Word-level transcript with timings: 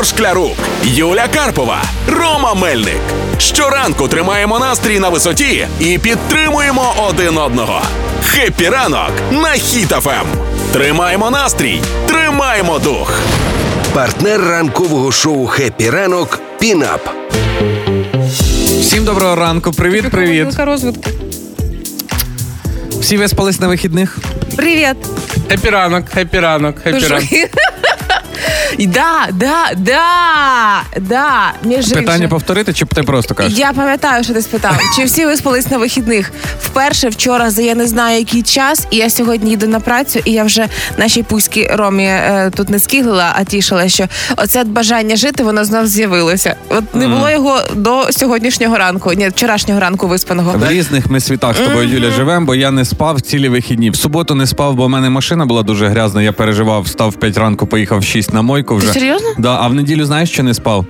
Ігор 0.00 0.08
Шклярук, 0.08 0.56
Юля 0.84 1.28
Карпова, 1.34 1.82
Рома 2.08 2.54
Мельник. 2.54 3.00
Щоранку 3.38 4.08
тримаємо 4.08 4.58
настрій 4.58 4.98
на 4.98 5.08
висоті 5.08 5.66
і 5.80 5.98
підтримуємо 5.98 6.94
один 7.08 7.38
одного. 7.38 7.82
Хеппі 8.24 8.68
ранок 8.68 9.10
на 9.30 9.48
Хіт-ФМ. 9.48 10.24
Тримаємо 10.72 11.30
настрій, 11.30 11.80
тримаємо 12.06 12.78
дух. 12.78 13.20
Партнер 13.94 14.40
ранкового 14.40 15.12
шоу 15.12 15.46
«Хеппі 15.46 15.90
ранок» 15.90 16.40
Пінап. 16.58 17.10
Всім 18.80 19.04
доброго 19.04 19.36
ранку, 19.36 19.72
привіт, 19.72 20.10
привіт. 20.10 20.48
Розвитку. 20.58 21.10
Всі 23.00 23.16
виспались 23.16 23.60
на 23.60 23.68
вихідних. 23.68 24.18
Привіт. 24.56 24.96
Хеппі 25.48 25.70
ранок, 25.70 26.08
хеппі 26.08 26.40
ранок, 26.40 26.78
хеппі 26.78 27.06
ранок. 27.06 27.24
І 28.78 28.86
Да, 28.86 29.26
да, 29.32 29.54
да, 29.76 30.02
да. 31.00 31.52
Між 31.64 31.86
Питання 31.86 32.14
іншим. 32.14 32.30
повторити, 32.30 32.72
чи 32.72 32.84
ти 32.86 33.02
просто 33.02 33.34
кажеш? 33.34 33.58
Я 33.58 33.72
пам'ятаю, 33.72 34.24
що 34.24 34.34
ти 34.34 34.42
спитав. 34.42 34.78
Чи 34.96 35.04
всі 35.04 35.26
виспались 35.26 35.70
на 35.70 35.78
вихідних? 35.78 36.32
Вперше 36.62 37.08
вчора 37.08 37.50
за 37.50 37.62
я 37.62 37.74
не 37.74 37.86
знаю 37.86 38.18
який 38.18 38.42
час, 38.42 38.86
і 38.90 38.96
я 38.96 39.10
сьогодні 39.10 39.50
їду 39.50 39.68
на 39.68 39.80
працю, 39.80 40.20
і 40.24 40.32
я 40.32 40.44
вже 40.44 40.66
нашій 40.98 41.22
пуській 41.22 41.70
Ромі 41.72 42.04
е, 42.04 42.50
тут 42.56 42.68
не 42.70 42.78
скиглила, 42.78 43.32
а 43.36 43.44
тішила, 43.44 43.88
що 43.88 44.06
оце 44.36 44.64
бажання 44.64 45.16
жити 45.16 45.44
воно 45.44 45.64
знов 45.64 45.86
з'явилося. 45.86 46.54
От 46.68 46.94
не 46.94 47.08
було 47.08 47.30
його 47.30 47.60
до 47.74 48.12
сьогоднішнього 48.12 48.78
ранку, 48.78 49.12
ні, 49.12 49.28
вчорашнього 49.28 49.80
ранку 49.80 50.08
виспаного. 50.08 50.52
В 50.58 50.68
різних 50.70 51.10
ми 51.10 51.20
світах 51.20 51.56
з 51.56 51.60
тобою, 51.60 51.88
Юля, 51.88 52.10
живемо, 52.10 52.46
бо 52.46 52.54
я 52.54 52.70
не 52.70 52.84
спав 52.84 53.20
цілі 53.20 53.48
вихідні. 53.48 53.90
В 53.90 53.96
суботу 53.96 54.34
не 54.34 54.46
спав, 54.46 54.74
бо 54.74 54.86
в 54.86 54.88
мене 54.88 55.10
машина 55.10 55.46
була 55.46 55.62
дуже 55.62 55.88
грязна. 55.88 56.22
Я 56.22 56.32
переживав, 56.32 56.82
встав 56.82 57.10
в 57.10 57.14
5 57.14 57.38
ранку, 57.38 57.66
поїхав 57.66 57.98
в 57.98 58.04
6 58.04 58.29
на 58.32 58.42
мойку 58.42 58.76
вже. 58.76 58.86
Ти 58.86 58.92
серйозно? 59.00 59.28
Да, 59.38 59.58
а 59.60 59.68
в 59.68 59.74
неділю 59.74 60.04
знаєш, 60.04 60.30
що 60.30 60.42
не 60.42 60.54
спав? 60.54 60.86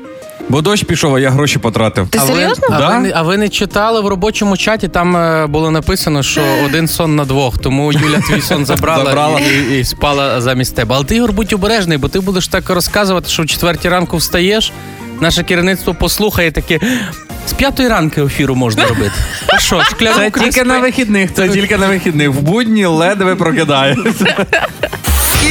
Бо 0.48 0.60
дощ 0.62 0.84
пішов, 0.84 1.14
а 1.14 1.20
я 1.20 1.30
гроші 1.30 1.58
потратив. 1.58 2.08
Ти 2.08 2.18
А 2.18 2.24
ви, 2.24 2.34
серйозно? 2.34 2.66
а, 2.70 2.78
Да? 2.78 2.88
ви, 2.88 2.98
не- 2.98 3.12
а 3.14 3.22
ви 3.22 3.36
не 3.36 3.48
читали 3.48 4.00
в 4.00 4.06
робочому 4.08 4.56
чаті? 4.56 4.88
Там 4.88 5.16
е, 5.16 5.46
було 5.46 5.70
написано, 5.70 6.22
що 6.22 6.42
один 6.64 6.88
сон 6.88 7.16
на 7.16 7.24
двох, 7.24 7.58
тому 7.58 7.92
Юля 7.92 8.20
твій 8.28 8.40
сон 8.40 8.66
забрала, 8.66 9.04
Забрала. 9.04 9.40
І, 9.40 9.74
і, 9.76 9.80
і 9.80 9.84
спала 9.84 10.40
замість 10.40 10.76
тебе. 10.76 10.94
Але 10.94 11.04
ти 11.04 11.16
Ігор, 11.16 11.32
будь 11.32 11.52
обережний, 11.52 11.98
бо 11.98 12.08
ти 12.08 12.20
будеш 12.20 12.48
так 12.48 12.70
розказувати, 12.70 13.28
що 13.30 13.42
в 13.42 13.46
четвертій 13.46 13.88
ранку 13.88 14.16
встаєш. 14.16 14.72
Наше 15.20 15.42
керівництво 15.42 15.94
послухає 15.94 16.52
таке. 16.52 16.80
З 17.46 17.52
п'ятої 17.52 17.88
ранки 17.88 18.22
ефіру 18.22 18.54
можна 18.54 18.86
робити. 18.86 19.12
А 19.46 19.58
що, 19.58 19.82
Це 20.16 20.30
тільки 20.30 20.64
на 20.64 20.78
вихідних, 20.78 21.34
це 21.34 21.48
тільки 21.48 21.76
на 21.76 21.88
вихідних. 21.88 22.28
В 22.30 22.40
будні 22.40 22.86
ледве 22.86 23.34
прокидається. 23.34 24.46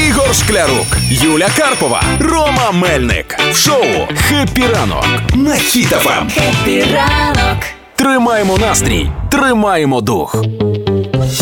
Ігор 0.08 0.36
Шклярук, 0.36 0.88
Юля 1.10 1.48
Карпова, 1.58 2.04
Рома 2.20 2.72
Мельник. 2.72 3.38
В 3.52 3.58
шоу 3.58 3.84
Хеппі 4.16 4.64
ранок 4.76 5.06
на 5.36 5.52
Хіт-ФМ. 5.52 6.28
Тримаємо 7.96 8.58
настрій, 8.58 9.10
тримаємо 9.32 10.02
дух. 10.02 10.44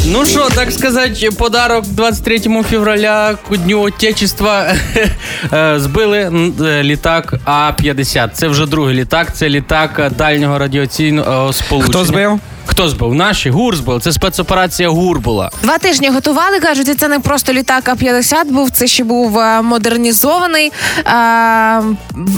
Ну 0.06 0.26
що, 0.26 0.50
так 0.50 0.72
сказати, 0.72 1.30
подарок 1.32 1.86
23 1.88 2.40
февраля 2.70 3.36
к 3.50 3.58
Дню 3.58 3.82
Отечества 3.82 4.74
Е, 5.54 5.80
збили 5.80 6.52
е, 6.62 6.84
літак 6.84 7.34
А-50. 7.46 8.30
Це 8.34 8.48
вже 8.48 8.66
другий 8.66 8.96
літак, 8.96 9.36
це 9.36 9.50
літак 9.50 10.00
е, 10.00 10.10
дальнього 10.10 10.58
радіаційного 10.58 11.54
сполучення. 11.54 11.90
Хто 11.94 12.06
збив? 12.06 12.40
Хто 12.70 12.90
збив? 12.90 13.14
Наші 13.14 13.50
ГУР 13.50 13.76
збив. 13.76 14.02
Це 14.02 14.12
спецоперація 14.12 14.90
ГУР 14.90 15.20
була. 15.20 15.50
Два 15.64 15.78
тижні 15.78 16.10
готували, 16.10 16.60
кажуть, 16.60 16.88
і 16.88 16.94
це 16.94 17.08
не 17.08 17.20
просто 17.20 17.54
літак 17.54 17.90
А-50 17.90 18.46
був, 18.46 18.70
це 18.70 18.88
ще 18.88 19.04
був 19.04 19.40
е, 19.40 19.62
модернізований, 19.62 20.72
е, 21.08 21.82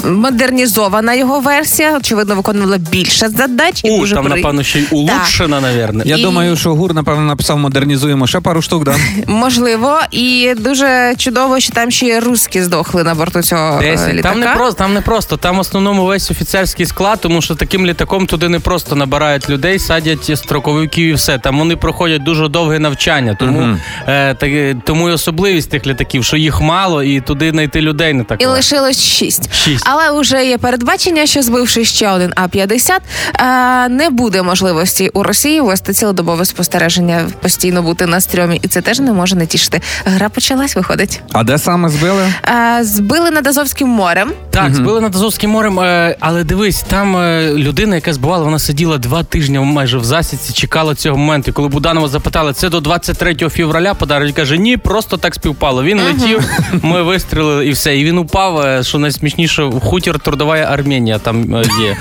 модернізована 0.10 1.14
його 1.14 1.40
версія. 1.40 1.98
Очевидно, 1.98 2.36
виконувала 2.36 2.78
більше 2.78 3.30
задач. 3.30 3.82
І 3.84 3.90
У, 3.92 3.98
дуже 3.98 4.16
там, 4.16 4.26
при- 4.26 4.36
напевно, 4.36 4.64
ще 4.64 4.80
й 4.80 4.88
улучшена, 4.92 5.62
навірно. 5.62 6.04
Я 6.06 6.16
І- 6.18 6.22
думаю, 6.22 6.56
що 6.58 6.76
гур, 6.76 6.94
напевно, 6.94 7.22
написав 7.22 7.58
модернізуємо 7.60 8.28
ще 8.28 8.40
пару 8.40 8.62
штук, 8.62 8.84
да? 8.84 8.96
Можливо, 9.28 10.00
і 10.12 10.54
дуже 10.58 11.14
чудово, 11.18 11.60
що 11.60 11.74
там 11.74 11.92
ще 11.92 12.06
й 12.06 12.20
русські 12.20 12.62
здохли 12.62 13.04
на 13.04 13.16
борту 13.16 13.42
цього 13.42 13.82
е, 13.84 14.14
літака. 14.14 14.30
Там 14.30 14.40
не 14.40 14.48
просто, 14.48 14.74
там 14.78 14.94
не 14.94 15.02
просто. 15.02 15.38
Там 15.38 15.58
в 15.58 15.60
основному 15.60 16.06
весь 16.06 16.32
офіцерський 16.32 16.86
склад, 16.86 17.20
тому 17.22 17.42
що 17.42 17.56
таким 17.56 17.86
літаком 17.86 18.26
туди 18.28 18.50
не 18.50 18.60
просто 18.60 18.96
набирають 18.96 19.50
людей, 19.50 19.80
садять 19.80 20.19
строковиків 20.24 21.06
і 21.08 21.14
все. 21.14 21.38
Там 21.38 21.60
вони 21.60 21.76
проходять 21.76 22.24
дуже 22.24 22.48
довге 22.48 22.80
навчання. 22.80 23.36
Тому, 23.40 23.60
Мгм. 23.60 23.80
е, 24.08 24.34
так, 24.34 24.50
тому 24.86 25.10
і 25.10 25.12
особливість 25.12 25.70
тих 25.70 25.88
літаків, 25.88 26.24
що 26.26 26.38
їх 26.38 26.62
мало, 26.62 27.04
і 27.04 27.22
туди 27.22 27.52
знайти 27.52 27.82
людей 27.82 28.14
не 28.14 28.24
так. 28.24 28.42
І 28.42 28.46
легко. 28.46 28.58
лишилось 28.58 29.04
шість. 29.04 29.54
Шість. 29.56 29.84
Але 29.90 30.20
вже 30.22 30.46
є 30.46 30.58
передбачення, 30.58 31.26
що 31.26 31.42
збивши 31.42 31.86
ще 31.86 32.10
один 32.12 32.34
А-50, 32.36 33.00
е, 33.40 33.90
не 33.90 34.10
буде 34.10 34.42
можливості 34.44 35.10
у 35.14 35.24
Росії 35.24 35.62
вести 35.62 35.94
цілодобове 35.94 36.46
спостереження, 36.46 37.26
постійно 37.42 37.82
бути 37.84 38.06
на 38.06 38.22
стрьомі, 38.22 38.60
і 38.64 38.68
це 38.68 38.82
теж 38.82 39.00
не 39.00 39.14
може 39.14 39.36
не 39.36 39.46
тішити. 39.46 39.82
Гра 40.06 40.30
почалась, 40.30 40.76
виходить. 40.76 41.22
А 41.32 41.44
де 41.44 41.58
саме 41.58 41.90
збили? 41.90 42.34
Е, 42.80 42.84
збили 42.84 43.32
над 43.32 43.48
Азовським 43.48 43.88
морем. 43.88 44.32
Так, 44.52 44.76
збили 44.76 45.02
над 45.02 45.16
Азовським 45.16 45.50
морем, 45.52 45.80
е, 45.80 46.16
але 46.20 46.44
дивись, 46.44 46.82
там 46.82 47.18
е, 47.18 47.54
людина, 47.54 47.96
яка 47.96 48.14
збивала, 48.14 48.44
вона 48.44 48.60
сиділа 48.60 48.98
два 48.98 49.24
тижні 49.24 49.60
майже 49.60 49.98
в 49.98 50.04
засідці, 50.10 50.54
чекала 50.54 50.96
цього 50.96 51.18
моменту. 51.18 51.52
І 51.52 51.54
коли 51.54 51.68
Буданова 51.68 52.08
запитали, 52.08 52.54
це 52.54 52.70
до 52.70 52.80
23 52.80 53.36
февраля 53.36 53.94
подарок, 53.94 54.28
він 54.28 54.34
каже, 54.34 54.58
ні, 54.58 54.78
просто 54.78 55.18
так 55.18 55.36
співпало. 55.36 55.84
Він 55.84 56.02
летів, 56.02 56.44
ми 56.82 57.04
вистрілили 57.04 57.68
і 57.68 57.72
все. 57.72 57.98
І 57.98 58.06
він 58.06 58.18
упав, 58.18 58.60
е, 58.60 58.84
що 58.84 59.00
найсмішніше, 59.00 59.64
в 59.64 59.80
хутір 59.80 60.20
Трудова 60.20 60.58
Арменія 60.58 61.20
там 61.20 61.56
е, 61.56 61.64
є 61.82 61.98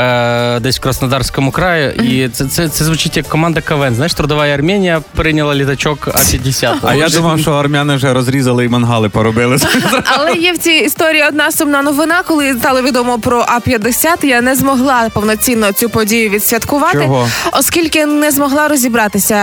е, 0.00 0.60
десь 0.60 0.78
в 0.78 0.80
Краснодарському 0.80 1.50
краї. 1.50 1.94
І 2.02 2.28
це, 2.28 2.44
це, 2.44 2.68
це 2.68 2.84
звучить 2.84 3.16
як 3.16 3.28
команда 3.28 3.60
КВН. 3.60 3.94
Знаєш, 3.94 4.14
Трудова 4.14 4.46
Арменія 4.46 5.00
прийняла 5.14 5.54
літачок 5.54 6.08
А-50. 6.08 6.74
А 6.82 6.94
я 6.94 7.08
думав, 7.08 7.40
що 7.40 7.52
армяни 7.52 7.96
вже 7.96 8.12
розрізали 8.12 8.64
і 8.64 8.68
мангали 8.68 9.08
поробили. 9.08 9.56
Але 10.04 10.32
є 10.32 10.52
в 10.52 10.58
цій 10.58 10.70
історії 10.70 11.24
одна 11.28 11.52
сумна 11.52 11.82
новина. 11.82 12.22
Коли 12.26 12.54
стало 12.54 12.82
відомо 12.82 13.18
про 13.18 13.44
А-50, 13.48 14.26
я 14.26 14.40
не 14.40 14.54
змогла 14.54 15.08
повноцінно 15.12 15.72
цю 15.72 15.88
подію 15.88 16.30
відсвяткувати, 16.30 16.98
Чого? 16.98 17.28
Оскільки 17.52 18.06
не 18.06 18.30
змогла 18.30 18.68
розібратися, 18.68 19.34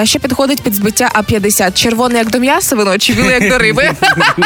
е, 0.00 0.06
що 0.06 0.18
підходить 0.18 0.62
під 0.62 0.74
збиття 0.74 1.10
А-50. 1.12 1.72
Червоне 1.74 2.18
як 2.18 2.30
до 2.30 2.38
м'яса 2.38 2.76
вино, 2.76 2.98
чи 2.98 3.12
біле 3.12 3.32
як 3.32 3.48
до 3.50 3.58
риби. 3.58 3.90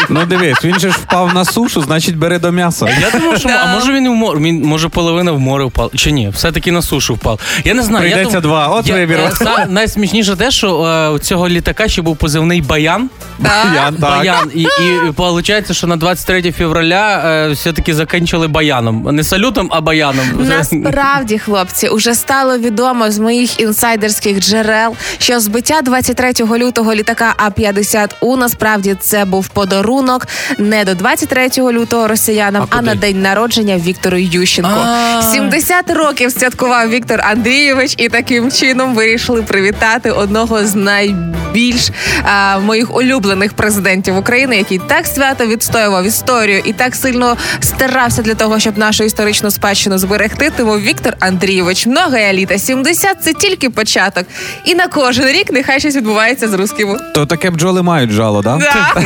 Ну 0.08 0.24
дивись, 0.26 0.64
він 0.64 0.78
же 0.80 0.90
ж 0.90 0.98
впав 1.02 1.34
на 1.34 1.44
сушу, 1.44 1.82
значить 1.82 2.16
бери 2.16 2.38
до 2.38 2.52
м'яса. 2.52 2.88
Я 3.00 3.18
думав, 3.20 3.38
що 3.38 3.48
а 3.48 3.74
може 3.74 3.92
він 3.92 4.08
в 4.08 4.14
море, 4.14 4.40
він 4.40 4.62
може 4.62 4.88
половина 4.88 5.32
в 5.32 5.40
море 5.40 5.64
впав. 5.64 5.90
Чи 5.96 6.10
ні? 6.10 6.28
Все-таки 6.34 6.72
на 6.72 6.82
сушу 6.82 7.14
впав. 7.14 7.40
Я 7.64 7.74
не 7.74 7.82
знаю. 7.82 8.00
Прийдеться 8.10 8.36
я 8.36 8.40
дум- 8.40 8.42
два. 8.42 8.66
От 8.68 8.86
я, 8.86 8.94
вибір. 8.94 9.18
е, 9.58 9.66
найсмішніше 9.68 10.36
те, 10.36 10.50
що 10.50 10.84
е, 10.84 11.08
у 11.08 11.18
цього 11.18 11.48
літака 11.48 11.88
ще 11.88 12.02
був 12.02 12.16
позивний 12.16 12.62
Баян. 12.62 13.10
Так. 13.42 13.94
Баян. 13.98 14.50
І, 14.54 14.62
і 14.62 14.68
виходить, 15.16 15.72
що 15.76 15.86
на 15.86 15.96
23 15.96 16.52
февраля 16.52 17.22
е, 17.26 17.50
все-таки 17.50 17.94
закінчили 17.94 18.48
баяном. 18.48 19.08
Не 19.10 19.24
салютом, 19.24 19.68
а 19.72 19.80
баяном. 19.80 20.26
Насправді, 20.38 21.38
хлопці, 21.38 21.88
уже 21.88 22.14
стало 22.14 22.58
відомо 22.58 23.09
з 23.10 23.18
моїх 23.18 23.60
інсайдерських 23.60 24.40
джерел, 24.40 24.96
що 25.18 25.40
збиття 25.40 25.80
23 25.82 26.32
лютого 26.58 26.94
літака 26.94 27.34
А-50 27.36 28.10
у 28.20 28.36
насправді 28.36 28.96
це 29.00 29.24
був 29.24 29.48
подарунок 29.48 30.26
не 30.58 30.84
до 30.84 30.94
23 30.94 31.48
лютого 31.58 32.08
росіянам, 32.08 32.66
а, 32.70 32.76
куди? 32.76 32.86
на 32.86 32.94
день 32.94 33.22
народження 33.22 33.76
Віктору 33.76 34.16
Ющенко. 34.18 34.86
А. 34.86 35.22
70 35.22 35.90
років 35.90 36.32
святкував 36.32 36.90
Віктор 36.90 37.20
Андрійович, 37.20 37.94
і 37.98 38.08
таким 38.08 38.50
чином 38.50 38.94
вирішили 38.94 39.42
привітати 39.42 40.10
одного 40.10 40.66
з 40.66 40.74
найбільш 40.74 41.90
а, 42.22 42.58
моїх 42.58 42.96
улюблених 42.96 43.52
президентів 43.52 44.16
України, 44.16 44.56
який 44.56 44.78
так 44.78 45.06
свято 45.06 45.46
відстоював 45.46 46.04
історію 46.04 46.62
і 46.64 46.72
так 46.72 46.94
сильно 46.94 47.36
старався 47.60 48.22
для 48.22 48.34
того, 48.34 48.58
щоб 48.58 48.78
нашу 48.78 49.04
історичну 49.04 49.50
спадщину 49.50 49.98
зберегти. 49.98 50.52
Тому 50.56 50.78
Віктор 50.78 51.16
Андрійович, 51.20 51.86
много 51.86 52.16
літа, 52.32 52.58
70– 52.58 52.89
це 52.94 53.32
тільки 53.32 53.70
початок. 53.70 54.26
І 54.64 54.74
на 54.74 54.88
кожен 54.88 55.26
рік 55.26 55.52
нехай 55.52 55.80
щось 55.80 55.96
відбувається 55.96 56.48
з 56.48 56.54
русскими. 56.54 56.98
То 57.14 57.26
таке 57.26 57.50
бджоли 57.50 57.82
мають 57.82 58.10
жало, 58.10 58.42
да? 58.42 58.56
Да. 58.56 59.02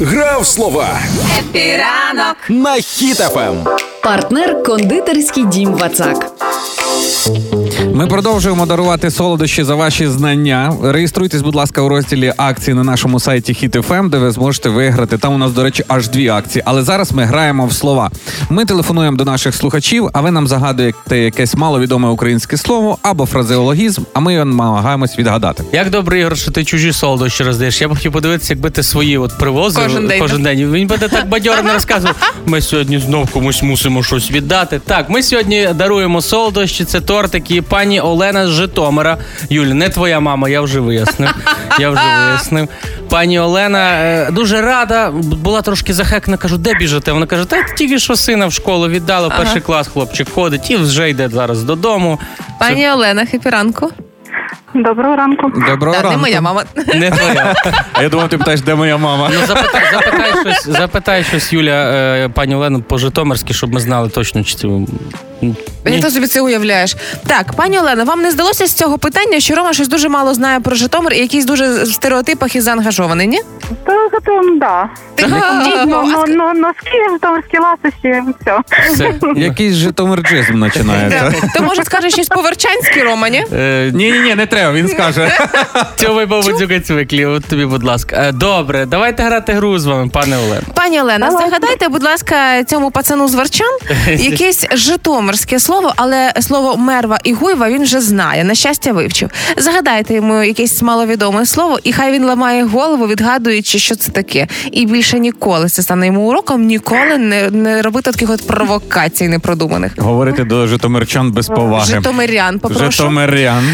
Гра 0.00 0.34
в 0.34 0.46
слова 0.46 0.98
Хеппі 1.38 1.92
ранок 1.92 2.36
на 2.48 2.70
Хіт-ФМ. 2.74 3.78
Партнер 4.02 4.62
кондитерський 4.62 5.44
дім 5.44 5.72
Вацак. 5.74 6.32
Ми 7.98 8.06
продовжуємо 8.06 8.66
дарувати 8.66 9.10
солодощі 9.10 9.64
за 9.64 9.74
ваші 9.74 10.06
знання. 10.06 10.76
Реєструйтесь, 10.82 11.42
будь 11.42 11.54
ласка, 11.54 11.80
у 11.82 11.88
розділі 11.88 12.32
акції 12.36 12.74
на 12.74 12.84
нашому 12.84 13.20
сайті 13.20 13.52
HitFM, 13.52 14.08
де 14.10 14.18
ви 14.18 14.30
зможете 14.30 14.68
виграти. 14.68 15.18
Там 15.18 15.34
у 15.34 15.38
нас, 15.38 15.52
до 15.52 15.62
речі, 15.62 15.84
аж 15.88 16.08
дві 16.08 16.28
акції. 16.28 16.62
Але 16.66 16.82
зараз 16.82 17.12
ми 17.12 17.24
граємо 17.24 17.66
в 17.66 17.72
слова. 17.72 18.10
Ми 18.50 18.64
телефонуємо 18.64 19.16
до 19.16 19.24
наших 19.24 19.54
слухачів, 19.54 20.08
а 20.12 20.20
ви 20.20 20.30
нам 20.30 20.46
загадуєте 20.46 21.18
якесь 21.18 21.54
маловідоме 21.54 22.08
українське 22.08 22.56
слово 22.56 22.98
або 23.02 23.26
фразеологізм, 23.26 24.02
а 24.14 24.20
ми 24.20 24.44
намагаємось 24.44 25.18
відгадати. 25.18 25.64
Як 25.72 25.90
добре, 25.90 26.20
Ігор, 26.20 26.38
що 26.38 26.50
ти 26.50 26.64
чужі 26.64 26.92
солодощі 26.92 27.44
роздаєш. 27.44 27.80
Я 27.80 27.88
б 27.88 27.94
хотів 27.94 28.12
подивитися, 28.12 28.54
якби 28.54 28.70
ти 28.70 28.82
свої 28.82 29.18
от 29.18 29.38
привозив 29.38 29.82
Кожен 29.84 30.06
день. 30.06 30.20
Кожен 30.20 30.42
день. 30.42 30.72
Він 30.72 30.86
би 30.86 30.98
так 30.98 31.28
бадьоро 31.28 31.62
не 31.62 31.72
розказував. 31.72 32.32
Ми 32.46 32.60
сьогодні 32.60 32.98
знов 32.98 33.30
комусь 33.30 33.62
мусимо 33.62 34.02
щось 34.02 34.30
віддати. 34.30 34.80
Так, 34.86 35.10
ми 35.10 35.22
сьогодні 35.22 35.68
даруємо 35.74 36.22
солодощі. 36.22 36.84
Це 36.84 37.00
тортики. 37.00 37.62
Пані 37.62 37.87
Олена 37.96 38.46
з 38.46 38.50
Житомира. 38.50 39.18
Юль, 39.50 39.66
не 39.66 39.88
твоя 39.88 40.20
мама, 40.20 40.48
я 40.48 40.60
вже 40.60 40.80
вияснив. 40.80 41.34
Я 41.78 41.90
вже 41.90 42.02
вияснив. 42.26 42.68
Пані 43.10 43.40
Олена 43.40 43.90
е, 43.94 44.30
дуже 44.30 44.60
рада, 44.60 45.10
була 45.12 45.62
трошки 45.62 45.94
захекна. 45.94 46.36
Кажу, 46.36 46.58
де 46.58 46.74
біжите? 46.74 47.12
Вона 47.12 47.26
каже, 47.26 47.44
та 47.44 47.56
тільки 47.62 47.98
що 47.98 48.16
сина 48.16 48.46
в 48.46 48.52
школу 48.52 48.88
віддали, 48.88 49.28
перший 49.38 49.60
клас 49.60 49.88
хлопчик 49.88 50.28
ходить 50.30 50.70
і 50.70 50.76
вже 50.76 51.10
йде 51.10 51.28
зараз 51.28 51.62
додому. 51.62 52.18
Пані 52.60 52.90
Олена, 52.90 53.26
хепіранку. 53.26 53.90
Доброго 54.74 55.16
ранку. 55.16 55.52
Доброго 55.68 55.96
Так, 55.96 56.10
не 56.10 56.16
моя 56.16 56.40
мама. 56.40 56.64
Не 56.94 57.10
твоя. 57.10 57.54
А 57.92 58.02
я 58.02 58.08
думав, 58.08 58.28
ти 58.28 58.38
питаєш, 58.38 58.60
де 58.60 58.74
моя 58.74 58.96
мама. 58.96 59.30
Ну, 59.34 59.46
запитай, 59.46 59.82
запитай 59.92 60.32
щось, 60.40 60.76
запитай 60.78 61.24
щось, 61.24 61.52
Юля, 61.52 61.70
е, 61.70 62.28
пані 62.28 62.54
Олену, 62.54 62.80
по-житомирськи, 62.82 63.54
щоб 63.54 63.72
ми 63.74 63.80
знали 63.80 64.08
точно, 64.08 64.44
чи 64.44 64.54
це. 64.54 64.68
Ні? 65.42 65.54
Як 65.84 66.00
ти 66.02 66.10
собі 66.10 66.26
це 66.26 66.40
уявляєш? 66.40 66.96
Так, 67.26 67.52
пані 67.52 67.78
Олена, 67.78 68.04
вам 68.04 68.22
не 68.22 68.30
здалося 68.30 68.66
з 68.66 68.72
цього 68.72 68.98
питання, 68.98 69.40
що 69.40 69.54
Рома 69.54 69.72
щось 69.72 69.88
дуже 69.88 70.08
мало 70.08 70.34
знає 70.34 70.60
про 70.60 70.74
Житомир 70.76 71.12
і 71.12 71.18
якийсь 71.18 71.44
дуже 71.44 71.82
в 71.82 71.86
стереотипах 71.86 72.56
і 72.56 72.60
заангажований, 72.60 73.26
ні? 73.26 73.40
То 73.86 74.08
готовим, 74.12 74.58
да. 74.58 74.88
Ага, 75.24 75.62
Ну, 75.64 75.84
ну, 75.86 76.02
ну, 76.06 76.24
ну, 76.28 76.52
носки, 76.60 76.98
житомирські 77.12 77.58
ласощі, 77.58 78.22
все. 78.40 78.58
Все. 78.92 79.14
Якийсь 79.40 79.74
житомирджизм 79.74 80.62
починається. 80.64 81.32
То 81.54 81.62
може 81.62 81.84
скаже 81.84 82.10
щось 82.10 82.28
по-верчанськи, 82.28 83.02
Рома, 83.02 83.28
ні? 83.28 83.44
Е, 83.52 83.90
Ні, 83.94 84.12
ні, 84.12 84.18
ні, 84.20 84.34
не 84.34 84.46
треба. 84.58 84.72
Він 84.72 84.88
скаже. 84.88 85.32
Цьовий 85.96 86.26
бабудзюка 86.26 86.80
цвиклі, 86.80 87.26
от 87.26 87.44
тобі, 87.44 87.64
будь 87.66 87.82
ласка. 87.82 88.16
Е, 88.28 88.32
Добре, 88.32 88.86
давайте 88.86 89.22
грати 89.22 89.52
гру 89.52 89.78
з 89.78 89.86
вами, 89.86 90.10
пане 90.12 90.36
Олено. 90.36 90.62
Пані 90.74 91.00
Олена, 91.00 91.30
загадайте, 91.30 91.88
будь 91.88 92.02
ласка, 92.02 92.64
цьому 92.64 92.90
пацану 92.90 93.28
з 93.28 93.34
Варчан 93.34 93.78
якесь 94.08 94.66
житомирське 94.72 95.60
слово, 95.60 95.92
але 95.96 96.32
слово 96.40 96.76
мерва 96.76 97.18
і 97.24 97.32
гуйва 97.32 97.68
він 97.68 97.82
вже 97.82 98.00
знає. 98.00 98.44
На 98.44 98.54
щастя, 98.54 98.92
вивчив. 98.92 99.30
Загадайте 99.56 100.14
йому 100.14 100.42
якесь 100.42 100.82
маловідоме 100.82 101.46
слово, 101.46 101.78
і 101.84 101.92
хай 101.92 102.12
він 102.12 102.24
ламає 102.24 102.64
голову, 102.64 103.06
відгадуючи, 103.06 103.78
що 103.78 103.94
це 103.94 104.12
таке. 104.12 104.46
І 104.72 104.86
більше 104.86 105.18
ніколи 105.18 105.68
це 105.68 105.82
стане 105.82 106.06
йому 106.06 106.28
уроком, 106.28 106.66
ніколи 106.66 107.18
не, 107.18 107.50
не 107.50 107.82
робити 107.82 108.12
таких 108.12 108.30
от 108.30 108.46
провокацій 108.46 109.28
непродуманих. 109.28 109.92
Говорити 109.98 110.44
до 110.44 110.66
житомирчан 110.66 111.32
без 111.32 111.48
поваги. 111.48 111.86
Житомирян, 111.86 112.58
попрошу. 112.58 112.90
Житомирян. 112.90 113.64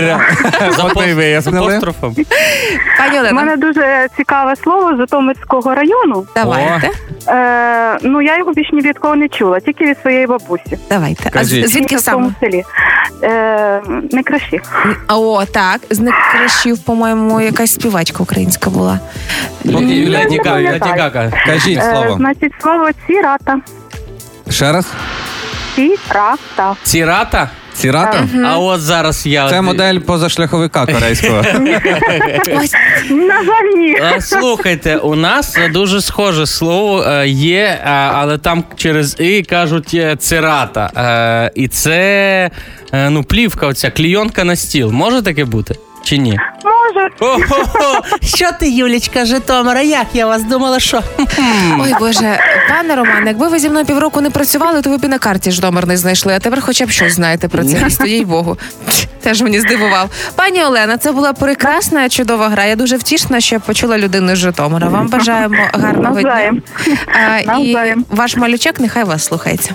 З 0.70 1.14
вияснили. 1.14 1.66
апострофом. 1.66 2.14
Пані 2.98 3.16
У 3.16 3.20
Олена, 3.20 3.32
мене 3.32 3.56
дуже 3.56 4.08
цікаве 4.16 4.56
слово 4.56 4.94
з 4.96 4.98
Житомирського 5.00 5.74
району. 5.74 6.26
давайте. 6.34 6.90
Е, 7.28 7.98
ну, 8.02 8.22
я 8.22 8.38
його 8.38 8.52
більш 8.52 8.68
ні 8.72 8.80
від 8.80 8.98
кого 8.98 9.16
не 9.16 9.28
чула, 9.28 9.60
тільки 9.60 9.84
від 9.84 9.98
своєї 10.02 10.26
бабусі. 10.26 10.78
Давайте. 10.90 11.24
А 11.26 11.28
з- 11.28 11.32
Кажіть. 11.32 11.68
звідки 11.70 11.96
в 11.96 12.04
тому 12.04 12.32
саме? 12.40 12.52
селі. 12.52 12.64
Е, 13.22 13.82
не 14.12 14.22
кращі. 14.22 14.60
А, 15.06 15.18
О, 15.18 15.44
так. 15.44 15.80
З 15.90 16.00
некращів, 16.00 16.78
по-моєму, 16.78 17.40
якась 17.40 17.72
співачка 17.74 18.22
українська 18.22 18.70
була. 18.70 18.98
Поки 19.72 19.84
Юля 19.84 20.18
Я 20.18 20.24
не 20.24 20.30
тікає. 20.30 20.64
пам'ятаю. 20.78 20.92
Леді 20.92 21.00
Гага. 21.00 21.32
Кажіть 21.46 21.78
Е, 21.78 21.90
слово. 21.92 22.16
значить, 22.16 22.52
слово 22.62 22.88
цірата. 23.06 23.58
Ще 24.50 24.72
раз. 24.72 24.86
Цірата. 25.74 26.76
Цірата? 26.82 27.50
Сірата? 27.80 28.28
А 28.46 28.58
от 28.58 28.80
зараз 28.80 29.26
я. 29.26 29.48
Це 29.48 29.60
модель 29.60 29.98
позашляховика 29.98 30.86
корейського. 30.86 31.42
На 33.10 33.44
жаль, 33.44 33.76
ні. 33.76 33.96
Е, 34.16 34.20
Слухайте, 34.20 34.96
у 34.96 35.14
нас 35.14 35.58
дуже 35.72 36.00
схоже 36.00 36.46
слово 36.46 37.04
е, 37.04 37.28
є, 37.28 37.78
а, 37.84 37.90
але 38.14 38.38
там 38.38 38.64
через 38.76 39.16
і 39.20 39.42
кажуть 39.42 39.90
е, 39.94 40.16
цирата. 40.16 40.90
Е, 40.96 41.50
І 41.54 41.68
це 41.68 42.50
е, 42.92 43.10
ну, 43.10 43.22
плівка, 43.24 43.66
оця 43.66 43.90
клійонка 43.90 44.44
на 44.44 44.56
стіл. 44.56 44.90
Може 44.90 45.22
таке 45.22 45.44
бути? 45.44 45.74
Чи 46.04 46.18
ні? 46.18 46.38
О-хо-хо! 47.20 48.02
Що 48.22 48.46
ти, 48.60 48.70
Юлічка, 48.70 49.24
Житомира? 49.24 49.80
Як 49.80 50.06
я 50.14 50.26
вас 50.26 50.42
думала, 50.42 50.80
що? 50.80 51.02
Ой 51.80 51.94
Боже, 52.00 52.38
пане 52.68 52.96
Роман, 52.96 53.26
якби 53.26 53.48
ви 53.48 53.58
зі 53.58 53.70
мною 53.70 53.86
півроку 53.86 54.20
не 54.20 54.30
працювали, 54.30 54.82
то 54.82 54.90
ви 54.90 54.96
б 54.98 55.04
і 55.04 55.08
на 55.08 55.18
карті 55.18 55.50
Ждомир 55.50 55.86
не 55.86 55.96
знайшли. 55.96 56.34
А 56.34 56.38
тепер 56.38 56.60
хоча 56.60 56.86
б 56.86 56.90
щось 56.90 57.12
знаєте 57.12 57.48
про 57.48 57.64
це 57.64 57.84
місто, 57.84 58.06
їй 58.06 58.24
Богу. 58.24 58.58
Теж 59.22 59.42
мені 59.42 59.60
здивував. 59.60 60.10
Пані 60.36 60.64
Олена, 60.64 60.98
це 60.98 61.12
була 61.12 61.32
прекрасна, 61.32 62.08
чудова 62.08 62.48
гра. 62.48 62.64
Я 62.64 62.76
дуже 62.76 62.96
втішна, 62.96 63.40
що 63.40 63.54
я 63.54 63.60
почула 63.60 63.98
людину 63.98 64.34
з 64.36 64.38
Житомира. 64.38 64.88
Вам 64.88 65.08
бажаємо 65.08 65.56
гарного 65.72 66.20
дня. 66.22 66.52
А, 67.06 67.38
і 67.58 67.94
ваш 68.10 68.36
малючок 68.36 68.80
нехай 68.80 69.04
вас 69.04 69.24
слухається. 69.24 69.74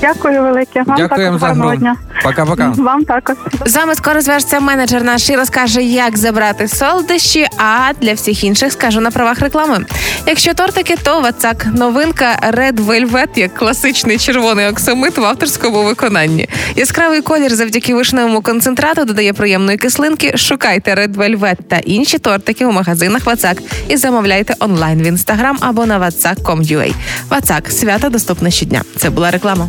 Дякую 0.00 0.42
велике. 0.42 0.82
Вам 0.86 0.96
Дякуємо 0.96 1.26
також 1.26 1.40
за 1.40 1.46
гарного 1.46 1.70
гру. 1.70 1.78
дня. 1.78 1.96
Пока-пока. 2.24 2.72
Вам 2.82 3.04
також. 3.04 3.36
З 3.66 3.76
вами 3.76 3.94
скоро 3.94 4.20
зв'яжеться 4.20 4.60
менеджер 4.60 5.04
наш 5.04 5.30
і 5.30 5.36
розкаже, 5.36 5.82
як 5.82 6.18
забрати 6.18 6.68
солодощі. 6.68 7.46
А 7.58 7.92
для 8.00 8.12
всіх 8.14 8.44
інших 8.44 8.72
скажу 8.72 9.00
на 9.00 9.10
правах 9.10 9.40
реклами. 9.40 9.84
Якщо 10.26 10.54
тортики, 10.54 10.96
то 11.02 11.20
вацак. 11.20 11.66
Новинка 11.74 12.38
Red 12.52 12.86
Velvet, 12.86 13.38
як 13.38 13.54
класичний 13.54 14.18
червоний 14.18 14.66
оксамит 14.68 15.18
в 15.18 15.24
авторському 15.24 15.82
виконанні. 15.84 16.48
Яскравий 16.76 17.20
колір 17.22 17.54
завдяки 17.54 17.94
вишневому 17.94 18.40
концентрату 18.42 19.04
додає 19.04 19.32
приємної 19.32 19.78
кислинки. 19.78 20.36
Шукайте 20.36 20.94
Red 20.94 21.14
Velvet 21.16 21.56
та 21.68 21.76
інші 21.76 22.18
тортики 22.18 22.66
у 22.66 22.72
магазинах 22.72 23.26
Вацак 23.26 23.56
і 23.88 23.96
замовляйте 23.96 24.54
онлайн 24.60 25.02
в 25.02 25.06
інстаграм 25.06 25.56
або 25.60 25.86
на 25.86 25.98
vatsak.com.ua. 25.98 26.94
Вацак 27.30 27.70
свято 27.70 28.08
доступне 28.08 28.50
щодня. 28.50 28.82
Це 28.96 29.10
була 29.10 29.30
реклама. 29.30 29.68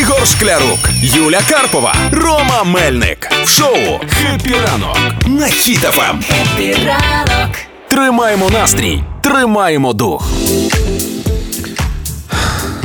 Ігор 0.00 0.26
Шклярук, 0.26 0.78
Юля 1.02 1.40
Карпова, 1.50 1.94
Рома 2.12 2.64
Мельник. 2.64 3.30
В 3.44 3.48
шоу 3.48 4.00
«Хеппі 4.08 4.54
ранок» 4.54 4.98
на 5.26 5.46
Хіт-ФМ. 5.46 6.24
ранок». 6.58 7.56
Тримаємо 7.88 8.50
настрій, 8.50 9.02
тримаємо 9.22 9.92
дух. 9.92 10.30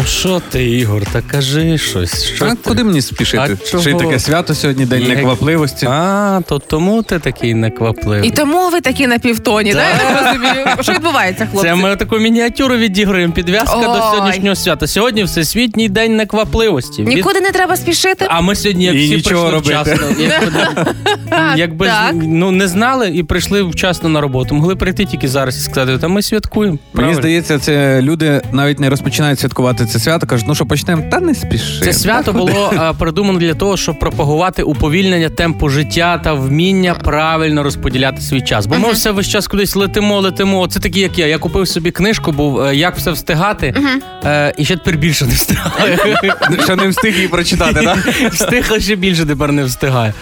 Що 0.05 0.41
ти, 0.51 0.69
Ігор, 0.69 1.01
та 1.11 1.21
кажи 1.21 1.77
щось. 1.77 2.23
Що 2.23 2.45
А 2.45 2.49
ти? 2.49 2.57
куди 2.63 2.83
мені 2.83 3.01
спішити? 3.01 3.57
А 3.63 3.67
чого? 3.67 3.81
Ще 3.81 3.91
й 3.91 3.93
таке 3.93 4.19
свято 4.19 4.55
сьогодні, 4.55 4.85
день 4.85 5.01
Як- 5.03 5.09
неквапливості. 5.09 5.85
А, 5.89 6.41
то 6.47 6.59
тому 6.59 7.03
ти 7.03 7.19
такий 7.19 7.53
неквапливий. 7.53 8.29
І 8.29 8.31
тому 8.31 8.69
ви 8.69 8.81
такі 8.81 9.07
на 9.07 9.19
півтоні, 9.19 9.73
да? 9.73 9.83
я 9.89 9.95
так 9.97 10.25
розумію. 10.25 10.65
Що 10.81 10.91
відбувається, 10.93 11.47
хлопці? 11.51 11.67
Це 11.69 11.75
ми 11.75 11.95
таку 11.95 12.17
мініатюру 12.17 12.75
відіграємо. 12.77 13.33
Підв'язка 13.33 13.75
до 13.79 13.83
сьогоднішнього 13.95 14.55
свята. 14.55 14.87
Сьогодні 14.87 15.23
Всесвітній 15.23 15.89
день 15.89 16.15
неквапливості. 16.15 17.01
Від- 17.01 17.07
Нікуди 17.15 17.41
не 17.41 17.51
треба 17.51 17.75
спішити. 17.75 18.25
А 18.29 18.41
ми 18.41 18.55
сьогодні 18.55 18.85
як 18.85 18.95
І 18.95 18.97
всі 18.97 19.15
нічого 19.15 19.49
прийшли 19.49 19.73
робити. 19.75 19.93
вчасно. 19.93 20.15
Якби, 20.23 21.59
якби 21.59 21.85
так. 21.87 22.13
ну 22.23 22.51
не 22.51 22.67
знали 22.67 23.09
і 23.09 23.23
прийшли 23.23 23.63
вчасно 23.63 24.09
на 24.09 24.21
роботу. 24.21 24.55
Могли 24.55 24.75
прийти 24.75 25.05
тільки 25.05 25.27
зараз 25.27 25.57
і 25.57 25.61
сказати, 25.61 25.97
та 25.97 26.07
ми 26.07 26.21
святкуємо. 26.21 26.71
Мені 26.73 26.89
Правильно? 26.93 27.19
здається, 27.21 27.59
це 27.59 28.01
люди 28.01 28.41
навіть 28.51 28.79
не 28.79 28.89
розпочинають 28.89 29.39
святкувати 29.39 29.85
це 29.95 29.99
свято. 29.99 30.27
кажуть, 30.27 30.45
ну 30.47 30.55
що 30.55 30.65
почнемо? 30.65 31.03
Та 31.11 31.19
не 31.19 31.35
спіши. 31.35 31.79
Це 31.83 31.93
свято 31.93 32.33
було 32.33 32.73
е, 32.73 32.93
придумано 32.99 33.39
для 33.39 33.53
того, 33.53 33.77
щоб 33.77 33.99
пропагувати 33.99 34.63
уповільнення 34.63 35.29
темпу 35.29 35.69
життя 35.69 36.17
та 36.17 36.33
вміння 36.33 36.93
правильно 36.93 37.63
розподіляти 37.63 38.21
свій 38.21 38.41
час. 38.41 38.65
Бо 38.65 38.75
ми 38.75 38.91
все 38.91 39.11
весь 39.11 39.27
час 39.27 39.47
кудись 39.47 39.75
летимо, 39.75 40.21
летимо. 40.21 40.67
Це 40.67 40.79
такі, 40.79 40.99
як 40.99 41.19
я. 41.19 41.27
Я 41.27 41.37
купив 41.37 41.67
собі 41.67 41.91
книжку, 41.91 42.31
був 42.31 42.61
е, 42.61 42.75
як 42.75 42.97
все 42.97 43.11
встигати, 43.11 43.73
е, 44.25 44.53
і 44.57 44.65
ще 44.65 44.75
тепер 44.75 44.97
більше 44.97 45.25
не 45.25 45.33
встигаю. 45.33 45.97
Ще 46.63 46.75
не 46.75 46.87
встиг 46.87 47.15
її 47.15 47.27
прочитати, 47.27 47.81
так? 47.81 47.97
Встиг, 48.33 48.71
а 48.75 48.79
ще 48.79 48.95
більше 48.95 49.25
тепер 49.25 49.51
не 49.51 49.63
встигаю. 49.63 50.13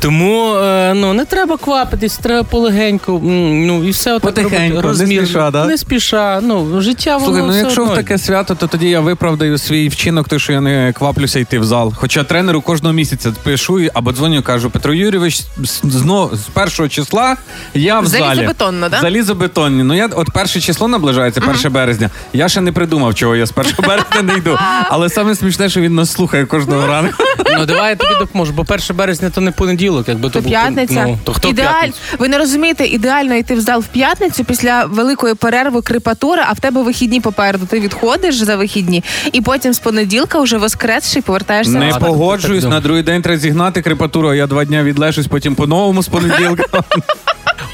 Тому 0.00 0.54
е, 0.54 0.94
ну 0.94 1.12
не 1.12 1.24
треба 1.24 1.56
квапитись, 1.56 2.18
треба 2.18 2.42
полегеньку. 2.42 3.20
Ну 3.22 3.84
і 3.84 3.90
все 3.90 4.14
отак 4.14 4.34
Потихеньку, 4.34 4.88
не 4.88 4.94
спіша, 4.94 5.50
да? 5.50 5.66
Не 5.66 5.78
спіша. 5.78 6.40
Ну 6.42 6.80
життя 6.80 7.16
воно 7.16 7.26
Слухай, 7.26 7.42
ну 7.42 7.48
все 7.48 7.58
якщо 7.58 7.84
в 7.84 7.94
таке 7.94 8.18
свято, 8.18 8.54
то 8.54 8.66
тоді 8.66 8.88
я 8.88 9.00
виправдаю 9.16 9.58
свій 9.58 9.88
вчинок, 9.88 10.28
той, 10.28 10.38
що 10.38 10.52
я 10.52 10.60
не 10.60 10.92
кваплюся 10.98 11.38
йти 11.40 11.58
в 11.58 11.64
зал. 11.64 11.92
Хоча 11.96 12.24
тренеру 12.24 12.60
кожного 12.60 12.92
місяця 12.94 13.32
пишу 13.42 13.80
або 13.94 14.12
дзвоню, 14.12 14.42
кажу, 14.42 14.70
Петро 14.70 14.94
Юрійович, 14.94 15.40
з- 15.40 15.80
зно 15.82 16.30
з 16.32 16.40
першого 16.40 16.88
числа 16.88 17.36
я 17.74 18.00
в 18.00 18.06
залі. 18.06 18.22
Залізобетонно, 18.22 18.88
да? 18.88 19.00
Залізобетонні. 19.00 19.82
Ну 19.82 19.94
я 19.94 20.06
от 20.06 20.30
перше 20.30 20.60
число 20.60 20.88
наближається, 20.88 21.40
1 21.40 21.72
березня. 21.72 22.10
Я 22.32 22.48
ще 22.48 22.60
не 22.60 22.72
придумав, 22.72 23.14
чого 23.14 23.36
я 23.36 23.46
з 23.46 23.52
1 23.56 23.72
березня 23.86 24.22
не 24.22 24.34
йду. 24.36 24.58
Але 24.90 25.08
саме 25.08 25.34
смішне, 25.34 25.68
що 25.68 25.80
він 25.80 25.94
нас 25.94 26.12
слухає 26.12 26.46
кожного 26.46 26.86
ранку. 26.86 27.24
Ну 27.58 27.66
давай 27.66 27.90
я 27.90 27.96
тобі 27.96 28.14
допоможу, 28.18 28.52
бо 28.52 28.62
1 28.68 28.96
березня 28.96 29.30
то 29.30 29.40
не 29.40 29.50
понеділок, 29.50 30.08
якби 30.08 30.28
то, 30.28 30.32
То 30.32 30.40
був 30.40 30.50
п'ятниця. 30.50 31.04
Ну, 31.08 31.18
то 31.24 31.32
хто 31.32 31.48
Ідеаль... 31.48 31.72
п'ятницю? 31.72 31.98
Ви 32.18 32.28
не 32.28 32.38
розумієте, 32.38 32.86
ідеально 32.86 33.34
йти 33.34 33.54
в 33.54 33.60
зал 33.60 33.80
в 33.80 33.86
п'ятницю 33.86 34.44
після 34.44 34.84
великої 34.84 35.34
перерви 35.34 35.82
крипатури, 35.82 36.42
а 36.48 36.52
в 36.52 36.60
тебе 36.60 36.82
вихідні 36.82 37.20
попереду. 37.20 37.66
Ти 37.66 37.80
відходиш 37.80 38.34
за 38.36 38.56
вихідні, 38.56 39.01
і 39.32 39.40
потім 39.40 39.72
з 39.72 39.78
понеділка 39.78 40.40
вже 40.40 40.56
воскресший 40.58 41.22
повертаєшся. 41.22 41.72
Не 41.78 41.92
погоджуюсь, 42.00 42.64
на 42.64 42.80
другий 42.80 43.02
день 43.02 43.22
треба 43.22 43.38
зігнати 43.38 43.82
крепатуру, 43.82 44.28
а 44.28 44.34
я 44.34 44.46
два 44.46 44.64
дня 44.64 44.82
відлежусь, 44.82 45.26
потім 45.26 45.54
по-новому 45.54 46.02
з 46.02 46.08
понеділка. 46.08 46.64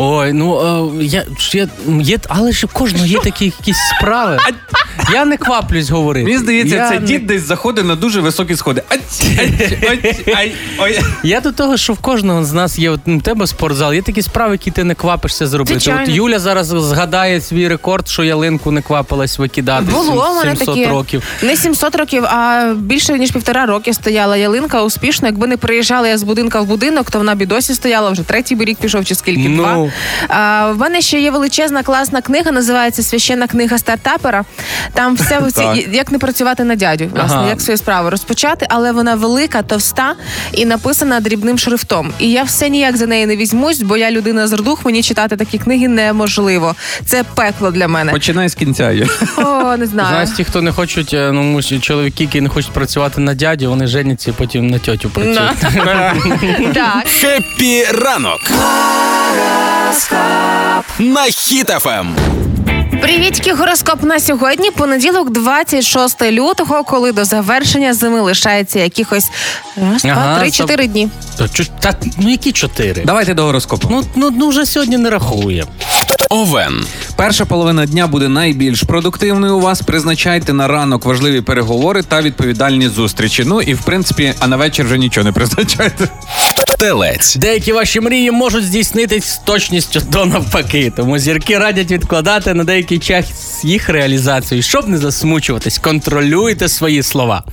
Ой, 0.01 0.33
ну 0.33 0.61
е, 1.01 1.05
я, 1.05 1.25
я 1.53 1.69
є, 2.01 2.19
але 2.29 2.53
ж 2.53 2.67
кожного 2.73 3.07
є 3.07 3.19
такі 3.19 3.45
якісь 3.45 3.77
справи. 3.97 4.39
Я 5.13 5.25
не 5.25 5.37
кваплюсь 5.37 5.91
говорити. 5.91 6.25
Мені 6.25 6.39
здається, 6.39 6.77
я 6.77 6.89
це 6.89 7.01
не- 7.01 7.07
дід 7.07 7.27
десь 7.27 7.43
заходить 7.43 7.85
на 7.85 7.95
дуже 7.95 8.21
високі 8.21 8.57
сходи. 8.57 8.83
Ать, 8.89 9.27
ать, 9.41 10.05
ать, 10.05 10.29
ай, 10.37 10.53
ой. 10.79 11.01
Я 11.23 11.41
до 11.41 11.53
того, 11.53 11.77
що 11.77 11.93
в 11.93 11.99
кожного 11.99 12.45
з 12.45 12.53
нас 12.53 12.79
є 12.79 12.91
от, 12.91 13.01
ну, 13.07 13.17
у 13.17 13.21
тебе 13.21 13.47
спортзал, 13.47 13.95
є 13.95 14.03
такі 14.03 14.23
справи, 14.23 14.53
які 14.53 14.71
ти 14.71 14.85
не 14.85 14.95
квапишся 14.95 15.47
зробити. 15.47 15.73
Звичайно. 15.81 16.03
От 16.03 16.09
Юля 16.09 16.39
зараз 16.39 16.67
згадає 16.67 17.41
свій 17.41 17.69
рекорд, 17.69 18.09
що 18.09 18.25
ялинку 18.25 18.71
не 18.71 18.83
квапилась 18.83 19.39
викидати 19.39 19.85
Було 19.93 20.43
700 20.43 20.67
таке. 20.67 20.89
років. 20.89 21.18
Не 21.43 21.57
700 21.57 21.97
років, 21.97 22.25
а 22.25 22.73
більше 22.77 23.19
ніж 23.19 23.31
півтора 23.31 23.67
роки 23.67 23.95
стояла 23.95 24.37
ялинка 24.37 24.83
успішно. 24.83 25.29
Якби 25.29 25.47
не 25.47 25.57
приїжджала 25.57 26.09
я 26.09 26.19
з 26.19 26.23
будинка 26.23 26.61
в 26.61 26.67
будинок, 26.67 27.11
то 27.11 27.19
вона 27.19 27.35
б 27.35 27.43
і 27.43 27.47
досі 27.47 27.75
стояла 27.75 28.11
вже 28.11 28.23
третій 28.23 28.55
би 28.55 28.65
рік 28.65 28.79
пішов 28.79 29.05
чи 29.05 29.15
скільки 29.15 29.49
Ну. 29.49 29.57
два. 29.57 29.91
А, 30.29 30.71
в 30.73 30.79
мене 30.79 31.01
ще 31.01 31.21
є 31.21 31.31
величезна 31.31 31.83
класна 31.83 32.21
книга, 32.21 32.53
називається 32.53 33.03
Священна 33.03 33.47
книга 33.47 33.79
стартапера. 33.79 34.45
Там 34.93 35.15
все 35.17 35.41
як 35.93 36.13
не 36.13 36.19
працювати 36.19 36.65
на 36.65 36.75
дядю, 36.77 37.09
власне, 37.15 37.37
Ага. 37.37 37.49
як 37.49 37.61
свою 37.61 37.77
справу 37.79 38.11
розпочати, 38.11 38.67
але 38.69 38.93
вона 38.93 39.15
велика, 39.15 39.63
товста 39.63 40.15
і 40.53 40.67
написана 40.67 41.21
дрібним 41.21 41.59
шрифтом. 41.59 42.13
І 42.19 42.31
я 42.31 42.43
все 42.43 42.69
ніяк 42.69 42.97
за 42.97 43.07
неї 43.07 43.27
не 43.27 43.37
візьмусь, 43.37 43.81
бо 43.81 43.97
я 43.97 44.11
людина 44.11 44.47
з 44.47 44.53
рдух, 44.53 44.85
мені 44.85 45.03
читати 45.03 45.37
такі 45.37 45.59
книги 45.59 45.89
неможливо. 45.89 46.75
Це 47.05 47.25
пекло 47.35 47.71
для 47.71 47.89
мене. 47.89 48.13
Починай 48.13 48.49
з 48.49 48.55
кінця. 48.55 48.91
Юля. 48.91 49.09
О, 49.37 49.77
не 49.77 49.87
знаю. 49.87 50.09
Знаєш, 50.09 50.31
ті, 50.37 50.45
хто 50.45 50.63
не 50.63 50.73
хочуть, 50.99 51.15
е, 51.15 51.33
ну 51.33 51.43
муж- 51.43 51.81
чоловіки, 51.81 52.25
які 52.25 52.41
не 52.41 52.49
хочуть 52.49 52.73
працювати 52.73 53.21
на 53.21 53.35
дяді, 53.35 53.67
вони 53.67 53.87
женяться 53.87 54.31
і 54.31 54.35
потім 54.35 54.67
на 54.67 54.79
тьотю 54.79 55.11
працюють. 55.11 55.39
Так. 56.75 57.07
Хеппі 57.07 57.85
ранок. 57.85 58.41
На 60.99 61.27
Хіт-ФМ. 61.27 62.17
Привітки, 63.03 63.53
гороскоп 63.53 64.03
на 64.03 64.21
сьогодні. 64.21 64.71
Понеділок, 64.71 65.31
26 65.31 66.23
лютого, 66.23 66.85
коли 66.85 67.13
до 67.13 67.25
завершення 67.25 67.95
зими 67.95 68.21
лишається 68.21 68.79
якихось 68.79 69.31
раз, 69.93 70.03
два, 70.03 70.13
Ага, 70.13 70.39
три, 70.41 70.51
чотири 70.51 70.87
дні. 70.87 71.09
Та, 71.39 71.45
чу- 71.45 71.69
та, 71.81 71.95
ну 72.19 72.31
які 72.31 72.53
чотири? 72.53 73.03
Давайте 73.05 73.35
до 73.35 73.43
гороскопу. 73.45 73.89
Ну, 73.91 74.05
ну, 74.17 74.31
ну 74.31 74.49
вже 74.49 74.67
сьогодні 74.67 74.97
не 74.97 75.11
рахує. 75.11 75.65
Овен. 76.31 76.85
Перша 77.17 77.45
половина 77.45 77.87
дня 77.87 78.07
буде 78.07 78.29
найбільш 78.29 78.83
продуктивною 78.83 79.57
у 79.57 79.61
вас. 79.61 79.83
Призначайте 79.83 80.53
на 80.53 80.69
ранок 80.69 81.05
важливі 81.05 81.41
переговори 81.41 82.03
та 82.03 82.21
відповідальні 82.23 82.89
зустрічі. 82.89 83.45
Ну 83.47 83.61
і 83.63 83.75
в 83.75 83.81
принципі, 83.83 84.35
а 84.39 84.47
на 84.47 84.57
вечір 84.57 84.87
вже 84.87 84.99
нічого 84.99 85.25
не 85.25 85.33
призначайте. 85.33 86.09
Телець. 86.79 87.37
Деякі 87.37 87.73
ваші 87.73 88.01
мрії 88.01 88.31
можуть 88.31 88.65
здійснитись 88.65 89.25
з 89.25 89.39
точністю 89.39 90.01
до 90.01 90.27
навпаки. 90.27 90.93
Тому 90.97 91.19
зірки 91.19 91.59
радять 91.59 91.91
відкладати 91.91 92.55
на 92.55 92.65
деякий 92.65 92.99
час 92.99 93.25
їх 93.65 93.89
реалізацію. 93.89 94.63
Щоб 94.63 94.89
не 94.89 94.99
засмучуватись, 94.99 95.79
контролюйте 95.79 96.69
свої 96.69 97.03
слова. 97.03 97.45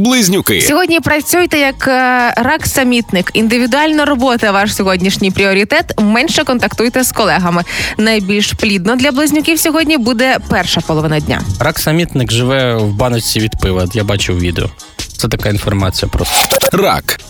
Близнюки. 0.00 0.60
Сьогодні 0.60 1.00
працюйте 1.00 1.58
як 1.58 1.88
е, 1.88 2.34
рак-самітник. 2.36 3.30
Індивідуальна 3.32 4.04
робота 4.04 4.52
ваш 4.52 4.74
сьогоднішній 4.74 5.30
пріоритет. 5.30 6.00
Менше 6.00 6.44
контактуйте 6.44 7.04
з 7.04 7.12
колегами. 7.12 7.62
Найбільш 7.98 8.52
плідно 8.52 8.96
для 8.96 9.12
близнюків 9.12 9.60
сьогодні 9.60 9.98
буде 9.98 10.38
перша 10.48 10.80
половина 10.80 11.20
дня. 11.20 11.42
Рак 11.60 11.78
самітник 11.78 12.32
живе 12.32 12.74
в 12.74 12.94
баночці 12.94 13.40
від 13.40 13.60
пива. 13.60 13.88
Я 13.94 14.04
бачив 14.04 14.38
відео. 14.38 14.70
Це 15.16 15.28
така 15.28 15.48
інформація 15.48 16.08
просто. 16.12 16.58
Рак. 16.72 17.20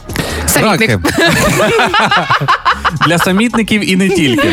Самітник. 0.60 0.90
Раки. 0.90 0.98
Для 3.06 3.18
самітників 3.18 3.90
і 3.90 3.96
не 3.96 4.08
тільки. 4.08 4.48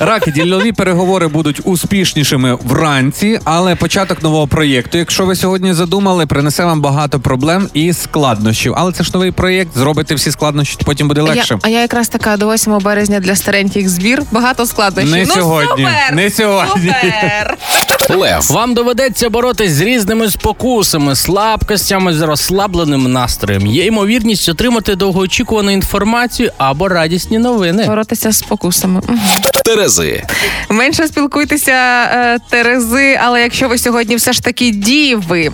Раки, 0.00 0.30
ділові 0.30 0.72
переговори 0.72 1.28
будуть 1.28 1.60
успішнішими 1.64 2.58
вранці, 2.64 3.40
але 3.44 3.74
початок 3.76 4.22
нового 4.22 4.46
проєкту, 4.46 4.98
якщо 4.98 5.26
ви 5.26 5.36
сьогодні 5.36 5.74
задумали, 5.74 6.26
принесе 6.26 6.64
вам 6.64 6.80
багато 6.80 7.20
проблем 7.20 7.68
і 7.74 7.92
складнощів. 7.92 8.74
Але 8.76 8.92
це 8.92 9.04
ж 9.04 9.10
новий 9.14 9.30
проєкт, 9.30 9.70
зробите 9.76 10.14
всі 10.14 10.30
складнощі, 10.30 10.78
потім 10.84 11.08
буде 11.08 11.20
А 11.20 11.24
я, 11.24 11.30
легше. 11.30 11.58
а 11.62 11.68
я 11.68 11.80
якраз 11.80 12.08
така 12.08 12.36
до 12.36 12.54
8 12.54 12.78
березня 12.78 13.20
для 13.20 13.36
стареньких 13.36 13.88
збір. 13.88 14.22
Багато 14.30 14.66
складнощів. 14.66 15.12
Не 15.12 15.24
ну, 15.24 15.34
сьогодні. 15.34 15.68
Супер, 15.84 16.14
Не 16.14 16.30
сьогодні. 16.30 16.92
Супер. 17.02 17.56
Лев. 18.10 18.46
Вам 18.50 18.74
доведеться 18.74 19.30
боротись 19.30 19.72
з 19.72 19.80
різними 19.80 20.30
спокусами, 20.30 21.16
слабкостями, 21.16 22.14
з 22.14 22.20
розслабленим 22.20 23.12
настроєм. 23.12 23.66
Є 23.66 23.86
ймовірність 23.86 24.48
отримати 24.48 24.96
довгоочікувану 24.96 25.70
інформацію 25.70 26.52
або 26.58 26.88
радісні 26.88 27.38
новини. 27.38 27.67
Боротися 27.72 28.32
з 28.32 28.38
спокусами. 28.38 29.00
Терези. 29.64 30.24
Менше 30.68 31.08
спілкуйтеся, 31.08 31.72
е, 31.72 32.38
Терези, 32.50 33.20
але 33.22 33.42
якщо 33.42 33.68
ви 33.68 33.78
сьогодні 33.78 34.16
все 34.16 34.32
ж 34.32 34.42
таки 34.42 34.70
діви, 34.70 35.50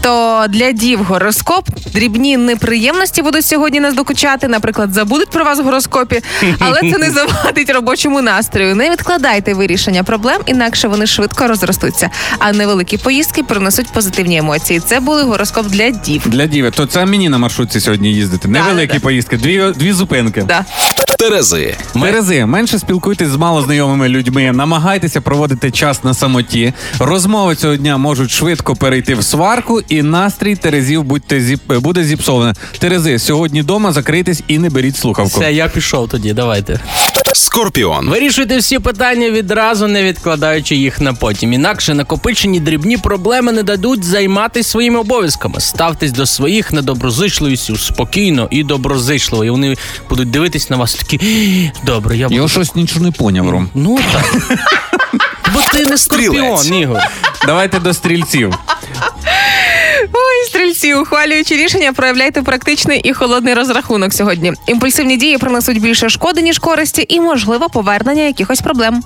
то 0.00 0.44
для 0.48 0.72
дів 0.72 1.04
гороскоп 1.04 1.68
дрібні 1.94 2.36
неприємності 2.36 3.22
будуть 3.22 3.44
сьогодні 3.44 3.80
нас 3.80 3.94
докучати. 3.94 4.48
Наприклад, 4.48 4.92
забудуть 4.92 5.30
про 5.30 5.44
вас 5.44 5.58
в 5.58 5.62
гороскопі, 5.62 6.20
але 6.58 6.80
це 6.80 6.98
не 6.98 7.10
завадить 7.10 7.70
робочому 7.70 8.22
настрою. 8.22 8.74
Не 8.74 8.90
відкладайте 8.90 9.54
вирішення 9.54 10.02
проблем, 10.04 10.40
інакше 10.46 10.88
вони 10.88 11.06
швидко 11.06 11.46
розростуться. 11.46 12.10
А 12.38 12.52
невеликі 12.52 12.96
поїздки 12.96 13.42
принесуть 13.42 13.92
позитивні 13.92 14.36
емоції. 14.36 14.80
Це 14.80 15.00
були 15.00 15.22
гороскоп 15.22 15.66
для 15.66 15.90
дів. 15.90 16.22
Для 16.26 16.46
діви, 16.46 16.70
то 16.70 16.86
це 16.86 17.06
мені 17.06 17.28
на 17.28 17.38
маршрутці 17.38 17.80
сьогодні 17.80 18.12
їздити. 18.12 18.48
Невеликі 18.48 18.94
да. 18.94 19.00
поїздки, 19.00 19.36
дві, 19.36 19.72
дві 19.76 19.92
зупинки. 19.92 20.42
Да. 20.42 20.64
Терези. 21.18 21.51
Терези, 21.92 22.46
менше 22.46 22.78
спілкуйтесь 22.78 23.28
з 23.28 23.36
малознайомими 23.36 24.08
людьми, 24.08 24.52
намагайтеся 24.52 25.20
проводити 25.20 25.70
час 25.70 26.04
на 26.04 26.14
самоті. 26.14 26.72
Розмови 26.98 27.54
цього 27.54 27.76
дня 27.76 27.96
можуть 27.96 28.30
швидко 28.30 28.76
перейти 28.76 29.14
в 29.14 29.24
сварку, 29.24 29.80
і 29.88 30.02
настрій 30.02 30.56
Терезів 30.56 31.02
будьте 31.04 31.40
зіп... 31.40 31.72
буде 31.72 32.04
зіпсоване. 32.04 32.54
Терези, 32.78 33.18
сьогодні 33.18 33.62
вдома 33.62 33.92
закрийтесь 33.92 34.42
і 34.48 34.58
не 34.58 34.70
беріть 34.70 34.96
слухавку. 34.96 35.40
Все, 35.40 35.52
я 35.52 35.68
пішов 35.68 36.08
тоді. 36.08 36.32
Давайте. 36.32 36.80
Скорпіон. 37.34 38.08
Вирішуйте 38.08 38.56
всі 38.56 38.78
питання 38.78 39.30
відразу, 39.30 39.86
не 39.86 40.02
відкладаючи 40.02 40.76
їх 40.76 41.00
на 41.00 41.14
потім. 41.14 41.52
Інакше 41.52 41.94
накопичені 41.94 42.60
дрібні 42.60 42.96
проблеми 42.96 43.52
не 43.52 43.62
дадуть 43.62 44.04
займатися 44.04 44.70
своїми 44.70 44.98
обов'язками. 44.98 45.60
Ставтесь 45.60 46.12
до 46.12 46.26
своїх 46.26 46.72
недоброзичливістю 46.72 47.76
спокійно 47.76 48.48
і 48.50 48.64
доброзичливо. 48.64 49.44
І 49.44 49.50
вони 49.50 49.76
будуть 50.08 50.30
дивитись 50.30 50.70
на 50.70 50.76
вас 50.76 50.94
такі 50.94 51.16
«Ій, 51.16 51.41
добре. 51.84 52.16
Я 52.16 52.28
буду 52.28 52.42
Я 52.42 52.48
щось 52.48 52.74
нічого 52.74 53.04
не 53.04 53.10
поняв, 53.12 53.50
Ром. 53.50 53.68
ну 53.74 53.98
так. 54.12 54.58
Бо 55.54 55.60
ти 55.72 55.86
не 55.86 55.98
скорпіон, 55.98 56.74
Ігор. 56.74 56.98
Давайте 57.46 57.78
до 57.78 57.94
стрільців. 57.94 58.54
Ой, 60.12 60.46
стрільці, 60.48 60.94
ухвалюючи 60.94 61.56
рішення, 61.56 61.92
проявляйте 61.92 62.42
практичний 62.42 63.00
і 63.00 63.12
холодний 63.12 63.54
розрахунок 63.54 64.12
сьогодні. 64.12 64.52
Імпульсивні 64.66 65.16
дії 65.16 65.38
принесуть 65.38 65.80
більше 65.80 66.08
шкоди, 66.08 66.42
ніж 66.42 66.58
користі, 66.58 67.06
і 67.08 67.20
можливо 67.20 67.68
повернення 67.68 68.22
якихось 68.22 68.60
проблем. 68.60 69.02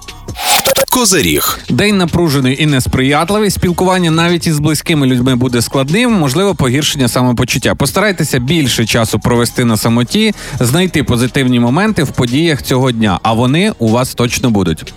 Козиріг. 0.91 1.59
День 1.69 1.97
напружений 1.97 2.63
і 2.63 2.67
несприятливий. 2.67 3.51
Спілкування 3.51 4.11
навіть 4.11 4.47
із 4.47 4.59
близькими 4.59 5.07
людьми 5.07 5.35
буде 5.35 5.63
складним, 5.63 6.13
можливо, 6.13 6.55
погіршення 6.55 7.09
самопочуття. 7.09 7.75
Постарайтеся 7.75 8.39
більше 8.39 8.87
часу 8.87 9.19
провести 9.19 9.65
на 9.65 9.77
самоті, 9.77 10.35
знайти 10.61 11.03
позитивні 11.05 11.61
моменти 11.61 12.03
в 12.03 12.11
подіях 12.11 12.63
цього 12.63 12.93
дня, 12.93 13.21
а 13.23 13.33
вони 13.33 13.73
у 13.79 13.89
вас 13.89 14.15
точно 14.15 14.51
будуть. 14.51 14.95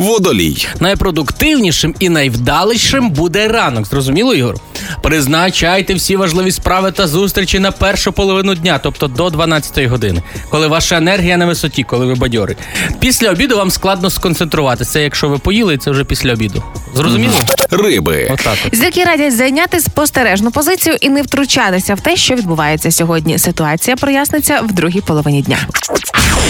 Водолій. 0.00 0.66
Найпродуктивнішим 0.80 1.94
і 1.98 2.08
найвдалішим 2.08 3.10
буде 3.10 3.48
ранок. 3.48 3.86
Зрозуміло, 3.86 4.34
Ігор? 4.34 4.56
Призначайте 5.02 5.94
всі 5.94 6.16
важливі 6.16 6.52
справи 6.52 6.92
та 6.92 7.06
зустрічі 7.06 7.58
на 7.58 7.70
першу 7.70 8.12
половину 8.12 8.54
дня, 8.54 8.80
тобто 8.82 9.08
до 9.08 9.30
12 9.30 9.84
години, 9.86 10.22
коли 10.50 10.66
ваша 10.66 10.96
енергія 10.96 11.36
на 11.36 11.46
висоті, 11.46 11.82
коли 11.82 12.06
ви 12.06 12.14
бадьори. 12.14 12.56
Після 13.00 13.30
обіду 13.30 13.56
вам 13.56 13.70
складно 13.70 14.10
сконцентруватися, 14.10 15.00
якщо 15.00 15.23
що 15.24 15.28
ви 15.30 15.38
поїли, 15.38 15.78
це 15.78 15.90
вже 15.90 16.04
після 16.04 16.32
обіду. 16.32 16.62
Зрозуміло? 16.94 17.32
Риби. 17.70 18.28
Отак. 18.32 18.58
от. 18.66 18.76
Зірки 18.76 19.04
радять 19.04 19.36
зайняти 19.36 19.80
спостережну 19.80 20.50
позицію 20.50 20.96
і 21.00 21.08
не 21.08 21.22
втручатися 21.22 21.94
в 21.94 22.00
те, 22.00 22.16
що 22.16 22.34
відбувається 22.34 22.90
сьогодні. 22.90 23.38
Ситуація 23.38 23.96
проясниться 23.96 24.60
в 24.60 24.72
другій 24.72 25.00
половині 25.00 25.42
дня. 25.42 25.58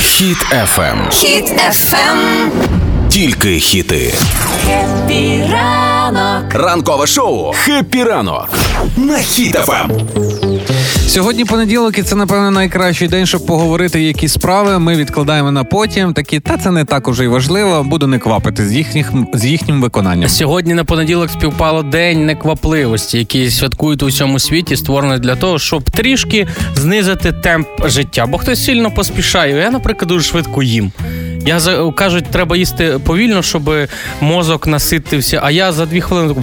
Хіт 0.00 0.46
FM. 0.52 1.10
Хіт 1.10 1.52
FM. 1.52 2.48
Тільки 3.08 3.58
хіти. 3.60 4.14
Ранок. 5.52 6.54
Ранкове 6.54 7.06
шоу 7.06 7.52
«Хеппі 7.52 8.04
ранок» 8.04 8.48
на 8.96 9.18
Хіт 9.18 9.54
FM. 9.56 10.43
Сьогодні 11.06 11.44
понеділок, 11.44 11.98
і 11.98 12.02
це 12.02 12.16
напевно 12.16 12.50
найкращий 12.50 13.08
день, 13.08 13.26
щоб 13.26 13.46
поговорити, 13.46 14.02
які 14.02 14.28
справи 14.28 14.78
ми 14.78 14.96
відкладаємо 14.96 15.50
на 15.52 15.64
потім. 15.64 16.12
Такі, 16.12 16.40
та 16.40 16.58
це 16.58 16.70
не 16.70 16.84
так 16.84 17.08
уже 17.08 17.24
й 17.24 17.26
важливо. 17.26 17.84
Буду 17.84 18.06
не 18.06 18.18
квапити 18.18 18.66
з 18.68 18.72
їхніх 18.72 19.12
з 19.34 19.44
їхнім 19.44 19.82
виконанням. 19.82 20.28
Сьогодні 20.28 20.74
на 20.74 20.84
понеділок 20.84 21.30
співпало 21.30 21.82
день 21.82 22.26
неквапливості, 22.26 23.18
який 23.18 23.50
святкують 23.50 24.02
у 24.02 24.06
всьому 24.06 24.38
світі, 24.38 24.76
створений 24.76 25.18
для 25.18 25.36
того, 25.36 25.58
щоб 25.58 25.90
трішки 25.90 26.46
знизити 26.74 27.32
темп 27.32 27.68
життя. 27.84 28.26
Бо 28.26 28.38
хтось 28.38 28.64
сильно 28.64 28.90
поспішає. 28.90 29.56
Я, 29.56 29.70
наприклад, 29.70 30.08
дуже 30.08 30.24
швидко 30.24 30.62
їм. 30.62 30.92
Я 31.46 31.60
кажуть, 31.96 32.24
треба 32.30 32.56
їсти 32.56 32.98
повільно, 33.04 33.42
щоб 33.42 33.70
мозок 34.20 34.66
наситився. 34.66 35.40
А 35.42 35.50
я 35.50 35.72
за 35.72 35.86
дві 35.86 36.00
хвилини 36.00 36.34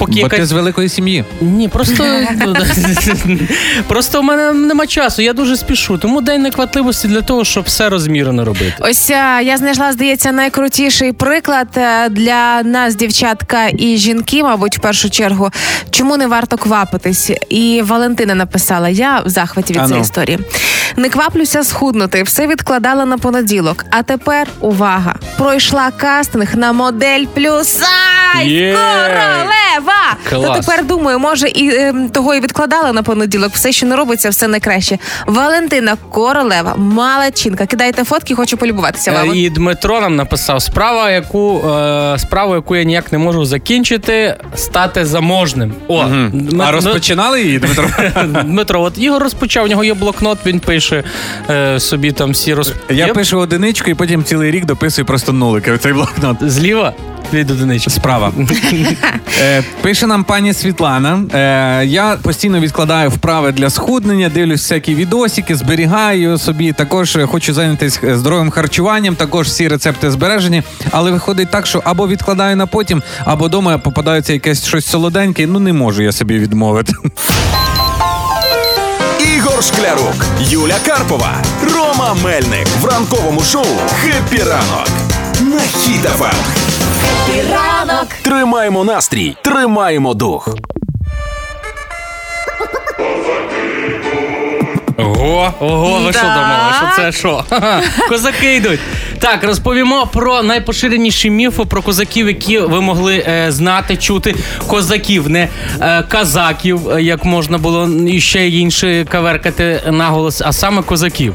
поки 0.00 0.12
Бо 0.12 0.18
якась 0.18 0.38
ти 0.38 0.46
з 0.46 0.52
великої 0.52 0.88
сім'ї. 0.88 1.24
Ні, 1.40 1.68
просто 1.68 2.04
просто 3.88 4.20
в 4.20 4.24
мене 4.24 4.52
нема 4.52 4.86
часу. 4.86 5.22
Я 5.22 5.32
дуже 5.32 5.56
спішу. 5.56 5.98
Тому 5.98 6.20
день 6.20 6.42
неквапливості 6.42 7.08
для 7.08 7.20
того, 7.20 7.44
щоб 7.44 7.64
все 7.64 7.88
розмірено 7.88 8.44
робити. 8.44 8.74
Ось 8.80 9.10
е, 9.10 9.40
я 9.42 9.56
знайшла, 9.56 9.92
здається, 9.92 10.32
найкрутіший 10.32 11.12
приклад 11.12 11.68
е, 11.76 12.08
для 12.08 12.62
нас, 12.62 12.94
дівчатка 12.94 13.68
і 13.78 13.96
жінки, 13.96 14.42
мабуть, 14.42 14.78
в 14.78 14.80
першу 14.80 15.10
чергу, 15.10 15.50
чому 15.90 16.16
не 16.16 16.26
варто 16.26 16.56
квапитись. 16.56 17.30
І 17.48 17.82
Валентина 17.84 18.34
написала: 18.34 18.88
я 18.88 19.20
в 19.20 19.28
захваті 19.28 19.72
від 19.72 19.86
цієї 19.86 20.02
історії. 20.02 20.38
Не 20.96 21.08
кваплюся 21.08 21.64
схуднути, 21.64 22.22
все 22.22 22.46
відкладала 22.46 23.04
на 23.04 23.18
понеділок. 23.18 23.84
А 23.90 24.02
тепер 24.02 24.46
увага! 24.60 25.14
Пройшла 25.38 25.90
кастинг 25.90 26.56
на 26.56 26.72
модель 26.72 27.24
плюс 27.34 27.66
сайз 27.68 28.48
Є! 28.48 28.72
королева. 28.72 30.16
Клас. 30.30 30.46
То 30.56 30.62
тепер 30.62 30.86
думаю, 30.86 31.18
може 31.18 31.48
і 31.48 31.74
ем, 31.76 32.08
того 32.08 32.34
і 32.34 32.40
відкладала 32.40 32.92
на 32.92 33.02
понеділок. 33.02 33.50
Все, 33.54 33.72
що 33.72 33.86
не 33.86 33.96
робиться, 33.96 34.30
все 34.30 34.48
найкраще. 34.48 34.98
Валентина 35.26 35.96
Королева, 36.10 36.74
малачинка. 36.76 37.66
Кидайте 37.66 38.04
фотки, 38.04 38.34
хочу 38.34 38.56
полюбуватися 38.56 39.10
Е, 39.10 39.14
вами. 39.14 39.38
І 39.38 39.50
Дмитро 39.50 40.00
нам 40.00 40.16
написав 40.16 40.62
справа, 40.62 41.10
яку 41.10 41.58
е, 41.68 42.18
справу, 42.18 42.54
яку 42.54 42.76
я 42.76 42.82
ніяк 42.84 43.12
не 43.12 43.18
можу 43.18 43.44
закінчити, 43.44 44.36
стати 44.54 45.04
заможним. 45.06 45.74
О, 45.88 46.02
Дм- 46.04 46.62
А 46.62 46.70
розпочинали 46.72 47.42
її, 47.42 47.58
Дмитро? 47.58 47.84
Дмитро, 48.44 48.82
от 48.82 48.98
Ігор 48.98 49.22
розпочав, 49.22 49.64
у 49.64 49.68
нього 49.68 49.84
є 49.84 49.94
блокнот, 49.94 50.38
він 50.46 50.60
пише 50.60 50.79
е, 51.50 51.80
собі 51.80 52.12
там 52.12 52.30
всі 52.30 52.54
роз... 52.54 52.72
Я 52.90 53.06
Є? 53.06 53.12
пишу 53.12 53.38
одиничку 53.38 53.90
і 53.90 53.94
потім 53.94 54.24
цілий 54.24 54.50
рік 54.50 54.64
дописую 54.64 55.06
просто 55.06 55.32
нулики 55.32 55.78
цей 55.78 55.92
блокнот. 55.92 56.36
зліва 56.40 56.92
від 57.32 57.50
одинички. 57.50 57.90
Справа. 57.90 58.32
Е, 59.42 59.62
пише 59.82 60.06
нам 60.06 60.24
пані 60.24 60.54
Світлана. 60.54 61.22
Е, 61.34 61.86
я 61.86 62.16
постійно 62.22 62.60
відкладаю 62.60 63.10
вправи 63.10 63.52
для 63.52 63.70
схуднення, 63.70 64.28
дивлюсь 64.28 64.60
всякі 64.60 64.94
відосики, 64.94 65.56
зберігаю 65.56 66.38
собі. 66.38 66.72
Також 66.72 67.16
е, 67.16 67.26
хочу 67.26 67.54
зайнятися 67.54 68.18
здоровим 68.18 68.50
харчуванням, 68.50 69.16
також 69.16 69.46
всі 69.46 69.68
рецепти 69.68 70.10
збережені. 70.10 70.62
Але 70.90 71.10
виходить 71.10 71.50
так, 71.50 71.66
що 71.66 71.82
або 71.84 72.08
відкладаю 72.08 72.56
на 72.56 72.66
потім, 72.66 73.02
або 73.24 73.46
вдома 73.46 73.78
попадається 73.78 74.32
якесь 74.32 74.66
щось 74.66 74.86
солоденьке. 74.86 75.46
Ну 75.46 75.58
не 75.58 75.72
можу 75.72 76.02
я 76.02 76.12
собі 76.12 76.38
відмовити. 76.38 76.92
Шклярук, 79.62 80.14
Юля 80.40 80.76
Карпова, 80.86 81.34
Рома 81.74 82.14
Мельник 82.24 82.66
в 82.80 82.84
ранковому 82.84 83.40
шоу 83.42 83.64
«Хеппі 84.02 84.42
ранок» 84.42 84.88
на 85.40 85.60
Хіт 85.60 86.02
FM. 86.04 86.34
Ранок. 87.52 88.08
Тримаємо 88.22 88.84
настрій, 88.84 89.36
тримаємо 89.42 90.14
дух. 90.14 90.48
Ого, 94.98 95.54
ого, 95.60 95.98
ви 96.00 96.12
що 96.12 96.22
Так. 96.22 96.34
думали, 96.34 96.72
що 96.76 96.86
це 96.96 97.12
що? 97.12 97.44
Козаки 98.08 98.54
йдуть. 98.56 98.80
Так, 99.20 99.44
розповімо 99.44 100.08
про 100.12 100.42
найпоширеніші 100.42 101.30
міфи 101.30 101.64
про 101.64 101.82
козаків, 101.82 102.28
які 102.28 102.58
ви 102.58 102.80
могли 102.80 103.24
е, 103.28 103.52
знати, 103.52 103.96
чути. 103.96 104.34
Козаків, 104.66 105.30
не 105.30 105.48
е, 105.80 106.02
казаків, 106.02 106.90
е, 106.90 107.02
як 107.02 107.24
можна 107.24 107.58
було 107.58 107.88
і 108.08 108.20
ще 108.20 108.48
інше 108.48 109.06
каверкати 109.08 109.80
наголос, 109.90 110.42
а 110.44 110.52
саме 110.52 110.82
козаків. 110.82 111.34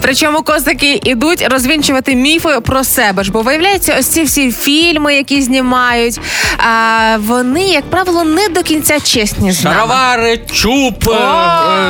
Причому 0.00 0.42
козаки 0.42 1.00
ідуть 1.04 1.46
розвінчувати 1.50 2.14
міфи 2.16 2.60
про 2.64 2.84
себе 2.84 3.24
ж, 3.24 3.32
бо 3.32 3.42
виявляється, 3.42 3.96
ось 3.98 4.06
ці 4.06 4.22
всі 4.22 4.52
фільми, 4.52 5.14
які 5.14 5.42
знімають, 5.42 6.20
а 6.58 7.16
вони, 7.26 7.62
як 7.68 7.90
правило, 7.90 8.24
не 8.24 8.48
до 8.48 8.62
кінця 8.62 9.00
чесні 9.00 9.52
з 9.52 9.64
нами. 9.64 9.76
Шаровари, 9.76 10.40
чуб. 10.52 11.08
е, 11.08 11.14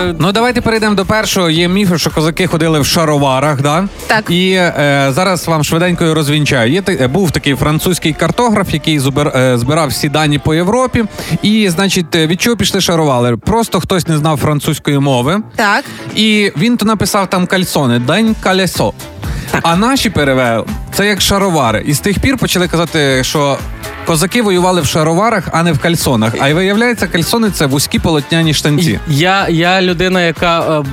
е, 0.09 0.15
Ну 0.19 0.33
давайте 0.33 0.61
перейдемо 0.61 0.95
до 0.95 1.05
першого. 1.07 1.51
Є 1.51 1.69
міфи, 1.69 1.99
що 1.99 2.11
козаки 2.11 2.47
ходили 2.47 2.81
в 2.81 2.87
шароварах, 2.87 3.63
да? 3.63 3.89
Так. 4.07 4.25
І 4.31 4.51
е, 4.53 5.09
зараз 5.15 5.47
вам 5.49 5.65
швиденько 5.65 6.15
розвінчаю. 6.15 6.73
Є 6.73 6.83
та- 6.83 6.93
е, 6.93 7.09
був 7.09 7.31
такий 7.31 7.55
французький 7.55 8.13
картограф, 8.13 8.75
який 8.75 8.99
зубер, 8.99 9.29
е, 9.37 9.59
збирав 9.59 9.89
всі 9.89 10.09
дані 10.09 10.39
по 10.39 10.55
Європі. 10.55 11.05
І, 11.43 11.69
значить, 11.69 12.17
е, 12.17 12.27
від 12.27 12.41
чого 12.43 12.57
пішли 12.57 12.81
шаровари? 12.81 13.37
Просто 13.37 13.81
хтось 13.81 14.09
не 14.09 14.19
знав 14.19 14.37
французької 14.37 14.99
мови. 14.99 15.41
Так. 15.57 15.85
І 16.17 16.53
він 16.57 16.77
то 16.77 16.85
написав 16.87 17.31
там 17.31 17.47
кальсони, 17.77 17.99
день 17.99 18.35
А 19.63 19.77
наші 19.77 20.11
перевели 20.11 20.65
це 20.95 21.07
як 21.07 21.21
шаровари. 21.21 21.83
І 21.87 21.93
з 21.95 22.01
тих 22.01 22.19
пір 22.19 22.39
почали 22.39 22.69
казати, 22.69 23.25
що 23.25 23.59
козаки 24.07 24.43
воювали 24.43 24.81
в 24.81 24.87
шароварах, 24.87 25.49
а 25.53 25.63
не 25.63 25.73
в 25.73 25.79
кальсонах. 25.79 26.33
А 26.41 26.49
й 26.49 26.53
виявляється, 26.53 27.07
кальсони 27.07 27.51
це 27.51 27.67
вузькі 27.67 27.99
полотняні 27.99 28.55
штанці. 28.55 29.01
Я, 29.09 29.49
я 29.49 29.83
людина, 29.83 30.23
яка 30.23 30.81
е, 30.81 30.85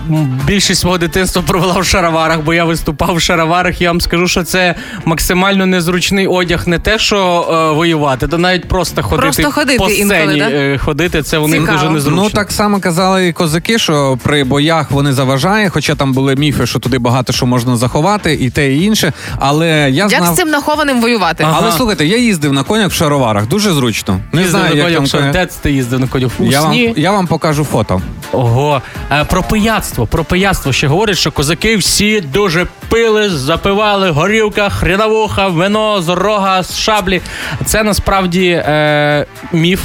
більшість 0.46 0.82
свого 0.82 0.98
дитинства 0.98 1.42
провела 1.48 1.80
в 1.80 1.86
шароварах, 1.86 2.42
бо 2.42 2.54
я 2.54 2.66
виступав 2.66 3.16
в 3.16 3.22
шароварах. 3.22 3.82
Я 3.82 3.90
вам 3.90 4.02
скажу, 4.02 4.28
що 4.28 4.44
це 4.44 4.76
максимально 5.06 5.66
незручний 5.66 6.28
одяг, 6.28 6.68
не 6.68 6.80
те, 6.80 7.00
що 7.00 7.48
е, 7.72 7.76
воювати, 7.76 8.28
то 8.28 8.38
навіть 8.38 8.68
просто 8.68 9.04
ходити, 9.04 9.22
Просто 9.22 9.52
ходити 9.52 9.78
по 9.80 9.90
інколи, 9.90 10.36
да? 10.38 10.50
е, 10.50 10.78
ходити. 10.78 11.24
Це 11.24 11.38
вони 11.38 11.60
Цікаво. 11.60 11.78
дуже 11.78 11.90
незручно. 11.90 12.24
Ну 12.24 12.30
так 12.30 12.52
само 12.52 12.80
казали 12.80 13.28
і 13.28 13.34
козаки, 13.34 13.80
що 13.80 14.18
при 14.24 14.44
боях 14.44 14.92
вони 14.92 15.14
заважає, 15.14 15.70
хоча 15.70 15.96
там 15.96 16.14
були 16.14 16.36
міфи, 16.36 16.66
що 16.66 16.80
туди 16.80 17.00
багато 17.00 17.34
що 17.34 17.46
можна 17.46 17.76
заховати, 17.78 18.34
і 18.44 18.50
те, 18.50 18.74
і 18.74 18.84
інше. 18.84 19.14
Але 19.40 19.90
я 19.92 20.08
Як 20.12 20.26
з 20.26 20.36
цим 20.36 20.50
нахованим 20.50 21.02
воювати? 21.02 21.44
Ага. 21.44 21.60
Але 21.62 21.72
слухайте, 21.72 22.06
я 22.06 22.18
їздив 22.18 22.54
на 22.54 22.64
конях 22.64 22.92
в 22.92 22.94
шароварах, 22.94 23.48
дуже 23.48 23.74
зручно. 23.74 24.20
Не 24.32 24.42
Їздив 24.42 24.60
знаю, 24.60 24.76
на 24.76 24.82
як 24.82 24.98
конях, 24.98 25.12
там 25.12 25.32
де 25.32 25.46
ти 25.62 25.72
їздив 25.72 26.00
на 26.00 26.08
конях? 26.08 26.32
Я 26.40 26.62
вам, 26.62 26.74
я 26.96 27.12
вам 27.12 27.28
покажу 27.28 27.64
фото. 27.64 28.02
Ого, 28.32 28.82
Е, 29.12 29.26
про 29.26 29.44
пияцтво. 29.44 30.08
Про 30.08 30.24
пияцтво 30.24 30.72
ще 30.74 30.88
говорять, 30.88 31.18
що 31.18 31.32
козаки 31.32 31.78
всі 31.78 32.22
дуже 32.22 32.68
пили, 32.90 33.30
запивали 33.30 34.10
горілка, 34.10 34.70
хріновуха, 34.70 35.48
вино 35.48 36.02
з 36.02 36.10
рога, 36.10 36.64
з 36.64 36.78
шаблі. 36.78 37.22
Це 37.66 37.84
насправді 37.84 38.48
е, 38.50 39.26
міф. 39.52 39.82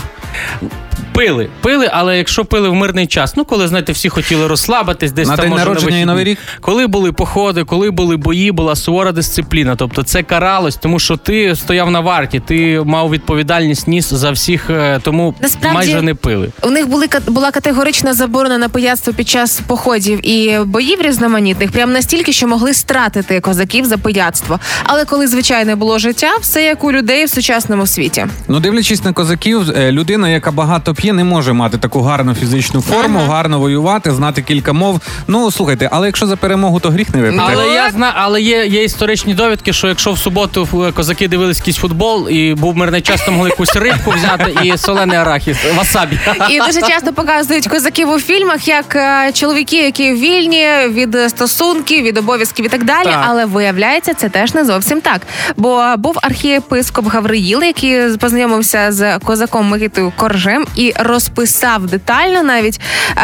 Пили, 1.12 1.48
пили, 1.62 1.90
але 1.92 2.18
якщо 2.18 2.44
пили 2.44 2.68
в 2.68 2.74
мирний 2.74 3.06
час, 3.06 3.36
ну 3.36 3.44
коли 3.44 3.68
знаєте, 3.68 3.92
всі 3.92 4.08
хотіли 4.08 4.46
розслабитись, 4.46 5.12
десь 5.12 5.28
На 5.28 5.36
там 5.36 5.42
день 5.42 5.50
може, 5.50 5.64
народження 5.64 5.98
і. 5.98 6.04
Новий 6.04 6.24
рік? 6.24 6.38
коли 6.60 6.86
були 6.86 7.12
походи, 7.12 7.64
коли 7.64 7.90
були 7.90 8.16
бої, 8.16 8.52
була 8.52 8.76
сувора 8.76 9.12
дисципліна. 9.12 9.76
Тобто 9.76 10.02
це 10.02 10.22
каралось, 10.22 10.76
тому 10.76 10.98
що 10.98 11.16
ти 11.16 11.56
стояв 11.56 11.90
на 11.90 12.00
варті, 12.00 12.40
ти 12.40 12.82
мав 12.84 13.10
відповідальність 13.10 13.88
ніс 13.88 14.12
за 14.12 14.30
всіх, 14.30 14.70
е, 14.70 15.00
тому 15.02 15.34
Насправді- 15.40 15.74
майже 15.74 16.02
не 16.02 16.14
пили. 16.14 16.48
У 16.62 16.70
них 16.70 16.88
були 16.88 17.06
була 17.26 17.50
категорична 17.50 18.14
заборона 18.14 18.58
на 18.58 18.68
пияцтво 18.68 19.12
під 19.12 19.28
час 19.28 19.60
походів 19.66 20.26
і 20.28 20.58
боїв 20.64 21.00
різноманітних, 21.02 21.72
прям 21.72 21.92
настільки, 21.92 22.32
що 22.32 22.48
могли 22.48 22.74
стратити 22.74 23.40
козаків 23.40 23.84
за 23.84 23.98
пияцтво. 23.98 24.60
Але 24.84 25.04
коли 25.04 25.26
звичайне 25.26 25.76
було 25.76 25.98
життя, 25.98 26.30
все 26.40 26.64
як 26.64 26.84
у 26.84 26.92
людей 26.92 27.24
в 27.24 27.30
сучасному 27.30 27.86
світі. 27.86 28.26
Ну, 28.48 28.60
дивлячись 28.60 29.04
на 29.04 29.12
козаків, 29.12 29.70
е, 29.76 29.92
людина, 29.92 30.28
яка 30.28 30.50
багато 30.50 30.87
багато 30.88 31.02
п'є, 31.02 31.12
не 31.12 31.24
може 31.24 31.52
мати 31.52 31.78
таку 31.78 32.02
гарну 32.02 32.34
фізичну 32.34 32.80
форму, 32.80 33.18
гарно 33.18 33.58
воювати, 33.58 34.12
знати 34.12 34.42
кілька 34.42 34.72
мов. 34.72 35.00
Ну 35.26 35.50
слухайте, 35.50 35.88
але 35.92 36.06
якщо 36.06 36.26
за 36.26 36.36
перемогу, 36.36 36.80
то 36.80 36.90
гріх 36.90 37.14
не 37.14 37.22
випити. 37.22 37.42
Але 37.46 37.66
я 37.66 37.90
знаю, 37.90 38.12
але 38.16 38.42
є, 38.42 38.66
є 38.66 38.84
історичні 38.84 39.34
довідки, 39.34 39.72
що 39.72 39.88
якщо 39.88 40.12
в 40.12 40.18
суботу 40.18 40.68
е, 40.88 40.92
козаки 40.92 41.28
дивились 41.28 41.58
якийсь 41.58 41.76
футбол 41.76 42.28
і 42.28 42.54
був 42.54 42.76
мирний 42.76 43.00
час, 43.00 43.22
то 43.24 43.32
могли 43.32 43.50
якусь 43.50 43.76
рибку 43.76 44.10
взяти 44.10 44.56
і 44.62 44.78
солений 44.78 45.16
арахіс, 45.16 45.56
васабі. 45.76 46.18
І 46.50 46.58
дуже 46.58 46.80
часто 46.80 47.12
показують 47.12 47.66
козаків 47.66 48.10
у 48.10 48.20
фільмах 48.20 48.68
як 48.68 48.96
е, 48.96 49.32
чоловіки, 49.32 49.76
які 49.76 50.12
вільні 50.12 50.66
від 50.88 51.14
е, 51.14 51.28
стосунків, 51.28 52.04
від 52.04 52.18
обов'язків 52.18 52.66
і 52.66 52.68
так 52.68 52.84
далі. 52.84 53.04
Так. 53.04 53.24
Але 53.28 53.44
виявляється, 53.44 54.14
це 54.14 54.28
теж 54.28 54.54
не 54.54 54.64
зовсім 54.64 55.00
так. 55.00 55.20
Бо 55.56 55.84
був 55.98 56.18
архієпископ 56.22 57.06
Гавриїл, 57.06 57.62
який 57.62 58.16
познайомився 58.16 58.92
з 58.92 59.18
козаком 59.18 59.68
Микитою 59.68 60.12
Коржем 60.16 60.66
і 60.78 60.92
розписав 60.96 61.86
детально 61.86 62.42
навіть 62.42 62.80
е, 63.16 63.20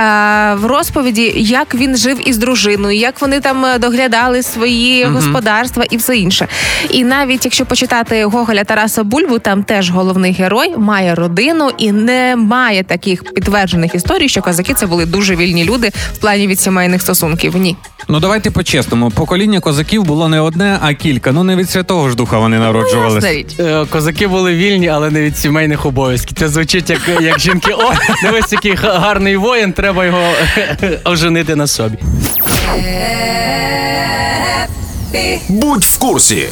в 0.54 0.66
розповіді, 0.66 1.32
як 1.36 1.74
він 1.74 1.96
жив 1.96 2.28
із 2.28 2.38
дружиною, 2.38 2.98
як 2.98 3.20
вони 3.20 3.40
там 3.40 3.64
е, 3.64 3.78
доглядали 3.78 4.42
свої 4.42 5.04
господарства 5.04 5.84
і 5.90 5.96
все 5.96 6.16
інше. 6.16 6.48
І 6.90 7.04
навіть 7.04 7.44
якщо 7.44 7.66
почитати 7.66 8.24
Гоголя 8.24 8.64
Тараса 8.64 9.02
Бульбу, 9.02 9.38
там 9.38 9.62
теж 9.62 9.90
головний 9.90 10.32
герой 10.32 10.74
має 10.76 11.14
родину 11.14 11.70
і 11.78 11.92
немає 11.92 12.82
таких 12.82 13.34
підтверджених 13.34 13.94
історій, 13.94 14.28
що 14.28 14.42
козаки 14.42 14.74
це 14.74 14.86
були 14.86 15.06
дуже 15.06 15.36
вільні 15.36 15.64
люди 15.64 15.92
в 16.12 16.18
плані 16.18 16.46
від 16.46 16.60
сімейних 16.60 17.02
стосунків. 17.02 17.56
Ні. 17.56 17.76
Ну 18.08 18.20
давайте 18.20 18.50
по-чесному. 18.50 19.10
Покоління 19.10 19.60
козаків 19.60 20.04
було 20.04 20.28
не 20.28 20.40
одне, 20.40 20.78
а 20.82 20.94
кілька. 20.94 21.32
Ну 21.32 21.44
не 21.44 21.56
від 21.56 21.70
святого 21.70 22.10
ж 22.10 22.16
духа 22.16 22.38
вони 22.38 22.58
народжувалися. 22.58 23.28
Ясна. 23.28 23.64
Е, 23.64 23.86
Козаки 23.90 24.26
були 24.26 24.54
вільні, 24.54 24.88
але 24.88 25.10
не 25.10 25.22
від 25.22 25.38
сімейних 25.38 25.86
обов'язків. 25.86 26.36
Це 26.38 26.48
звучить 26.48 26.90
як, 26.90 27.00
як 27.20 27.38
жінки. 27.44 27.72
О, 27.72 27.92
дивись, 28.22 28.52
який 28.52 28.74
гарний 28.74 29.36
воїн, 29.36 29.72
треба 29.72 30.04
його 30.04 30.22
оженити 31.04 31.56
на 31.56 31.66
собі. 31.66 31.98
Будь 35.48 35.84
в 35.84 35.98
курсі 35.98 36.48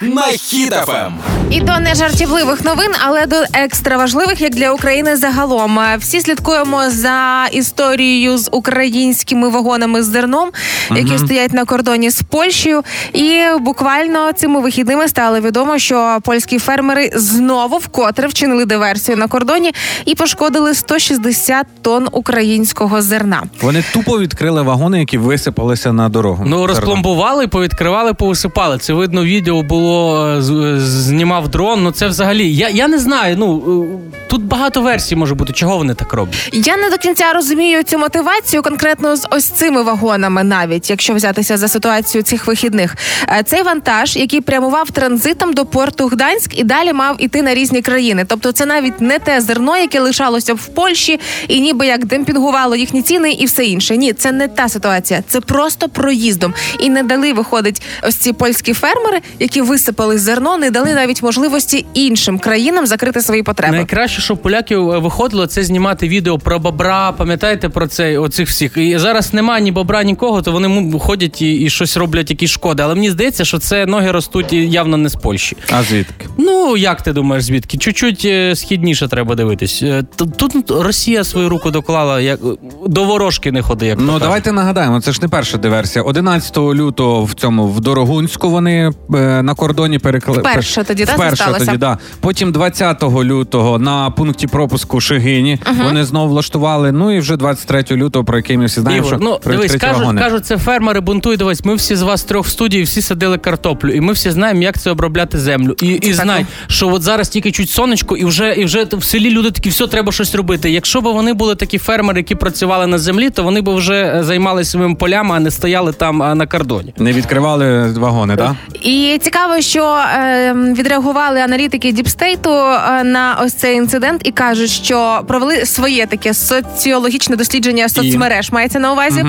на 0.00 0.22
Хіт-ФМ. 0.22 1.12
І 1.50 1.60
до 1.60 1.78
нежартівливих 1.78 2.64
новин, 2.64 2.90
але 3.06 3.26
до 3.26 3.36
екстра 3.52 3.96
важливих, 3.96 4.40
як 4.40 4.54
для 4.54 4.72
України 4.72 5.16
загалом. 5.16 5.78
Всі 5.98 6.20
слідкуємо 6.20 6.90
за 6.90 7.46
історією 7.52 8.38
з 8.38 8.48
українськими 8.52 9.48
вагонами 9.48 10.02
з 10.02 10.06
зерном, 10.06 10.48
які 10.90 11.18
стоять 11.18 11.52
на 11.52 11.64
кордоні 11.64 12.10
з 12.10 12.22
Польщею. 12.22 12.82
І 13.12 13.40
буквально 13.60 14.32
цими 14.32 14.60
вихідними 14.60 15.08
стало 15.08 15.40
відомо, 15.40 15.78
що 15.78 16.18
польські 16.22 16.58
фермери 16.58 17.10
знову 17.14 17.78
вкотре 17.78 18.28
вчинили 18.28 18.64
диверсію 18.64 19.16
на 19.16 19.26
кордоні 19.26 19.72
і 20.04 20.14
пошкодили 20.14 20.74
160 20.74 21.66
тонн 21.82 22.08
українського 22.12 23.02
зерна. 23.02 23.42
Вони 23.62 23.84
тупо 23.92 24.18
відкрили 24.18 24.62
вагони, 24.62 25.00
які 25.00 25.18
висипалися 25.18 25.92
на 25.92 26.08
дорогу. 26.08 26.44
Ну, 26.46 26.66
розпломбували, 26.66 27.07
повідкривали, 27.48 28.14
повисипали. 28.14 28.78
Це 28.78 28.92
видно, 28.92 29.24
відео 29.24 29.62
було 29.62 30.26
е, 30.28 30.42
з- 30.42 30.78
знімав 30.80 31.48
дрон. 31.48 31.82
Ну 31.82 31.90
це 31.92 32.06
взагалі. 32.08 32.54
Я, 32.54 32.68
я 32.68 32.88
не 32.88 32.98
знаю. 32.98 33.36
Ну 33.38 33.62
е, 33.84 34.28
тут 34.28 34.42
багато 34.42 34.82
версій 34.82 35.16
може 35.16 35.34
бути, 35.34 35.52
чого 35.52 35.76
вони 35.78 35.94
так 35.94 36.12
роблять. 36.12 36.50
Я 36.52 36.76
не 36.76 36.90
до 36.90 36.96
кінця 36.96 37.32
розумію 37.34 37.82
цю 37.82 37.98
мотивацію 37.98 38.62
конкретно 38.62 39.16
з 39.16 39.26
ось 39.30 39.44
цими 39.44 39.82
вагонами, 39.82 40.44
навіть 40.44 40.90
якщо 40.90 41.14
взятися 41.14 41.56
за 41.56 41.68
ситуацію 41.68 42.22
цих 42.22 42.46
вихідних. 42.46 42.96
Е, 43.28 43.42
Цей 43.46 43.62
вантаж, 43.62 44.16
який 44.16 44.40
прямував 44.40 44.90
транзитом 44.90 45.52
до 45.52 45.66
порту 45.66 46.06
Гданськ 46.06 46.58
і 46.58 46.64
далі 46.64 46.92
мав 46.92 47.16
іти 47.18 47.42
на 47.42 47.54
різні 47.54 47.82
країни. 47.82 48.24
Тобто, 48.28 48.52
це 48.52 48.66
навіть 48.66 49.00
не 49.00 49.18
те 49.18 49.40
зерно, 49.40 49.76
яке 49.76 50.00
лишалося 50.00 50.54
в 50.54 50.66
Польщі, 50.66 51.20
і 51.48 51.60
ніби 51.60 51.86
як 51.86 52.04
демпінгувало 52.06 52.76
їхні 52.76 53.02
ціни 53.02 53.32
і 53.32 53.44
все 53.44 53.64
інше. 53.64 53.96
Ні, 53.96 54.12
це 54.12 54.32
не 54.32 54.48
та 54.48 54.68
ситуація. 54.68 55.22
Це 55.28 55.40
просто 55.40 55.88
проїздом. 55.88 56.54
І 56.80 56.87
не 56.88 57.02
дали 57.02 57.32
виходить 57.32 57.82
ось 58.02 58.14
ці 58.16 58.32
польські 58.32 58.72
фермери, 58.72 59.20
які 59.38 59.60
висипали 59.62 60.18
зерно, 60.18 60.56
не 60.58 60.70
дали 60.70 60.94
навіть 60.94 61.22
можливості 61.22 61.86
іншим 61.94 62.38
країнам 62.38 62.86
закрити 62.86 63.20
свої 63.20 63.42
потреби. 63.42 63.76
Найкраще, 63.76 64.20
що 64.22 64.36
поляків 64.36 64.90
е, 64.90 64.98
виходило, 64.98 65.46
це 65.46 65.64
знімати 65.64 66.08
відео 66.08 66.38
про 66.38 66.58
бобра. 66.58 67.12
Пам'ятаєте 67.12 67.68
про 67.68 67.86
це? 67.86 68.18
Оцих 68.18 68.48
всіх. 68.48 68.76
І 68.76 68.98
зараз 68.98 69.34
немає 69.34 69.62
ні 69.62 69.72
бобра, 69.72 70.02
нікого, 70.02 70.42
то 70.42 70.52
вони 70.52 70.98
ходять 70.98 71.42
і, 71.42 71.52
і 71.54 71.70
щось 71.70 71.96
роблять, 71.96 72.30
якісь 72.30 72.50
шкоди. 72.50 72.82
Але 72.82 72.94
мені 72.94 73.10
здається, 73.10 73.44
що 73.44 73.58
це 73.58 73.86
ноги 73.86 74.10
ростуть 74.10 74.52
явно 74.52 74.96
не 74.96 75.08
з 75.08 75.14
Польщі. 75.14 75.56
А 75.72 75.82
звідки? 75.82 76.26
Ну, 76.38 76.76
як 76.76 77.02
ти 77.02 77.12
думаєш, 77.12 77.44
звідки? 77.44 77.78
Чуть-чуть 77.78 78.22
е, 78.24 78.56
східніше 78.56 79.08
треба 79.08 79.34
дивитись. 79.34 79.82
Е, 79.82 80.02
Тут 80.36 80.70
Росія 80.70 81.24
свою 81.24 81.48
руку 81.48 81.70
доклала, 81.70 82.20
як 82.20 82.40
до 82.86 83.04
ворожки 83.04 83.52
не 83.52 83.62
ходи, 83.62 83.86
як 83.86 83.96
то 83.98 84.02
Ну 84.02 84.08
кажуть. 84.08 84.22
давайте 84.22 84.52
нагадаємо, 84.52 85.00
це 85.00 85.12
ж 85.12 85.18
не 85.22 85.28
перша 85.28 85.58
диверсія. 85.58 86.02
11 86.02 86.56
лютого 86.78 87.24
в 87.24 87.34
цьому 87.34 87.66
в 87.68 87.80
Дорогунську 87.80 88.50
вони 88.50 88.92
е, 89.14 89.42
на 89.42 89.54
кордоні 89.54 89.98
перекли 89.98 90.38
Вперше 90.38 90.84
тоді, 90.84 91.04
це 91.04 91.14
Вперше 91.14 91.36
сталося? 91.36 91.64
тоді, 91.66 91.78
да. 91.78 91.98
Потім 92.20 92.52
20 92.52 93.02
лютого 93.02 93.78
на 93.78 94.10
пункті 94.10 94.46
пропуску 94.46 95.00
Шигині 95.00 95.58
вони 95.84 96.04
знову 96.04 96.28
влаштували. 96.28 96.92
Ну 96.92 97.12
і 97.12 97.18
вже 97.18 97.36
23 97.36 97.84
лютого, 97.90 98.24
про 98.24 98.36
який 98.36 98.56
ми 98.56 98.64
всі 98.64 98.80
знаємо, 98.80 99.06
Ігор, 99.06 99.18
що 99.18 99.24
ну 99.24 99.38
про 99.42 99.52
дивись, 99.52 99.72
відкрили, 99.72 99.80
кажуть, 99.90 100.00
вагони. 100.00 100.20
кажуть, 100.20 100.46
це 100.46 100.58
фермери 100.58 101.00
бунтують. 101.00 101.38
Дивись, 101.38 101.64
ми 101.64 101.74
всі 101.74 101.96
з 101.96 102.02
вас 102.02 102.24
трьох 102.24 102.46
в 102.46 102.48
студії, 102.50 102.82
всі 102.82 103.02
садили 103.02 103.38
картоплю, 103.38 103.90
і 103.90 104.00
ми 104.00 104.12
всі 104.12 104.30
знаємо, 104.30 104.62
як 104.62 104.78
це 104.78 104.90
обробляти 104.90 105.38
землю. 105.38 105.74
І, 105.82 105.86
і 105.86 106.12
знай, 106.12 106.46
що 106.66 106.88
от 106.88 107.02
зараз 107.02 107.28
тільки 107.28 107.52
чуть 107.52 107.70
сонечко, 107.70 108.16
і 108.16 108.24
вже 108.24 108.54
і 108.54 108.64
вже 108.64 108.84
в 108.92 109.04
селі 109.04 109.30
люди 109.30 109.50
такі, 109.50 109.68
все 109.68 109.86
треба 109.86 110.12
щось 110.12 110.34
робити. 110.34 110.70
Якщо 110.70 111.00
б 111.00 111.04
вони 111.04 111.32
були 111.34 111.54
такі 111.54 111.78
фермери, 111.78 112.20
які 112.20 112.34
працювали 112.34 112.86
на 112.86 112.98
землі, 112.98 113.30
то 113.30 113.42
вони 113.42 113.60
б 113.60 113.68
вже 113.74 113.94
е, 113.94 114.24
займалися 114.24 114.70
своїми 114.70 114.94
полями, 114.94 115.34
а 115.36 115.40
не 115.40 115.50
стояли 115.50 115.92
там 115.92 116.22
а, 116.22 116.34
на 116.34 116.46
кордоні. 116.68 116.94
Не 116.98 117.12
відкривали 117.12 117.92
вагони, 117.92 118.36
так? 118.36 118.52
І 118.82 119.18
цікаво, 119.22 119.60
що 119.60 119.84
е, 119.84 120.52
відреагували 120.52 121.40
аналітики 121.40 121.92
DeepState 121.92 122.44
у 122.44 122.50
е, 122.50 123.04
на 123.04 123.38
ось 123.44 123.54
цей 123.54 123.76
інцидент 123.76 124.20
і 124.24 124.30
кажуть, 124.30 124.70
що 124.70 125.24
провели 125.28 125.66
своє 125.66 126.06
таке 126.06 126.34
соціологічне 126.34 127.36
дослідження 127.36 127.88
соцмереж, 127.88 128.52
мається 128.52 128.78
на 128.78 128.92
увазі. 128.92 129.24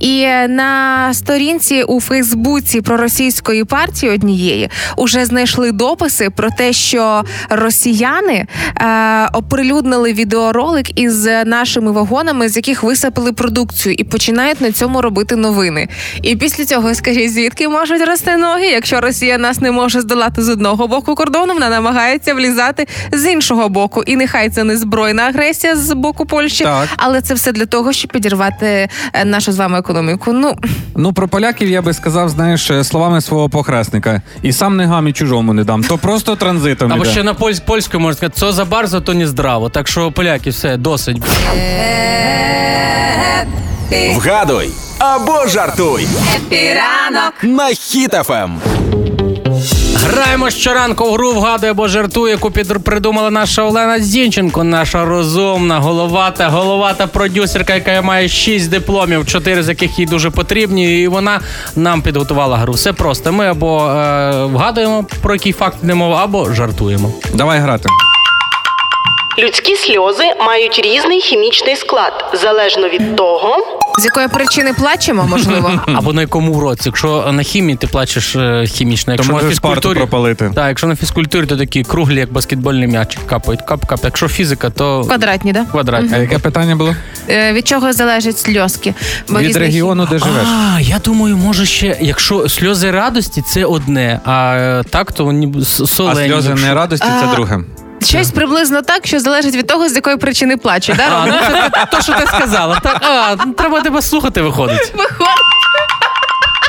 І 0.00 0.20
е, 0.20 0.48
на 0.48 1.14
сторінці 1.14 1.82
у 1.82 2.00
Фейсбуці 2.00 2.80
проросійської 2.80 3.64
партії 3.64 4.12
однієї 4.12 4.70
уже 4.96 5.24
знайшли 5.24 5.72
дописи 5.72 6.30
про 6.30 6.50
те, 6.50 6.72
що 6.72 7.22
росіяни 7.50 8.46
е, 8.76 9.28
оприлюднили 9.32 10.12
відеоролик 10.12 11.00
із 11.00 11.24
нашими 11.46 11.92
вагонами, 11.92 12.48
з 12.48 12.56
яких 12.56 12.82
висипали 12.82 13.32
продукцію, 13.32 13.94
і 13.98 14.04
починають 14.04 14.60
на 14.60 14.72
цьому 14.72 15.02
робити 15.02 15.36
новини. 15.36 15.88
І 16.22 16.36
після 16.36 16.64
цього 16.72 16.94
скажіть, 16.94 17.32
звідки 17.32 17.68
можуть 17.68 18.06
рости 18.08 18.36
ноги? 18.36 18.66
Якщо 18.66 19.00
Росія 19.00 19.38
нас 19.38 19.60
не 19.60 19.70
може 19.70 20.00
здолати 20.00 20.42
з 20.42 20.48
одного 20.48 20.88
боку 20.88 21.14
кордону, 21.14 21.54
вона 21.54 21.68
намагається 21.68 22.34
влізати 22.34 22.86
з 23.12 23.32
іншого 23.32 23.68
боку. 23.68 24.02
І 24.06 24.16
нехай 24.16 24.48
це 24.50 24.64
не 24.64 24.76
збройна 24.76 25.22
агресія 25.22 25.76
з 25.76 25.94
боку 25.94 26.26
Польщі, 26.26 26.64
Так. 26.64 26.88
але 26.96 27.20
це 27.20 27.34
все 27.34 27.52
для 27.52 27.66
того, 27.66 27.92
щоб 27.92 28.12
підірвати 28.12 28.88
е, 29.12 29.24
нашу 29.24 29.52
з 29.52 29.58
вами 29.58 29.78
економіку. 29.78 30.32
Ну 30.32 30.54
Ну 30.96 31.12
про 31.12 31.28
поляків 31.28 31.68
я 31.70 31.82
би 31.82 31.92
сказав, 31.92 32.28
знаєш, 32.28 32.70
е, 32.70 32.84
словами 32.84 33.20
свого 33.20 33.48
похресника. 33.48 34.22
І 34.42 34.52
сам 34.52 34.76
не 34.76 34.86
гам, 34.86 35.08
і 35.08 35.12
чужому 35.12 35.52
не 35.52 35.64
дам. 35.64 35.82
То 35.84 35.98
просто 35.98 36.36
транзитом 36.36 36.92
Або 36.92 37.02
іде. 37.04 37.12
ще 37.12 37.22
на 37.22 37.34
польсь, 37.34 37.60
польською 37.60 38.00
можна 38.00 38.16
сказати, 38.16 38.40
co 38.40 38.52
za 38.52 38.64
bardzo, 38.64 39.00
to 39.00 39.14
niezdrowo. 39.14 39.68
Так 39.68 39.88
що 39.88 40.12
поляки, 40.12 40.50
все, 40.50 40.76
досить. 40.76 41.22
Вгадуй 44.16 44.70
або 45.02 45.46
жартуй 45.46 46.06
Happy 46.36 46.84
ранок 46.84 47.32
на 47.42 47.64
Хіт-ФМ. 47.64 48.50
Граємо 49.94 50.50
щоранку 50.50 51.04
в 51.04 51.12
гру 51.12 51.32
вгадує 51.32 51.70
або 51.72 51.88
жартує, 51.88 52.32
яку 52.32 52.50
під- 52.50 52.84
придумала 52.84 53.30
наша 53.30 53.62
Олена 53.62 54.00
Зінченко, 54.00 54.64
наша 54.64 55.04
розумна, 55.04 55.78
головата, 55.80 56.48
головата 56.48 57.06
продюсерка, 57.06 57.74
яка 57.74 58.02
має 58.02 58.28
шість 58.28 58.70
дипломів, 58.70 59.26
чотири 59.26 59.62
з 59.62 59.68
яких 59.68 59.98
їй 59.98 60.06
дуже 60.06 60.30
потрібні. 60.30 61.00
І 61.02 61.08
вона 61.08 61.40
нам 61.76 62.02
підготувала 62.02 62.56
гру. 62.56 62.72
Все 62.72 62.92
просто. 62.92 63.32
Ми 63.32 63.46
або 63.46 63.86
е, 63.86 64.44
вгадуємо 64.44 65.04
про 65.22 65.34
який 65.34 65.52
факт 65.52 65.76
не 65.82 65.94
мова, 65.94 66.20
або 66.24 66.52
жартуємо. 66.52 67.12
Давай 67.34 67.58
грати. 67.58 67.88
Людські 69.38 69.76
сльози 69.76 70.24
мають 70.46 70.78
різний 70.84 71.20
хімічний 71.20 71.76
склад 71.76 72.12
залежно 72.42 72.88
від 72.88 73.16
того, 73.16 73.56
з 73.98 74.04
якої 74.04 74.28
причини 74.28 74.72
плачемо, 74.72 75.26
можливо. 75.30 75.80
Або 75.94 76.12
на 76.12 76.20
якому 76.20 76.52
уроці. 76.54 76.82
Якщо 76.86 77.32
на 77.32 77.42
хімії 77.42 77.76
ти 77.76 77.86
плачеш 77.86 78.36
е, 78.36 78.64
хімічно, 78.66 79.12
якщо 79.12 79.32
на 79.32 79.38
фізкультурі 79.48 79.98
пропалити. 79.98 80.52
Так, 80.54 80.68
якщо 80.68 80.86
на 80.86 80.96
фізкультурі, 80.96 81.46
то 81.46 81.56
такі 81.56 81.82
круглі, 81.84 82.18
як 82.18 82.32
баскетбольний 82.32 82.88
м'ячик, 82.88 83.26
капають, 83.26 83.60
кап-кап. 83.68 83.98
Якщо 84.04 84.28
фізика, 84.28 84.70
то 84.70 85.04
Квадратні, 85.04 85.52
да? 85.52 85.64
квадратні. 85.64 86.10
А 86.14 86.18
яке 86.18 86.38
питання 86.38 86.76
було? 86.76 86.94
Е, 87.28 87.52
Від 87.52 87.68
чого 87.68 87.92
залежать 87.92 88.38
сльозки? 88.38 88.94
Бо 89.28 89.38
Від 89.38 89.56
регіону, 89.56 90.06
де 90.10 90.18
живеш. 90.18 90.46
А, 90.76 90.80
я 90.80 90.98
думаю, 91.04 91.36
може 91.36 91.66
ще, 91.66 91.96
якщо 92.00 92.48
сльози 92.48 92.90
радості, 92.90 93.42
це 93.42 93.64
одне, 93.64 94.20
а 94.24 94.82
так, 94.90 95.12
то 95.12 95.24
вони 95.24 95.52
с- 95.62 95.80
А 95.80 95.86
сльози 95.86 96.26
якщо- 96.48 96.54
не 96.66 96.74
радості, 96.74 97.06
це 97.20 97.34
друге. 97.34 97.60
Щось 98.04 98.30
приблизно 98.30 98.82
так, 98.82 99.06
що 99.06 99.20
залежить 99.20 99.54
від 99.56 99.66
того, 99.66 99.88
з 99.88 99.94
якої 99.96 100.16
причини 100.16 100.56
плаче. 100.56 100.94
Да, 100.94 101.08
А, 101.12 101.26
ну 101.26 101.32
це 101.46 101.70
те- 101.70 101.86
то, 101.92 102.02
що 102.02 102.12
ти 102.12 102.26
сказала. 102.26 102.80
Так, 102.80 103.02
а, 103.02 103.36
треба 103.56 103.80
тебе 103.80 104.02
слухати, 104.02 104.42
виходить. 104.42 104.92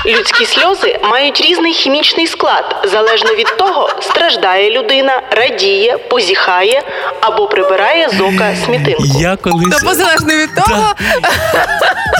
Людські 0.05 0.45
сльози 0.45 0.99
мають 1.03 1.41
різний 1.41 1.73
хімічний 1.73 2.27
склад, 2.27 2.75
залежно 2.91 3.29
від 3.35 3.57
того, 3.57 3.89
страждає 4.01 4.79
людина, 4.79 5.21
радіє, 5.31 5.97
позіхає 5.97 6.81
або 7.21 7.47
прибирає 7.47 8.09
з 8.09 8.21
ока 8.21 8.55
смітинку. 8.65 9.03
Я 9.19 9.35
колись. 9.35 9.79
То 9.79 9.85
позалежно 9.87 10.33
від 10.33 10.55
того, 10.55 10.93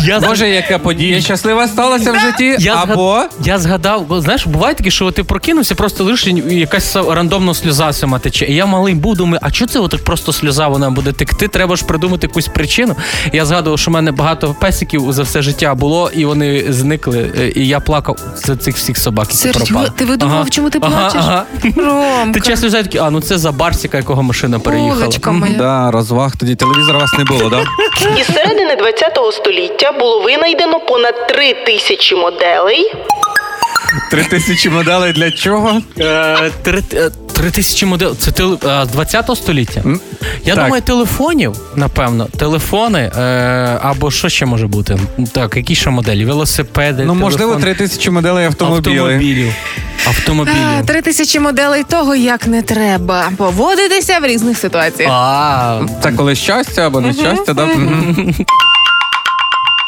Я, 0.06 0.20
Може, 0.20 0.50
яка 0.50 0.80
подія 0.80 1.22
щаслива 1.22 1.68
сталася 1.68 2.12
в 2.12 2.20
житті? 2.20 2.56
я, 2.60 2.76
Або 2.76 3.14
згад... 3.16 3.32
я 3.44 3.58
згадав, 3.58 4.02
бо, 4.08 4.22
знаєш, 4.22 4.48
буває 4.48 4.76
таке, 4.76 4.90
що 4.90 5.12
ти 5.12 5.24
прокинувся, 5.24 5.76
просто 5.76 6.04
лише 6.04 6.30
якась 6.32 6.96
рандомно 6.96 7.54
сльоза 7.54 7.94
сама 7.94 8.20
тече. 8.20 8.46
І 8.46 8.56
я 8.56 8.66
малий 8.66 8.96
був, 8.96 9.16
думаю, 9.16 9.40
а 9.44 9.52
чого 9.52 9.70
це 9.70 9.80
от 9.80 10.04
просто 10.06 10.34
сльоза 10.34 10.68
вона 10.68 10.90
буде 10.90 11.12
текти? 11.12 11.48
Треба 11.48 11.76
ж 11.76 11.86
придумати 11.86 12.28
якусь 12.28 12.48
причину. 12.48 12.96
Я 13.34 13.46
згадував, 13.46 13.80
що 13.80 13.92
в 13.92 13.94
мене 13.94 14.12
багато 14.12 14.56
песиків 14.60 15.14
за 15.14 15.24
все 15.24 15.42
життя 15.42 15.76
було, 15.76 16.12
і 16.14 16.26
вони 16.26 16.66
зникли. 16.74 17.32
е, 17.40 17.48
І 17.56 17.68
я 17.74 17.80
плакав 17.80 18.18
за 18.36 18.56
цих 18.56 18.76
всіх 18.76 18.98
собак, 18.98 19.26
які 19.30 19.38
Серж, 19.38 19.56
пропали. 19.70 19.92
ти 19.98 20.06
видумав, 20.06 20.50
чому 20.50 20.70
ти 20.70 20.80
плачеш? 20.80 21.16
Ага, 21.16 21.46
ага. 21.64 21.72
Ромка. 21.78 22.40
Ти 22.40 22.42
чесно 22.50 22.68
взяв 22.68 22.84
такий, 22.84 23.02
а 23.02 23.10
ну 23.10 23.22
це 23.22 23.38
за 23.38 23.52
барсіка, 23.52 23.98
якого 23.98 24.24
машина 24.24 24.60
переїхала. 24.60 25.00
Булочка 25.02 25.32
моя. 25.32 25.54
да, 25.58 25.92
розваг 25.92 26.36
тоді 26.36 26.56
телевізора 26.56 27.00
вас 27.00 27.14
не 27.18 27.24
було, 27.24 27.50
да? 27.50 27.64
Із 28.20 28.26
середини 28.28 28.76
20-го 28.76 29.32
століття 29.32 29.92
було 29.92 30.22
винайдено 30.24 30.80
понад 30.80 31.28
три 31.28 31.54
тисячі 31.54 32.16
моделей 32.16 32.94
Три 34.12 34.24
тисячі 34.24 34.70
моделей 34.70 35.14
для 35.14 35.32
чого? 35.32 35.82
Е, 36.00 36.52
Три 36.64 36.84
е, 36.94 37.12
три 37.34 37.52
тисячі 37.52 37.86
моделей. 37.88 38.16
Це 38.20 38.32
тел... 38.32 38.60
е, 38.66 38.86
з 38.86 38.88
20 38.94 39.32
століття. 39.36 39.82
М, 39.86 40.00
Я 40.46 40.56
так. 40.56 40.64
думаю, 40.64 40.82
телефонів, 40.82 41.56
напевно. 41.76 42.28
Телефони 42.38 43.00
е, 43.18 43.22
або 43.82 44.12
що 44.12 44.30
ще 44.30 44.46
може 44.46 44.68
бути? 44.68 44.98
Так, 45.32 45.56
які 45.58 45.76
ще 45.76 45.90
моделі? 45.90 46.26
Велосипеди. 46.26 47.04
Ну, 47.06 47.14
можливо, 47.16 47.52
телефон- 47.52 47.62
три 47.62 47.74
тисячі 47.76 48.10
моделей 48.12 48.46
автомобілів. 48.46 49.02
автомобілів. 49.04 49.54
Автомобілів. 50.08 50.58
А, 50.80 50.84
Три 50.84 51.02
тисячі 51.02 51.40
моделей 51.40 51.84
того, 51.84 52.16
як 52.16 52.48
не 52.48 52.62
треба 52.62 53.30
поводитися 53.38 54.20
в 54.20 54.26
різних 54.26 54.58
ситуаціях. 54.58 55.12
А, 55.14 55.82
Це 56.04 56.12
коли 56.12 56.36
щастя 56.36 56.82
або 56.88 57.02
нещастя, 57.02 57.54
да? 57.54 57.68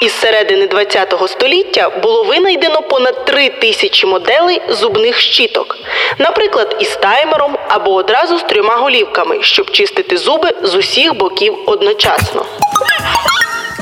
Із 0.02 0.12
середини 0.14 0.68
ХХ 0.68 1.28
століття 1.30 1.90
було 2.04 2.24
винайдено 2.24 2.82
понад 2.82 3.26
три 3.26 3.50
тисячі 3.50 4.08
моделей 4.08 4.62
зубних 4.70 5.20
щіток, 5.20 5.78
наприклад, 6.20 6.76
із 6.80 6.90
таймером 6.90 7.58
або 7.70 7.94
одразу 7.94 8.40
з 8.40 8.44
трьома 8.44 8.76
голівками, 8.76 9.38
щоб 9.42 9.72
чистити 9.72 10.18
зуби 10.18 10.50
з 10.64 10.76
усіх 10.76 11.18
боків 11.18 11.54
одночасно. 11.66 12.46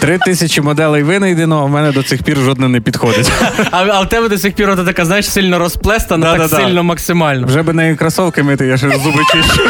Три 0.02 0.18
тисячі 0.18 0.62
моделей 0.62 1.04
винайдено, 1.04 1.60
а 1.62 1.66
в 1.66 1.70
мене 1.70 1.92
до 1.92 2.04
цих 2.04 2.24
пір 2.24 2.38
жодна 2.38 2.68
не 2.68 2.82
підходить. 2.82 3.32
а, 3.72 3.86
а 3.90 4.02
в 4.02 4.10
тебе 4.10 4.30
до 4.30 4.38
сих 4.38 4.56
пір 4.56 4.70
вона 4.70 4.86
така, 4.86 5.06
знаєш, 5.06 5.30
сильно 5.30 5.60
розплестана, 5.60 6.38
так 6.38 6.50
сильно 6.50 6.84
максимально. 6.84 7.48
Вже 7.48 7.62
би 7.62 7.74
нею 7.74 7.98
кросовки 7.98 8.44
мити, 8.44 8.66
я 8.66 8.78
ще 8.78 8.90
ж 8.90 8.98
зуби 8.98 9.20
чищу. 9.32 9.70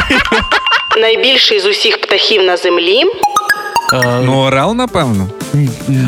Найбільший 1.00 1.60
з 1.60 1.66
усіх 1.66 2.00
птахів 2.00 2.42
на 2.42 2.56
землі 2.56 3.04
Е, 3.92 4.20
Ну, 4.22 4.40
орел, 4.40 4.74
напевно. 4.74 5.28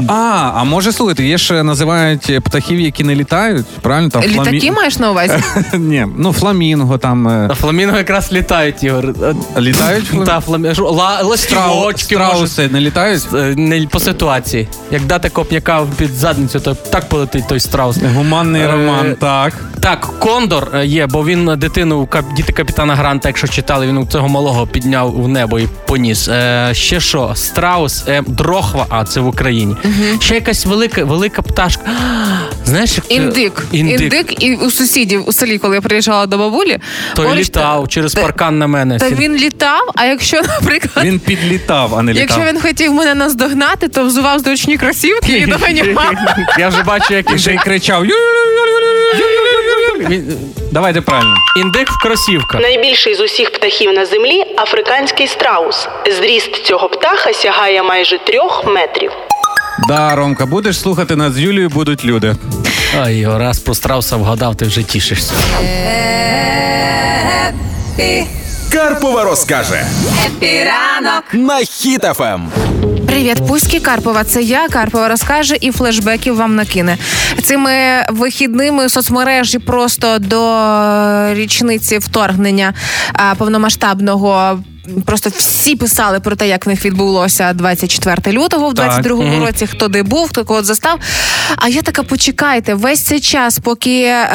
А, 0.08 0.50
а 0.54 0.64
може 0.64 0.92
слухайте, 0.92 1.24
є 1.24 1.38
ж 1.38 1.62
називають 1.62 2.40
птахів, 2.44 2.80
які 2.80 3.04
не 3.04 3.14
літають, 3.14 3.66
правильно? 3.82 4.08
Там 4.10 4.22
Літаки 4.22 4.72
маєш 4.72 4.98
на 4.98 5.10
увазі? 5.10 5.34
Ні, 5.74 6.06
ну 6.16 6.32
фламінго 6.32 6.98
там. 6.98 7.28
е, 7.28 7.48
а 7.50 7.54
фламінго 7.54 7.96
якраз 7.96 8.32
літають, 8.32 8.84
Ігор. 8.84 9.14
Літають 9.58 10.04
фламінго? 10.04 10.24
Та, 10.26 10.40
фламінго. 10.40 10.90
Ла, 10.90 11.22
ластівочки, 11.22 12.18
може, 12.18 12.30
Страуси 12.30 12.68
не 12.68 12.80
літають? 12.80 13.22
Е, 13.34 13.54
не 13.56 13.86
по 13.86 14.00
ситуації. 14.00 14.68
Як 14.90 15.02
дати 15.04 15.28
копняка 15.28 15.82
під 15.96 16.14
задницю, 16.14 16.60
то 16.60 16.74
так 16.74 17.08
полетить 17.08 17.48
той 17.48 17.60
страус. 17.60 17.98
Гуманний 18.14 18.62
Е, 18.62 18.72
роман, 18.72 19.16
так. 19.20 19.52
Так, 19.80 20.00
Кондор 20.18 20.68
е, 20.74 20.86
є, 20.86 21.06
бо 21.06 21.24
він 21.24 21.50
дитину 21.56 22.08
кап- 22.10 22.34
діти 22.34 22.52
капітана 22.52 22.94
Гранта, 22.94 23.28
якщо 23.28 23.48
читали, 23.48 23.86
він 23.86 23.96
у 23.98 24.06
цього 24.06 24.28
малого 24.28 24.66
підняв 24.66 25.22
в 25.22 25.28
небо 25.28 25.58
і 25.58 25.68
поніс. 25.86 26.28
Е, 26.28 26.68
ще 26.72 27.00
що? 27.00 27.32
Страус, 27.34 28.04
е, 28.08 28.22
дрохва, 28.26 28.86
а 28.88 29.04
це 29.04 29.20
в 29.20 29.26
Україні. 29.36 29.76
Ще 30.20 30.34
якась 30.34 30.66
велика, 30.66 31.04
велика 31.04 31.42
пташка. 31.42 31.82
Знаєш, 32.64 32.96
як 32.96 33.04
Індик. 33.12 33.62
Індик. 33.72 34.00
Індик. 34.00 34.42
І 34.44 34.54
у 34.54 34.70
сусідів 34.70 35.28
у 35.28 35.32
селі, 35.32 35.58
коли 35.58 35.74
я 35.74 35.80
приїжджала 35.80 36.26
до 36.26 36.38
бабулі, 36.38 36.78
Той 37.14 37.26
поруч- 37.26 37.34
літав 37.38 37.88
через 37.88 38.14
Та- 38.14 38.20
паркан 38.22 38.58
на 38.58 38.66
мене. 38.66 38.98
Та 38.98 39.10
він 39.10 39.36
літав, 39.36 39.80
а 39.94 40.04
якщо, 40.04 40.42
наприклад, 40.42 41.06
Він 41.06 41.18
підлітав, 41.18 41.94
а 41.94 42.02
не 42.02 42.12
літав. 42.12 42.22
якщо 42.22 42.52
він 42.52 42.60
хотів 42.60 42.94
мене 42.94 43.14
наздогнати, 43.14 43.88
то 43.88 44.04
взував 44.04 44.38
зручні 44.38 44.76
кросівки 44.78 45.32
і 45.32 45.46
доганімав. 45.46 46.12
Я 46.58 46.68
вже 46.68 46.82
бачу, 46.82 47.14
як 47.14 47.30
Він 47.30 47.38
ще 47.38 47.54
й 47.54 47.56
кричав. 47.56 48.04
Він- 50.08 50.38
Давайте 50.72 51.00
правильно. 51.00 51.34
Індик 51.60 51.90
в 51.90 52.02
кросівках. 52.02 52.60
найбільший 52.60 53.14
з 53.14 53.20
усіх 53.20 53.52
птахів 53.52 53.92
на 53.92 54.06
землі 54.06 54.44
африканський 54.58 55.26
страус. 55.26 55.88
Зріст 56.18 56.64
цього 56.66 56.88
птаха 56.88 57.32
сягає 57.32 57.82
майже 57.82 58.18
трьох 58.18 58.64
метрів. 58.66 59.10
Да, 59.88 60.16
Ромка, 60.16 60.46
будеш 60.46 60.80
слухати 60.80 61.16
нас 61.16 61.32
з 61.32 61.38
Юлією, 61.38 61.68
будуть 61.68 62.04
люди. 62.04 62.36
Ай, 63.00 63.26
раз 63.26 63.58
про 63.58 63.74
страуса 63.74 64.16
вгадав, 64.16 64.56
ти 64.56 64.64
вже 64.64 64.82
тішишся. 64.82 65.32
Карпова 68.72 69.24
розкаже 69.24 69.86
Happy 70.26 70.71
ранок. 70.71 71.24
на 71.32 71.58
Ем. 71.58 71.64
Хіт-ФМ. 71.64 72.40
Привіт, 73.06 73.42
Пуські 73.48 73.80
Карпова. 73.80 74.24
Це 74.24 74.42
я 74.42 74.68
Карпова 74.68 75.08
розкаже 75.08 75.56
і 75.60 75.70
флешбеків 75.70 76.36
вам 76.36 76.54
накине. 76.56 76.98
Цими 77.42 77.72
вихідними 78.10 78.88
соцмережі 78.88 79.58
просто 79.58 80.18
до 80.18 81.34
річниці 81.34 81.98
вторгнення 81.98 82.74
а, 83.12 83.34
повномасштабного. 83.34 84.58
Просто 85.06 85.30
всі 85.36 85.76
писали 85.76 86.20
про 86.20 86.36
те, 86.36 86.48
як 86.48 86.66
в 86.66 86.68
них 86.68 86.84
відбулося 86.84 87.52
24 87.52 88.38
лютого 88.38 88.68
в 88.68 88.74
Так. 88.74 89.04
22-му 89.04 89.46
році. 89.46 89.66
Хто 89.66 89.88
де 89.88 90.02
був, 90.02 90.28
хто 90.28 90.44
кого 90.44 90.62
застав. 90.62 90.98
А 91.56 91.68
я 91.68 91.82
така, 91.82 92.02
почекайте, 92.02 92.74
весь 92.74 93.00
цей 93.00 93.20
час, 93.20 93.58
поки 93.58 94.02
е, 94.02 94.28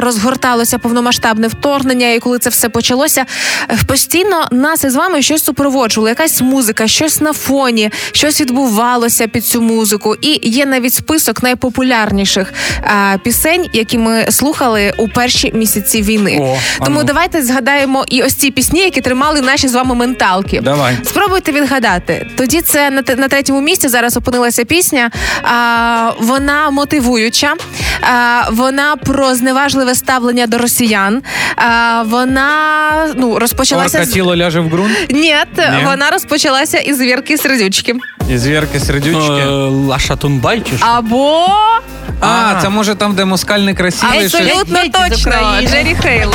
розгорталося 0.00 0.78
повномасштабне 0.78 1.48
вторгнення, 1.48 2.12
і 2.12 2.18
коли 2.18 2.38
це 2.38 2.50
все 2.50 2.68
почалося, 2.68 3.24
е, 3.70 3.78
постійно 3.86 4.48
нас 4.52 4.84
із 4.84 4.94
вами 4.94 5.22
щось 5.22 5.44
супроводжувало, 5.44 6.08
якась 6.08 6.40
музика, 6.40 6.88
щось 6.88 7.20
на 7.20 7.32
фоні, 7.32 7.90
щось 8.12 8.40
відбувалося 8.40 9.26
під 9.28 9.46
цю 9.46 9.62
музику. 9.62 10.14
І 10.20 10.48
є 10.48 10.66
навіть 10.66 10.94
список 10.94 11.42
найпопулярніших 11.42 12.52
е, 12.82 13.18
пісень, 13.24 13.66
які 13.72 13.98
ми 13.98 14.26
слухали 14.30 14.92
у 14.98 15.08
перші 15.08 15.52
місяці 15.54 16.02
війни. 16.02 16.38
О, 16.40 16.56
Тому 16.84 16.98
ну. 16.98 17.04
давайте 17.04 17.42
згадаємо 17.42 18.04
і 18.08 18.22
ось 18.22 18.34
ці 18.34 18.50
пісні, 18.50 18.80
які 18.80 19.00
тримали 19.00 19.40
наші 19.40 19.68
з 19.68 19.74
вами 19.74 19.94
менталки. 19.98 20.60
Давай. 20.60 20.96
Спробуйте 21.04 21.52
відгадати. 21.52 22.26
Тоді 22.36 22.60
це 22.60 22.90
на, 22.90 23.02
на 23.16 23.28
третьому 23.28 23.60
місці 23.60 23.88
зараз 23.88 24.16
опинилася 24.16 24.64
пісня. 24.64 25.10
А, 25.42 26.10
вона 26.20 26.70
мотивуюча, 26.70 27.54
а, 28.02 28.42
вона 28.50 28.96
про 28.96 29.34
зневажливе 29.34 29.94
ставлення 29.94 30.46
до 30.46 30.58
росіян. 30.58 31.22
А, 31.56 32.02
вона 32.06 32.50
ну 33.16 33.38
розпочалася 33.38 33.98
"Враже", 33.98 34.14
тіло 34.14 34.36
ляже 34.36 34.60
в 34.60 34.68
ґрунт. 34.68 34.96
Ні, 35.10 35.36
вона 35.84 36.10
розпочалася 36.10 36.78
із 36.78 37.00
Вєрки 37.00 37.36
Сердючки. 37.38 37.94
Із 38.30 38.38
Вєрки 38.38 38.80
Сердючки. 38.80 39.32
Е, 39.32 39.46
Лаша 39.68 40.16
Тумбай 40.16 40.62
чи 40.70 40.76
що? 40.76 40.86
Або 40.86 41.46
А, 42.20 42.54
це 42.62 42.68
може 42.68 42.94
там, 42.94 43.14
де 43.14 43.24
москаль 43.24 43.72
некрасивий. 43.72 44.24
абсолютно 44.24 44.78
точно. 44.92 45.32
Jerry 45.62 45.96
Heil. 46.02 46.32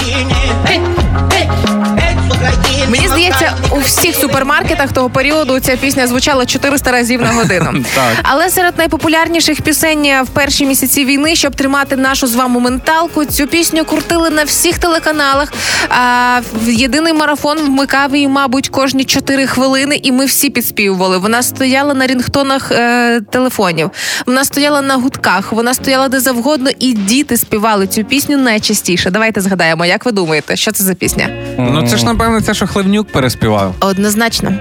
Мені 2.89 3.07
здається, 3.07 3.53
у 3.71 3.79
всіх 3.79 4.15
супермаркетах 4.15 4.91
того 4.91 5.09
періоду 5.09 5.59
ця 5.59 5.75
пісня 5.77 6.07
звучала 6.07 6.45
400 6.45 6.91
разів 6.91 7.21
на 7.21 7.31
годину. 7.31 7.71
Але 8.23 8.49
серед 8.49 8.77
найпопулярніших 8.77 9.61
пісень 9.61 10.07
в 10.23 10.27
перші 10.27 10.65
місяці 10.65 11.05
війни, 11.05 11.35
щоб 11.35 11.55
тримати 11.55 11.95
нашу 11.95 12.27
з 12.27 12.35
вами 12.35 12.59
менталку, 12.59 13.25
цю 13.25 13.47
пісню 13.47 13.85
крутили 13.85 14.29
на 14.29 14.43
всіх 14.43 14.77
телеканалах. 14.77 15.53
А 15.89 16.39
єдиний 16.67 17.13
марафон 17.13 17.57
вмикав 17.59 18.15
її, 18.15 18.27
мабуть, 18.27 18.69
кожні 18.69 19.03
4 19.03 19.47
хвилини, 19.47 19.99
і 20.03 20.11
ми 20.11 20.25
всі 20.25 20.49
підспівували. 20.49 21.17
Вона 21.17 21.43
стояла 21.43 21.93
на 21.93 22.07
рінгтонах 22.07 22.71
е, 22.71 23.21
телефонів, 23.21 23.91
вона 24.25 24.45
стояла 24.45 24.81
на 24.81 24.95
гудках, 24.95 25.51
вона 25.51 25.73
стояла 25.73 26.07
де 26.09 26.19
завгодно, 26.19 26.69
і 26.79 26.93
діти 26.93 27.37
співали 27.37 27.87
цю 27.87 28.03
пісню 28.03 28.37
найчастіше. 28.37 29.09
Давайте 29.11 29.41
згадаємо, 29.41 29.85
як 29.85 30.05
ви 30.05 30.11
думаєте, 30.11 30.55
що 30.55 30.71
це 30.71 30.83
за 30.83 30.93
пісня? 30.93 31.29
Ну 31.57 31.87
це 31.87 31.97
ж, 31.97 32.05
напевно, 32.05 32.32
це, 32.41 32.53
що 32.53 32.67
Хливнюк 32.67 33.07
переспівав. 33.11 33.75
Однозначно. 33.79 34.51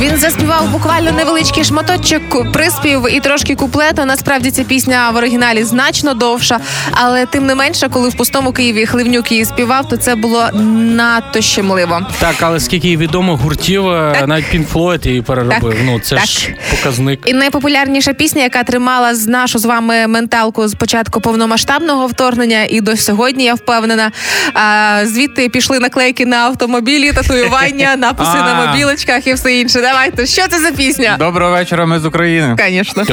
Він 0.00 0.16
заспівав 0.16 0.68
буквально 0.70 1.12
невеличкий 1.12 1.64
шматочок 1.64 2.52
приспів 2.52 3.06
і 3.16 3.20
трошки 3.20 3.54
куплету. 3.54 4.04
Насправді 4.04 4.50
ця 4.50 4.64
пісня 4.64 5.10
в 5.10 5.16
оригіналі 5.16 5.64
значно 5.64 6.14
довша, 6.14 6.60
але 6.92 7.26
тим 7.26 7.46
не 7.46 7.54
менше, 7.54 7.88
коли 7.88 8.08
в 8.08 8.14
пустому 8.16 8.52
Києві 8.52 8.86
Хливнюк 8.86 9.32
її 9.32 9.44
співав, 9.44 9.88
то 9.88 9.96
це 9.96 10.14
було 10.14 10.48
надто 10.74 11.40
щемливо. 11.40 12.00
Так, 12.18 12.34
але 12.40 12.60
скільки 12.60 12.96
відомо 12.96 13.36
гуртів, 13.36 13.88
е, 13.88 14.12
Так. 14.18 14.28
навіть 14.28 14.54
Pink 14.54 14.72
Floyd 14.72 15.08
її 15.08 15.22
переробив. 15.22 15.72
Так. 15.72 15.82
Ну 15.84 16.00
це 16.00 16.16
Так. 16.16 16.24
ж 16.26 16.54
показник. 16.70 17.20
І 17.24 17.32
найпопулярніша 17.32 18.12
пісня, 18.12 18.42
яка 18.42 18.62
тримала 18.64 19.14
з 19.14 19.26
нашу 19.26 19.58
з 19.58 19.64
вами 19.64 20.06
менталку 20.06 20.68
з 20.68 20.74
початку 20.74 21.20
повномасштабного 21.20 22.06
вторгнення, 22.06 22.66
і 22.68 22.80
до 22.80 22.96
сьогодні 22.96 23.44
я 23.44 23.54
впевнена. 23.54 24.12
А, 24.54 25.00
звідти 25.06 25.48
пішли 25.48 25.78
наклейки 25.78 26.26
на 26.26 26.36
автомобілі, 26.36 27.12
татуювання, 27.12 27.96
написи 27.98 28.36
на 28.36 28.66
мобілочках 28.66 29.26
і 29.28 29.34
все 29.34 29.54
інше. 29.54 29.80
Давайте, 29.80 30.26
що 30.26 30.48
це 30.48 30.58
за 30.60 30.72
пісня? 30.72 31.16
Доброго 31.18 31.50
вечора, 31.52 31.86
ми 31.86 31.98
з 32.00 32.04
України. 32.04 32.56
Звісно. 32.68 33.04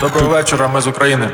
Доброго 0.00 0.28
вечора, 0.28 0.68
ми 0.68 0.80
з 0.80 0.86
України. 0.86 1.28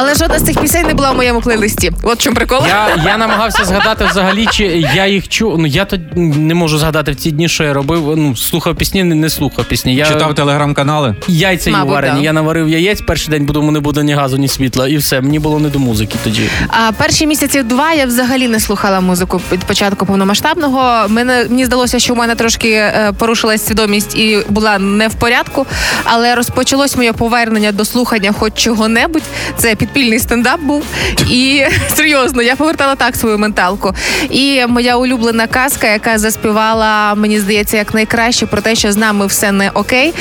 Але 0.00 0.14
жодна 0.14 0.38
з 0.38 0.42
цих 0.42 0.60
пісень 0.60 0.86
не 0.86 0.94
була 0.94 1.10
в 1.10 1.16
моєму 1.16 1.40
плейлисті. 1.40 1.92
От 2.02 2.18
в 2.18 2.22
чому 2.22 2.36
прикол. 2.36 2.62
Я, 2.68 2.88
я 3.04 3.16
намагався 3.16 3.64
згадати 3.64 4.04
взагалі, 4.04 4.46
чи 4.52 4.64
я 4.94 5.06
їх 5.06 5.28
чув. 5.28 5.58
Ну 5.58 5.66
я 5.66 5.84
то 5.84 5.96
не 6.16 6.54
можу 6.54 6.78
згадати 6.78 7.12
в 7.12 7.16
ці 7.16 7.30
дні, 7.30 7.48
що 7.48 7.64
я 7.64 7.72
робив. 7.72 8.14
Ну 8.16 8.36
слухав 8.36 8.76
пісні, 8.76 9.04
не, 9.04 9.14
не 9.14 9.30
слухав 9.30 9.64
пісні. 9.64 9.94
Я 9.94 10.06
Читав 10.06 10.34
телеграм-канали. 10.34 11.14
яйця 11.28 11.70
їм 11.70 11.78
Мабуть, 11.78 11.94
варені. 11.94 12.16
да. 12.18 12.24
Я 12.24 12.32
наварив 12.32 12.68
яєць 12.68 13.00
перший 13.00 13.30
день, 13.30 13.46
бо 13.46 13.52
думаю, 13.52 13.72
не 13.72 13.80
буде 13.80 14.02
ні 14.02 14.14
газу, 14.14 14.36
ні 14.36 14.48
світла, 14.48 14.88
і 14.88 14.96
все. 14.96 15.20
Мені 15.20 15.38
було 15.38 15.58
не 15.58 15.68
до 15.68 15.78
музики 15.78 16.16
тоді. 16.24 16.42
А 16.68 16.92
перші 16.92 17.26
місяці 17.26 17.62
два 17.62 17.92
я 17.92 18.06
взагалі 18.06 18.48
не 18.48 18.60
слухала 18.60 19.00
музику 19.00 19.40
від 19.52 19.64
початку 19.64 20.06
повномасштабного. 20.06 21.08
Мене 21.08 21.46
мені 21.50 21.64
здалося, 21.64 21.98
що 21.98 22.12
у 22.12 22.16
мене 22.16 22.34
трошки 22.34 22.70
е, 22.70 23.12
порушилась 23.18 23.66
свідомість 23.66 24.16
і 24.16 24.38
була 24.48 24.78
не 24.78 25.08
в 25.08 25.14
порядку. 25.14 25.66
Але 26.04 26.34
розпочалось 26.34 26.96
моє 26.96 27.12
повернення 27.12 27.72
до 27.72 27.84
слухання 27.84 28.32
хоч 28.38 28.52
чого-небудь. 28.54 29.22
Це 29.56 29.74
підпільний 29.88 30.18
стендап 30.18 30.60
був. 30.60 30.84
І 31.30 31.62
серйозно, 31.94 32.42
я 32.42 32.56
повертала 32.56 32.94
так 32.94 33.16
свою 33.16 33.38
менталку. 33.38 33.94
І 34.30 34.66
моя 34.68 34.96
улюблена 34.96 35.46
казка, 35.46 35.86
яка 35.86 36.18
заспівала, 36.18 37.14
мені 37.14 37.40
здається, 37.40 37.76
як 37.76 37.94
найкраще 37.94 38.46
про 38.46 38.60
те, 38.60 38.74
що 38.74 38.92
з 38.92 38.96
нами 38.96 39.26
все 39.26 39.52
не 39.52 39.70
окей. 39.70 40.14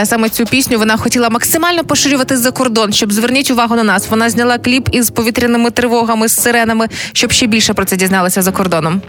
Е, 0.00 0.06
Саме 0.06 0.28
цю 0.28 0.44
пісню 0.44 0.78
вона 0.78 0.96
хотіла 0.96 1.28
максимально 1.30 1.84
поширювати 1.84 2.36
за 2.36 2.50
кордон, 2.50 2.92
щоб 2.92 3.12
зверніть 3.12 3.50
увагу 3.50 3.76
на 3.76 3.82
нас. 3.84 4.10
Вона 4.10 4.30
зняла 4.30 4.58
кліп 4.58 4.88
із 4.92 5.10
повітряними 5.10 5.70
тривогами, 5.70 6.28
з 6.28 6.42
сиренами, 6.42 6.88
щоб 7.12 7.32
ще 7.32 7.46
більше 7.46 7.74
про 7.74 7.84
це 7.84 7.96
дізналися 7.96 8.42
за 8.42 8.52
кордоном. 8.52 9.00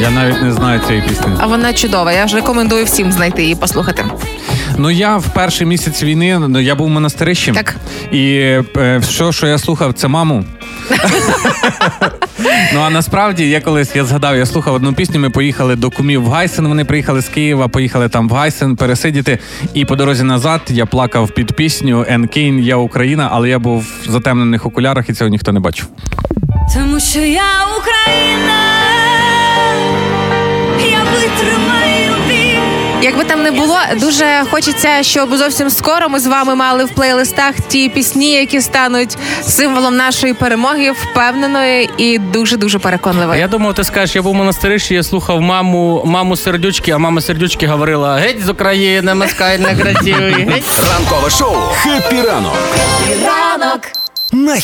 Я 0.00 0.10
навіть 0.10 0.42
не 0.42 0.52
знаю 0.52 0.80
цієї 0.86 1.04
пісні. 1.08 1.26
А 1.38 1.46
вона 1.46 1.72
чудова. 1.72 2.12
Я 2.12 2.28
ж 2.28 2.36
рекомендую 2.36 2.84
всім 2.84 3.12
знайти 3.12 3.42
її, 3.42 3.54
послухати. 3.54 4.04
Ну 4.80 4.90
я 4.90 5.16
в 5.16 5.34
перший 5.34 5.66
місяць 5.66 6.02
війни 6.02 6.38
ну, 6.38 6.60
я 6.60 6.74
був 6.74 6.88
в 6.88 6.92
Монастирищі. 6.92 7.54
Так. 7.54 7.76
І 8.12 8.32
е, 8.76 8.98
все, 8.98 9.32
що 9.32 9.46
я 9.46 9.58
слухав, 9.58 9.92
це 9.92 10.08
маму. 10.08 10.44
ну 12.74 12.80
а 12.80 12.90
насправді 12.90 13.48
я 13.48 13.60
колись 13.60 13.96
я 13.96 14.04
згадав, 14.04 14.36
я 14.36 14.46
слухав 14.46 14.74
одну 14.74 14.92
пісню. 14.92 15.20
Ми 15.20 15.30
поїхали 15.30 15.76
до 15.76 15.90
кумів 15.90 16.22
в 16.22 16.28
Гайсин. 16.28 16.68
Вони 16.68 16.84
приїхали 16.84 17.22
з 17.22 17.28
Києва, 17.28 17.68
поїхали 17.68 18.08
там 18.08 18.28
в 18.28 18.32
Гайсин 18.32 18.76
пересидіти. 18.76 19.38
І 19.74 19.84
по 19.84 19.96
дорозі 19.96 20.22
назад 20.22 20.60
я 20.68 20.86
плакав 20.86 21.30
під 21.30 21.52
пісню 21.52 22.04
Енкейн, 22.08 22.60
я 22.60 22.76
Україна, 22.76 23.28
але 23.32 23.48
я 23.48 23.58
був 23.58 23.86
в 24.06 24.10
затемнених 24.10 24.66
окулярах 24.66 25.08
і 25.08 25.12
цього 25.12 25.30
ніхто 25.30 25.52
не 25.52 25.60
бачив. 25.60 25.86
Тому 26.74 27.00
що 27.00 27.20
я 27.20 27.50
Україна, 27.78 28.60
я 30.78 30.98
витримаю. 30.98 32.09
Якби 33.02 33.24
там 33.24 33.42
не 33.42 33.50
було, 33.50 33.78
дуже 33.96 34.42
хочеться, 34.50 35.02
щоб 35.02 35.36
зовсім 35.36 35.70
скоро 35.70 36.08
ми 36.08 36.20
з 36.20 36.26
вами 36.26 36.54
мали 36.54 36.84
в 36.84 36.88
плейлистах 36.90 37.54
ті 37.68 37.88
пісні, 37.88 38.30
які 38.32 38.60
стануть 38.60 39.16
символом 39.42 39.96
нашої 39.96 40.34
перемоги, 40.34 40.90
впевненої 40.90 41.90
і 41.96 42.18
дуже 42.18 42.56
дуже 42.56 42.78
переконливої. 42.78 43.40
я 43.40 43.48
думав, 43.48 43.74
ти 43.74 43.84
скажеш, 43.84 44.16
я 44.16 44.22
був 44.22 44.34
монастирищі, 44.34 44.94
я 44.94 45.02
слухав 45.02 45.40
маму, 45.40 46.02
маму 46.06 46.36
сердючки, 46.36 46.90
а 46.90 46.98
мама 46.98 47.20
сердючки 47.20 47.66
говорила: 47.66 48.16
геть 48.16 48.44
з 48.44 48.48
України, 48.48 49.14
москаль 49.14 49.58
не 49.58 49.76
красивий. 49.76 50.32
Геть. 50.32 50.64
Ранкове 50.92 51.30
шоу 51.30 51.56
Хеппі 51.82 52.16
ранок 52.22 52.54
Ранок 53.26 53.80
на 54.32 54.56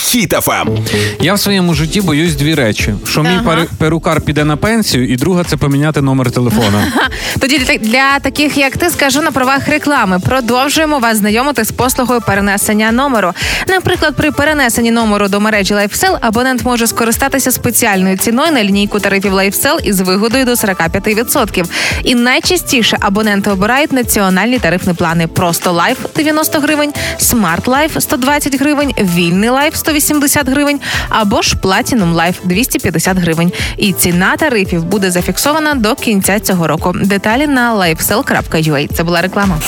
Ем. 0.60 0.78
Я 1.20 1.34
в 1.34 1.40
своєму 1.40 1.74
житті 1.74 2.00
боюсь 2.00 2.34
дві 2.34 2.54
речі: 2.54 2.94
що 3.04 3.22
мій 3.22 3.28
Ага. 3.28 3.42
перу- 3.50 3.66
перукар 3.78 4.20
піде 4.20 4.44
на 4.44 4.56
пенсію, 4.56 5.08
і 5.12 5.16
друга 5.16 5.44
це 5.44 5.56
поміняти 5.56 6.02
номер 6.02 6.30
телефона. 6.30 6.92
Тоді 7.40 7.58
для, 7.58 7.76
для 7.76 8.18
таких, 8.18 8.56
як 8.56 8.76
ти, 8.76 8.90
скажу 8.90 9.22
на 9.22 9.30
правах 9.30 9.68
реклами. 9.68 10.20
Продовжуємо 10.20 10.98
вас 10.98 11.16
знайомити 11.18 11.64
з 11.64 11.72
послугою 11.72 12.20
перенесення 12.20 12.92
номеру. 12.92 13.32
Наприклад, 13.68 14.14
при 14.16 14.30
перенесенні 14.32 14.90
номеру 14.90 15.28
до 15.28 15.40
мережі 15.40 15.74
LifeSell 15.74 16.18
абонент 16.20 16.64
може 16.64 16.86
скористатися 16.86 17.50
спеціальною 17.50 18.16
ціною 18.16 18.52
на 18.52 18.64
лінійку 18.64 19.00
тарифів 19.00 19.34
LifeSell 19.34 19.80
із 19.84 20.00
вигодою 20.00 20.44
до 20.44 20.52
45%. 20.52 21.64
І 22.02 22.14
найчастіше 22.14 22.96
абоненти 23.00 23.50
обирають 23.50 23.92
національні 23.92 24.58
тарифні 24.58 24.94
плани: 24.94 25.26
просто 25.26 25.70
Life 25.72 26.16
90 26.16 26.60
гривень, 26.60 26.92
Smart 27.20 27.64
Life 27.64 28.00
120 28.00 28.60
гривень, 28.60 28.92
вільний 28.98 29.50
Life 29.50 29.55
180 29.72 30.48
гривень 30.48 30.80
або 31.08 31.42
ж 31.42 31.56
Platinum 31.62 32.14
Life 32.14 32.34
250 32.44 33.18
гривень. 33.18 33.52
І 33.76 33.92
ціна 33.92 34.36
тарифів 34.36 34.84
буде 34.84 35.10
зафіксована 35.10 35.74
до 35.74 35.94
кінця 35.94 36.40
цього 36.40 36.66
року. 36.66 36.92
Деталі 37.02 37.46
на 37.46 37.74
lifecell.ua. 37.74 38.88
Це 38.96 39.02
була 39.02 39.22
реклама. 39.22 39.58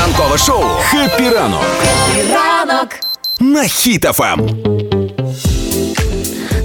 ранкове 0.00 0.38
шоу 0.38 0.64
Happy 0.90 1.28
ранок 1.28 1.64
ранок 2.32 2.88
на. 3.40 3.62
Хіт-ФМ. 3.62 4.85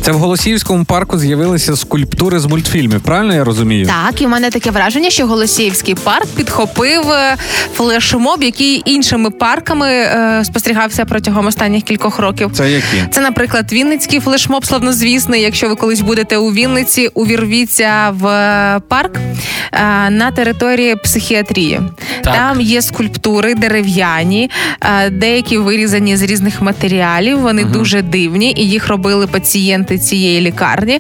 Це 0.02 0.12
в 0.12 0.16
Голосіївському 0.16 0.86
парку 0.86 1.18
з'явилися 1.20 1.76
скульптури 1.76 2.40
з 2.40 2.46
мультфільмів. 2.46 3.02
Правильно 3.02 3.34
я 3.34 3.44
розумію? 3.44 3.86
Так, 3.86 4.22
і 4.22 4.26
в 4.26 4.30
мене 4.30 4.50
таке 4.50 4.72
враження, 4.72 5.10
що 5.10 5.28
Голосіївський 5.28 5.96
парк 5.96 6.28
підхопив 6.36 7.12
е, 7.12 7.38
флешмоб, 7.76 8.44
який 8.44 8.82
іншими 8.86 9.30
парками 9.30 9.88
е, 9.88 10.42
спостерігався 10.46 11.06
протягом 11.06 11.48
останніх 11.48 11.84
кількох 11.84 12.20
років. 12.20 12.52
Це 12.54 12.72
які? 12.72 13.04
Це, 13.12 13.22
наприклад, 13.22 13.74
Вінницький 13.74 14.20
флешмоб 14.20 14.66
славнозвісний. 14.66 15.42
Якщо 15.42 15.70
ви 15.70 15.76
колись 15.76 16.02
будете 16.02 16.38
у 16.38 16.52
Вінниці, 16.52 17.08
увірвіться 17.14 18.14
в 18.20 18.28
е, 18.28 18.82
парк 18.88 19.16
е, 19.18 20.10
на 20.10 20.32
території 20.32 20.96
психіатрії. 20.96 21.82
Так. 22.24 22.34
Там 22.34 22.62
є 22.62 22.82
скульптури 22.82 23.56
дерев'яні, 23.56 24.50
е, 24.82 25.10
деякі 25.10 25.58
вирізані 25.58 26.18
з 26.18 26.22
різних 26.22 26.62
матеріалів. 26.62 27.40
Вони 27.40 27.64
дуже 27.64 28.02
дивні, 28.02 28.54
і 28.58 28.70
їх 28.70 28.88
робили 28.88 29.28
пацієнти 29.28 29.91
цієї 29.98 30.42
лікарні. 30.42 31.00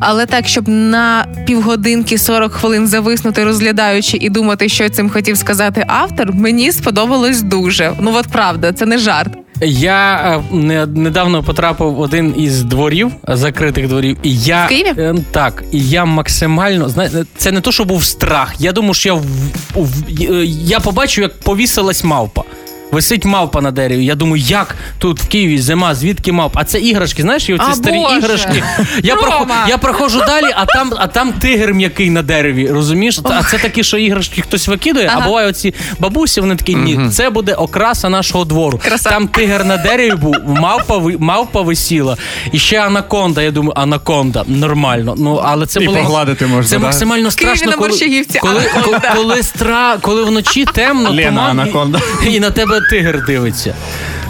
Але 0.00 0.26
так, 0.26 0.48
щоб 0.48 0.68
на 0.68 1.26
півгодинки 1.46 2.18
40 2.18 2.52
хвилин 2.52 2.86
зависнути, 2.86 3.44
розглядаючи 3.44 4.16
і 4.16 4.30
думати, 4.30 4.68
що 4.68 4.88
цим 4.88 5.10
хотів 5.10 5.36
сказати 5.38 5.84
автор, 5.88 6.32
мені 6.34 6.72
сподобалось 6.72 7.42
дуже. 7.42 7.92
Ну 8.00 8.12
от 8.14 8.26
правда, 8.28 8.72
це 8.72 8.86
не 8.86 8.98
жарт. 8.98 9.32
Я 9.64 10.16
е, 10.52 10.54
не, 10.56 10.86
недавно 10.86 11.42
потрапив 11.42 11.92
в 11.94 12.00
один 12.00 12.34
із 12.38 12.62
дворів, 12.62 13.10
закритих 13.28 13.88
дворів, 13.88 14.16
і 14.22 14.36
я 14.38 14.64
В 14.66 14.68
Києві? 14.68 14.88
е, 14.98 15.14
так, 15.30 15.62
і 15.72 15.88
я 15.88 16.04
максимально 16.04 16.88
знаєте, 16.88 17.24
це 17.36 17.52
не 17.52 17.60
то, 17.60 17.72
що 17.72 17.84
був 17.84 18.04
страх. 18.04 18.54
Я 18.58 18.72
думаю, 18.72 18.94
що 18.94 19.08
я 19.08 19.14
в, 19.14 19.24
в- 19.76 20.44
я 20.46 20.80
побачив, 20.80 21.22
як 21.22 21.40
повісилась 21.40 22.04
мавпа. 22.04 22.42
Висить 22.92 23.24
мавпа 23.24 23.60
на 23.60 23.70
дереві. 23.70 24.04
Я 24.04 24.14
думаю, 24.14 24.42
як 24.46 24.74
тут 24.98 25.20
в 25.20 25.28
Києві 25.28 25.58
зима, 25.58 25.94
звідки 25.94 26.32
мавпа? 26.32 26.60
А 26.60 26.64
це 26.64 26.80
іграшки, 26.80 27.22
знаєш, 27.22 27.48
і 27.48 27.54
оці 27.54 27.64
А, 27.68 27.74
старі 27.74 27.96
Боже! 27.96 28.18
іграшки. 28.18 28.62
Я, 29.02 29.14
Рома! 29.14 29.66
я 29.68 29.78
проходжу 29.78 30.22
далі, 30.26 30.52
а 30.56 30.64
там, 30.66 30.92
а 30.96 31.06
там 31.06 31.32
тигр 31.32 31.72
м'який 31.72 32.10
на 32.10 32.22
дереві. 32.22 32.68
Розумієш? 32.70 33.20
А 33.24 33.42
це 33.42 33.58
такі, 33.58 33.84
що 33.84 33.98
іграшки 33.98 34.42
хтось 34.42 34.68
викидує, 34.68 35.10
а 35.16 35.20
буває 35.20 35.48
оці 35.48 35.74
бабусі, 35.98 36.40
вони 36.40 36.56
такі, 36.56 36.74
ні, 36.74 37.08
це 37.12 37.30
буде 37.30 37.54
окраса 37.54 38.08
нашого 38.08 38.44
двору. 38.44 38.80
Краса. 38.84 39.10
Там 39.10 39.28
тигр 39.28 39.64
на 39.64 39.76
дереві 39.76 40.14
був, 40.14 40.34
мавпа, 40.46 40.98
мавпа 41.18 41.60
висіла. 41.62 42.16
І 42.52 42.58
ще 42.58 42.80
анаконда. 42.86 43.42
Я 43.42 43.50
думаю, 43.50 43.72
анаконда, 43.76 44.44
нормально. 44.46 45.14
Ну, 45.18 45.40
але 45.44 45.66
це 45.66 45.80
І 45.82 45.86
було 45.86 45.98
погладити 45.98 46.46
можна, 46.46 46.70
Це 46.70 46.78
да? 46.78 46.82
максимально 46.84 47.30
страшно, 47.30 47.72
коли, 47.72 47.88
коли, 48.40 48.62
коли, 48.84 49.00
коли, 49.16 49.42
стра, 49.42 49.96
коли 50.00 50.24
вночі 50.24 50.64
темно, 50.74 51.10
Лена 51.10 51.28
туман, 51.28 51.56
і- 51.56 51.60
анаконда. 51.60 52.00
і 52.30 52.40
на 52.40 52.50
тебе 52.50 52.81
тигр 52.90 53.24
дивиться. 53.26 53.74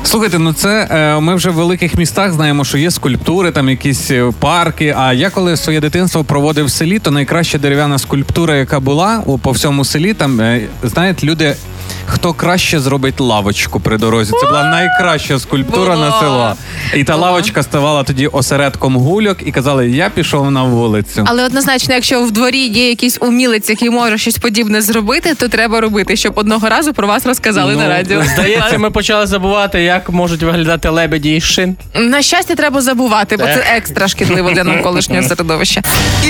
Слухайте, 0.05 0.39
ну 0.39 0.53
це 0.53 0.89
е, 0.91 1.21
ми 1.21 1.35
вже 1.35 1.51
в 1.51 1.55
великих 1.55 1.95
містах 1.95 2.33
знаємо, 2.33 2.65
що 2.65 2.79
є 2.79 2.91
скульптури, 2.91 3.51
там 3.51 3.69
якісь 3.69 4.11
е, 4.11 4.33
парки. 4.39 4.95
А 4.99 5.13
я 5.13 5.31
коли 5.31 5.57
своє 5.57 5.81
дитинство 5.81 6.25
проводив 6.25 6.65
в 6.65 6.71
селі, 6.71 6.99
то 6.99 7.11
найкраща 7.11 7.59
дерев'яна 7.59 7.99
скульптура, 7.99 8.57
яка 8.57 8.81
була 8.81 9.23
по 9.43 9.51
всьому 9.51 9.85
селі, 9.85 10.15
там 10.15 10.41
е, 10.41 10.61
знаєте, 10.83 11.27
люди 11.27 11.55
Хто 12.07 12.33
краще 12.33 12.81
зробить 12.81 13.21
лавочку 13.21 13.81
при 13.81 13.99
дорозі? 13.99 14.33
Це 14.41 14.47
була 14.47 14.65
найкраща 14.65 15.39
скульптура 15.39 15.95
Було. 15.95 16.07
на 16.07 16.21
село. 16.21 16.55
І 16.95 17.05
та 17.05 17.13
Було. 17.13 17.27
лавочка 17.27 17.63
ставала 17.63 18.03
тоді 18.03 18.27
осередком 18.27 18.97
гульок 18.97 19.39
і 19.47 19.53
казали: 19.53 19.91
Я 19.91 20.11
пішов 20.11 20.51
на 20.51 20.63
вулицю. 20.63 21.25
Але 21.27 21.45
однозначно, 21.45 21.95
якщо 21.95 22.23
в 22.25 22.31
дворі 22.31 22.67
є 22.67 22.89
якийсь 22.89 23.19
умілець, 23.21 23.69
який 23.71 23.91
може 23.91 24.19
щось 24.19 24.39
подібне 24.39 24.83
зробити, 24.83 25.35
то 25.35 25.49
треба 25.49 25.81
робити, 25.81 26.17
щоб 26.17 26.33
одного 26.37 26.69
разу 26.69 26.93
про 26.93 27.07
вас 27.07 27.27
розказали 27.27 27.77
на 27.77 27.89
радіо. 27.89 28.19
Ну, 28.25 28.31
Здається, 28.35 28.79
ми 28.79 28.91
почали 28.91 29.27
забувати, 29.27 29.83
як 29.83 30.11
можуть 30.11 30.43
виглядати 30.43 30.89
лебеді 30.89 31.37
із 31.37 31.43
шин. 31.43 31.77
На 31.95 32.23
щастя, 32.23 32.55
треба 32.55 32.81
забувати, 32.81 33.37
бо 33.37 33.45
це 33.45 33.65
екстра 33.77 34.09
шкідливо 34.09 34.51
для 34.51 34.65
навколишнього 34.65 35.23
середовища. 35.23 35.83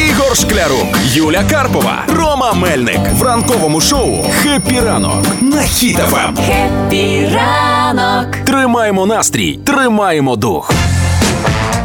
Ігор 0.09 0.37
Шклярук, 0.37 0.99
Юля 1.13 1.43
Карпова, 1.51 2.03
Рома 2.17 2.53
Мельник 2.53 3.01
в 3.13 3.23
ранковому 3.23 3.81
шоу 3.81 4.27
«Happy 4.43 4.81
ранок» 4.81 5.27
на 5.41 5.62
Хіт-ФМ. 5.67 6.37
Ранок. 7.35 8.37
Тримаємо 8.45 9.07
настрій, 9.07 9.59
тримаємо 9.67 10.37
дух. 10.37 10.73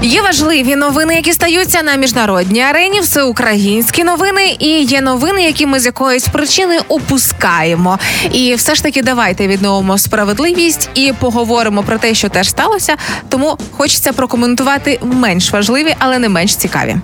Є 0.02 0.22
важливі 0.22 0.76
новини, 0.76 1.16
які 1.16 1.34
стаються 1.34 1.84
на 1.84 1.96
міжнародній 1.96 2.62
арені, 2.62 3.00
всеукраїнські 3.00 4.04
новини, 4.04 4.56
і 4.60 4.82
є 4.84 5.02
новини, 5.02 5.44
які 5.44 5.66
ми 5.66 5.80
з 5.80 5.86
якоїсь 5.86 6.28
причини 6.28 6.80
опускаємо. 6.88 8.00
І 8.32 8.56
все 8.56 8.76
ж 8.76 8.84
таки 8.84 9.02
давайте 9.02 9.48
відновимо 9.48 9.98
справедливість 9.98 10.90
і 10.94 11.14
поговоримо 11.20 11.84
про 11.84 11.98
те, 11.98 12.14
що 12.14 12.30
теж 12.30 12.50
сталося. 12.50 12.96
Тому 13.30 13.58
хочеться 13.78 14.14
прокоментувати 14.14 15.00
менш 15.04 15.52
важливі, 15.52 15.96
але 16.00 16.20
не 16.20 16.30
менш 16.30 16.56
цікаві. 16.56 16.96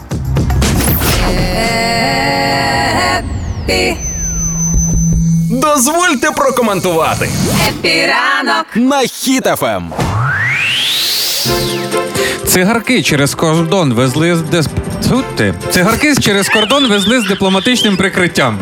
Дозвольте 5.53 6.31
прокоментувати 6.31 7.29
Happy 7.69 8.17
ранок 8.17 8.65
на 8.75 8.97
Хіт-ФМ. 8.97 9.83
Цигарки 12.47 13.03
через 13.03 13.35
кордон 13.35 13.93
везли 13.93 14.35
з 14.35 14.41
дес... 14.41 14.67
Цигарки 15.71 16.15
через 16.15 16.49
кордон 16.49 16.87
везли 16.87 17.21
з 17.21 17.23
дипломатичним 17.23 17.97
прикриттям. 17.97 18.59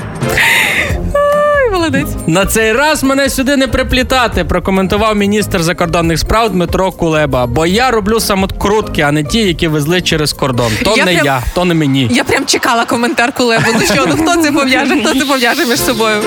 Молодець. 1.92 2.16
На 2.28 2.46
цей 2.46 2.74
раз 2.74 3.04
мене 3.04 3.30
сюди 3.30 3.58
не 3.58 3.68
приплітати, 3.68 4.44
прокоментував 4.44 5.16
міністр 5.16 5.64
закордонних 5.64 6.20
справ 6.20 6.50
Дмитро 6.52 6.92
Кулеба. 6.92 7.46
Бо 7.48 7.66
я 7.66 7.92
роблю 7.92 8.20
самокрутки, 8.20 9.02
а 9.02 9.12
не 9.12 9.24
ті, 9.24 9.39
які 9.39 9.68
везли 9.68 10.02
через 10.02 10.34
кордон. 10.34 10.72
То 10.84 10.94
Я 10.98 11.06
не 11.06 11.12
прям- 11.12 11.26
я, 11.26 11.44
то 11.56 11.66
не 11.66 11.74
мені. 11.74 12.08
Я 12.12 12.24
прям 12.24 12.46
чекала 12.46 12.86
коментар 12.86 13.32
Кулебу. 13.34 13.66
Ну 13.74 13.82
що, 13.82 14.06
ну 14.08 14.16
хто 14.16 14.42
це 14.42 14.52
пов'яже? 14.52 15.00
Хто 15.02 15.14
це 15.20 15.26
пов'яже 15.26 15.66
між 15.66 15.80
собою? 15.80 16.18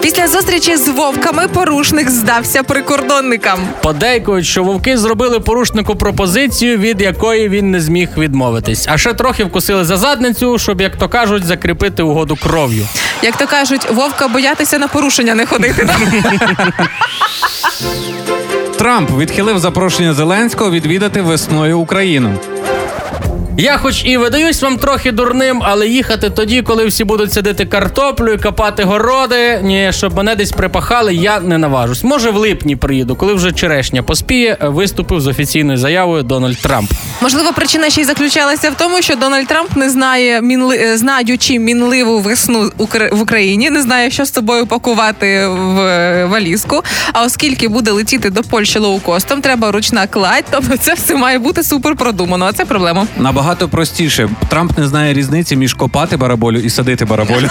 Після 0.00 0.28
зустрічі 0.28 0.76
з 0.76 0.88
вовками 0.88 1.48
порушник 1.48 2.10
здався 2.10 2.62
прикордонникам. 2.62 3.58
Подейкують, 3.82 4.46
що 4.46 4.64
вовки 4.64 4.98
зробили 4.98 5.40
порушнику 5.40 5.96
пропозицію, 5.96 6.78
від 6.78 7.00
якої 7.02 7.48
він 7.48 7.70
не 7.70 7.80
зміг 7.80 8.08
відмовитись. 8.18 8.86
А 8.88 8.98
ще 8.98 9.12
трохи 9.12 9.44
вкусили 9.44 9.84
за 9.84 9.96
задницю, 9.96 10.58
щоб, 10.58 10.80
як 10.80 10.96
то 10.96 11.08
кажуть, 11.08 11.44
закріпити 11.44 12.02
угоду 12.02 12.36
кров'ю. 12.42 12.86
Як 13.22 13.36
то 13.36 13.46
кажуть, 13.46 13.90
вовка 13.90 14.28
боятися 14.62 14.78
на 14.78 14.88
порушення 14.88 15.34
не 15.34 15.46
ходити. 15.46 15.88
Трамп 18.78 19.10
відхилив 19.10 19.58
запрошення 19.58 20.14
Зеленського 20.14 20.70
відвідати 20.70 21.22
весною 21.22 21.78
Україну. 21.78 22.38
Я, 23.58 23.76
хоч 23.78 24.04
і 24.04 24.16
видаюсь 24.16 24.62
вам 24.62 24.78
трохи 24.78 25.12
дурним, 25.12 25.62
але 25.64 25.88
їхати 25.88 26.30
тоді, 26.30 26.62
коли 26.62 26.86
всі 26.86 27.04
будуть 27.04 27.32
садити 27.32 27.64
картоплю 27.64 28.32
і 28.32 28.38
копати 28.38 28.84
городи, 28.84 29.60
ні, 29.62 29.90
щоб 29.92 30.16
мене 30.16 30.34
десь 30.34 30.50
припахали, 30.52 31.14
я 31.14 31.40
не 31.40 31.58
наважусь. 31.58 32.04
Може, 32.04 32.30
в 32.30 32.36
липні 32.36 32.76
приїду, 32.76 33.16
коли 33.16 33.34
вже 33.34 33.52
черешня 33.52 34.02
поспіє, 34.02 34.56
виступив 34.60 35.20
з 35.20 35.26
офіційною 35.26 35.78
заявою 35.78 36.22
Дональд 36.22 36.58
Трамп. 36.62 36.90
Можливо, 37.20 37.52
причина 37.52 37.90
ще 37.90 38.00
й 38.00 38.04
заключалася 38.04 38.70
в 38.70 38.74
тому, 38.74 39.02
що 39.02 39.16
Дональд 39.16 39.46
Трамп 39.46 39.76
не 39.76 39.90
знає 39.90 40.42
мінли... 40.42 40.76
е, 40.76 40.96
знаючи 40.96 41.58
мінливу 41.58 42.18
весну 42.20 42.70
Укр- 42.78 43.14
в 43.14 43.20
Україні, 43.22 43.70
не 43.70 43.82
знає, 43.82 44.10
що 44.10 44.24
з 44.24 44.32
собою 44.32 44.66
пакувати 44.66 45.46
в 45.46 45.78
е, 45.80 46.24
валізку. 46.24 46.82
А 47.12 47.22
оскільки 47.24 47.68
буде 47.68 47.90
летіти 47.90 48.30
до 48.30 48.42
Польщі 48.42 48.78
лоукостом, 48.78 49.40
треба 49.40 49.72
ручна 49.72 50.06
кладь. 50.06 50.44
Тобто 50.50 50.76
це 50.76 50.94
все 50.94 51.14
має 51.16 51.38
бути 51.38 51.62
супер 51.62 51.96
продумано. 51.96 52.44
А 52.46 52.52
це 52.52 52.64
проблема. 52.64 53.06
Набагато 53.42 53.68
простіше. 53.68 54.28
Трамп 54.48 54.78
не 54.78 54.86
знає 54.86 55.14
різниці 55.14 55.56
між 55.56 55.74
копати 55.74 56.16
бараболю 56.16 56.58
і 56.58 56.70
садити 56.70 57.04
бараболю. 57.04 57.48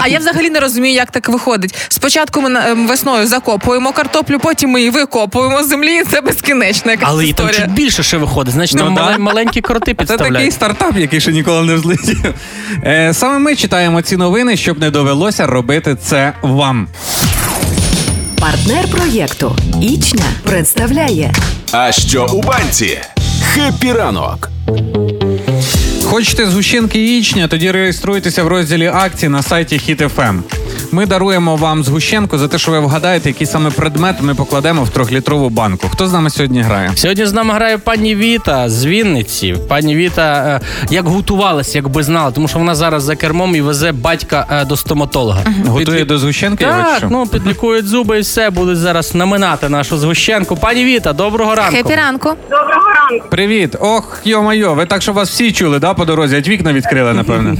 А 0.00 0.08
я 0.08 0.18
взагалі 0.18 0.50
не 0.50 0.60
розумію, 0.60 0.94
як 0.94 1.10
так 1.10 1.28
виходить. 1.28 1.74
Спочатку 1.88 2.40
ми 2.40 2.60
ем, 2.60 2.86
весною 2.88 3.26
закопуємо 3.26 3.92
картоплю, 3.92 4.38
потім 4.38 4.70
ми 4.70 4.78
її 4.78 4.90
викопуємо 4.90 5.62
з 5.62 5.68
землі. 5.68 6.02
Це 6.10 6.20
безкінечна 6.20 6.90
якась 6.92 7.08
Але 7.10 7.26
і 7.26 7.32
там 7.32 7.48
чуть 7.50 7.70
більше 7.70 8.02
ще 8.02 8.16
виходить. 8.16 8.54
Значить, 8.54 8.76
Ну 8.78 8.84
там 8.84 8.94
да. 8.94 9.18
маленькі 9.18 9.60
кроти 9.60 9.96
Це 10.06 10.16
такий 10.16 10.50
стартап, 10.50 10.96
який 10.96 11.20
ще 11.20 11.32
ніколи 11.32 11.62
не 11.62 11.74
взлетів. 11.74 12.34
Е, 12.84 13.14
саме 13.14 13.38
ми 13.38 13.56
читаємо 13.56 14.02
ці 14.02 14.16
новини, 14.16 14.56
щоб 14.56 14.78
не 14.78 14.90
довелося 14.90 15.46
робити 15.46 15.96
це 16.02 16.32
вам. 16.42 16.88
Партнер 18.40 18.88
проєкту 18.88 19.56
Ічня 19.82 20.24
представляє 20.44 21.32
А 21.72 21.92
що 21.92 22.26
у 22.32 22.42
банці? 22.42 22.98
Happy 23.54 23.92
ранок. 23.92 24.48
Хочете 26.04 26.46
згущенки 26.46 26.98
Ічня? 27.06 27.48
Тоді 27.48 27.70
реєструйтеся 27.70 28.44
в 28.44 28.48
розділі 28.48 28.86
акцій 28.94 29.28
на 29.28 29.42
сайті 29.42 29.76
HitFM. 29.76 30.40
Ми 30.92 31.06
даруємо 31.06 31.56
вам 31.56 31.84
згущенку 31.84 32.38
за 32.38 32.48
те, 32.48 32.58
що 32.58 32.70
ви 32.72 32.80
вгадаєте, 32.80 33.28
який 33.28 33.46
саме 33.46 33.70
предмет 33.70 34.16
ми 34.20 34.34
покладемо 34.34 34.84
в 34.84 34.88
трьохлітрову 34.90 35.48
банку. 35.50 35.88
Хто 35.92 36.06
з 36.08 36.12
нами 36.12 36.30
сьогодні 36.30 36.62
грає? 36.62 36.90
Сьогодні 36.94 37.26
з 37.26 37.32
нами 37.32 37.54
грає 37.54 37.78
пані 37.78 38.14
Віта 38.14 38.68
з 38.68 38.84
Вінниці. 38.86 39.56
Пані 39.68 39.96
Віта 39.96 40.60
е, 40.62 40.66
як 40.90 41.06
готувалася, 41.08 41.78
якби 41.78 42.02
знала, 42.02 42.30
тому 42.30 42.48
що 42.48 42.58
вона 42.58 42.74
зараз 42.74 43.02
за 43.02 43.16
кермом 43.16 43.56
і 43.56 43.60
везе 43.60 43.92
батька 43.92 44.46
е, 44.50 44.64
до 44.64 44.76
стоматолога. 44.76 45.44
Готує 45.66 45.98
Підлі- 46.02 46.06
до 46.06 46.18
згущенки? 46.18 46.64
я 46.64 46.70
Так, 46.70 46.84
бачу? 46.94 47.08
ну 47.10 47.26
підлікують 47.26 47.86
зуби 47.86 48.18
і 48.18 48.20
все, 48.20 48.50
будуть 48.50 48.78
зараз 48.78 49.14
наминати 49.14 49.68
нашу 49.68 49.98
згущенку. 49.98 50.56
Пані 50.56 50.84
Віта, 50.84 51.12
доброго 51.12 51.54
ранку. 51.54 51.76
Хепі 51.76 51.94
ранку. 51.94 52.32
Доброго 52.50 52.89
ранку. 53.10 53.28
Привіт! 53.28 53.76
Ох, 53.80 54.20
йо-майо, 54.24 54.74
ви 54.74 54.86
так, 54.86 55.02
що 55.02 55.12
вас 55.12 55.30
всі 55.30 55.52
чули, 55.52 55.78
да, 55.78 55.94
по 55.94 56.04
дорозі? 56.04 56.36
Ать 56.36 56.48
вікна 56.48 56.72
відкрили, 56.72 57.12
напевно? 57.14 57.56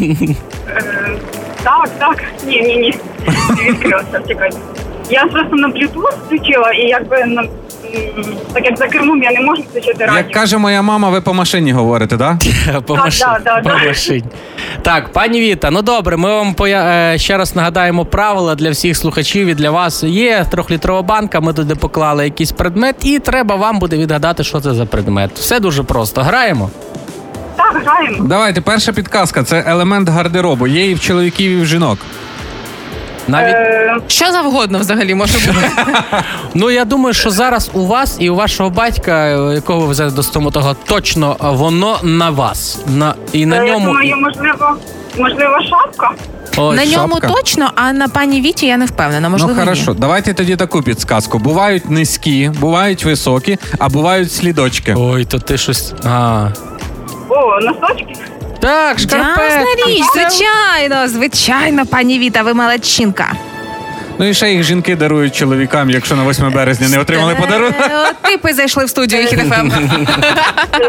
Так, 1.62 1.88
так. 1.98 2.24
Ні, 2.46 2.62
ні, 2.62 2.76
ні. 2.76 2.94
Не 3.56 3.70
відкрився, 3.70 4.20
чекайте. 4.28 4.56
Я 5.10 5.26
просто 5.26 5.56
на 5.56 5.68
Bluetooth 5.68 6.14
включила 6.26 6.72
і 6.72 6.88
якби 6.88 7.24
на 7.24 7.44
так 8.52 8.64
як 8.64 8.76
за 8.78 8.86
кермом 8.88 9.22
я 9.22 9.32
не 9.32 9.40
можу 9.40 9.62
включити 9.62 10.04
Як 10.16 10.30
каже 10.32 10.58
моя 10.58 10.82
мама, 10.82 11.08
ви 11.10 11.20
по 11.20 11.34
машині 11.34 11.72
говорите, 11.72 12.16
да? 12.16 12.38
По 12.86 12.94
Так, 12.94 13.04
машині. 13.04 13.30
да, 13.44 13.60
да, 13.62 13.70
по 13.70 13.78
да. 13.78 13.86
машині. 13.88 14.24
Так, 14.82 15.12
пані 15.12 15.40
Віта, 15.40 15.70
ну 15.70 15.82
добре, 15.82 16.16
ми 16.16 16.28
вам 16.34 16.54
поя- 16.54 17.12
е, 17.14 17.18
ще 17.18 17.36
раз 17.36 17.56
нагадаємо 17.56 18.04
правила 18.04 18.54
для 18.54 18.70
всіх 18.70 18.96
слухачів 18.96 19.46
і 19.46 19.54
для 19.54 19.70
вас. 19.70 20.02
Є 20.02 20.46
трьохлітрова 20.50 21.02
банка, 21.02 21.40
ми 21.40 21.52
туди 21.52 21.74
поклали 21.74 22.24
якийсь 22.24 22.52
предмет, 22.52 22.96
і 23.04 23.18
треба 23.18 23.56
вам 23.56 23.78
буде 23.78 23.96
відгадати, 23.96 24.44
що 24.44 24.60
це 24.60 24.74
за 24.74 24.86
предмет. 24.86 25.30
Все 25.34 25.60
дуже 25.60 25.82
просто. 25.82 26.22
Граємо. 26.22 26.70
Так, 27.56 27.82
граємо. 27.84 28.24
Давайте, 28.24 28.60
перша 28.60 28.92
підказка 28.92 29.42
це 29.42 29.64
елемент 29.66 30.08
гардеробу. 30.08 30.66
Є 30.66 30.90
і 30.90 30.94
в 30.94 31.00
чоловіків, 31.00 31.50
і 31.58 31.62
в 31.62 31.66
жінок. 31.66 31.98
Навіть 33.30 33.54
Е, 33.54 33.96
Що 34.06 34.32
завгодно 34.32 34.78
взагалі 34.78 35.14
може 35.14 35.38
бути. 35.52 35.70
ну 36.54 36.70
я 36.70 36.84
думаю, 36.84 37.14
що 37.14 37.30
зараз 37.30 37.70
у 37.72 37.86
вас 37.86 38.16
і 38.20 38.30
у 38.30 38.34
вашого 38.34 38.70
батька, 38.70 39.12
е, 39.26 39.54
якого 39.54 39.80
ви 39.80 39.86
везете 39.86 40.10
до 40.16 40.22
стоматолога, 40.22 40.74
точно 40.88 41.36
е, 41.40 41.44
воно 41.50 41.98
на 42.02 42.30
вас. 42.30 42.78
На 42.86 43.14
і 43.32 43.46
на 43.46 43.56
я 43.56 43.72
ньому. 43.72 43.86
думаю, 43.86 44.16
можливо, 44.16 44.76
можливо, 45.18 45.56
шапка. 45.70 46.10
Ой, 46.56 46.76
на 46.76 46.84
ньому 46.86 47.14
шапка. 47.14 47.28
точно, 47.28 47.70
а 47.74 47.92
на 47.92 48.08
пані 48.08 48.40
Віті 48.40 48.66
я 48.66 48.76
не 48.76 48.86
впевнена. 48.86 49.28
Можливо, 49.28 49.52
ну 49.56 49.60
ні. 49.60 49.64
хорошо, 49.64 49.94
давайте 49.94 50.34
тоді 50.34 50.56
таку 50.56 50.82
підсказку. 50.82 51.38
Бувають 51.38 51.90
низькі, 51.90 52.48
бувають 52.60 53.04
високі, 53.04 53.58
а 53.78 53.88
бувають 53.88 54.32
слідочки. 54.32 54.94
Ой, 54.98 55.24
то 55.24 55.38
ти 55.38 55.58
щось. 55.58 55.92
А. 56.04 56.48
О, 57.28 57.60
носочки. 57.60 58.14
Так, 58.60 58.98
шкарпетки. 58.98 59.42
Ясна 59.44 59.86
річ, 59.86 60.02
звичайно, 60.14 61.08
звичайно, 61.08 61.86
пані 61.86 62.18
Віта, 62.18 62.42
ви 62.42 62.54
молодчинка. 62.54 63.32
Ну 64.18 64.28
і 64.28 64.34
ще 64.34 64.50
їх 64.52 64.62
жінки 64.62 64.96
дарують 64.96 65.36
чоловікам, 65.36 65.90
якщо 65.90 66.16
на 66.16 66.30
8 66.30 66.52
березня 66.52 66.88
не 66.88 66.98
отримали 66.98 67.34
подарунок. 67.34 67.74
Е, 67.80 67.90
от 68.10 68.30
Типи 68.30 68.54
зайшли 68.54 68.84
в 68.84 68.90
студію 68.90 69.22
«Хіт-ФМ». 69.26 69.72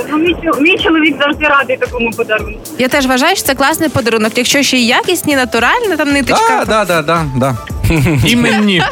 Ну, 0.09 0.17
Мій, 0.17 0.33
чол- 0.35 0.61
мій 0.61 0.77
чоловік 0.77 1.15
завжди 1.19 1.45
радий 1.45 1.77
такому 1.77 2.11
подарунку. 2.11 2.59
Я 2.79 2.87
теж 2.87 3.05
вважаю, 3.05 3.35
що 3.35 3.45
це 3.45 3.55
класний 3.55 3.89
подарунок. 3.89 4.31
Якщо 4.35 4.63
ще 4.63 4.77
й 4.77 4.87
якісні, 4.87 5.35
натуральні, 5.35 5.95
там 5.97 6.11
ниточка. 6.11 6.65
Да, 6.67 6.85
да, 6.85 6.85
да, 6.85 7.01
да, 7.01 7.25
да. 7.35 7.55
Іменні. 8.27 8.83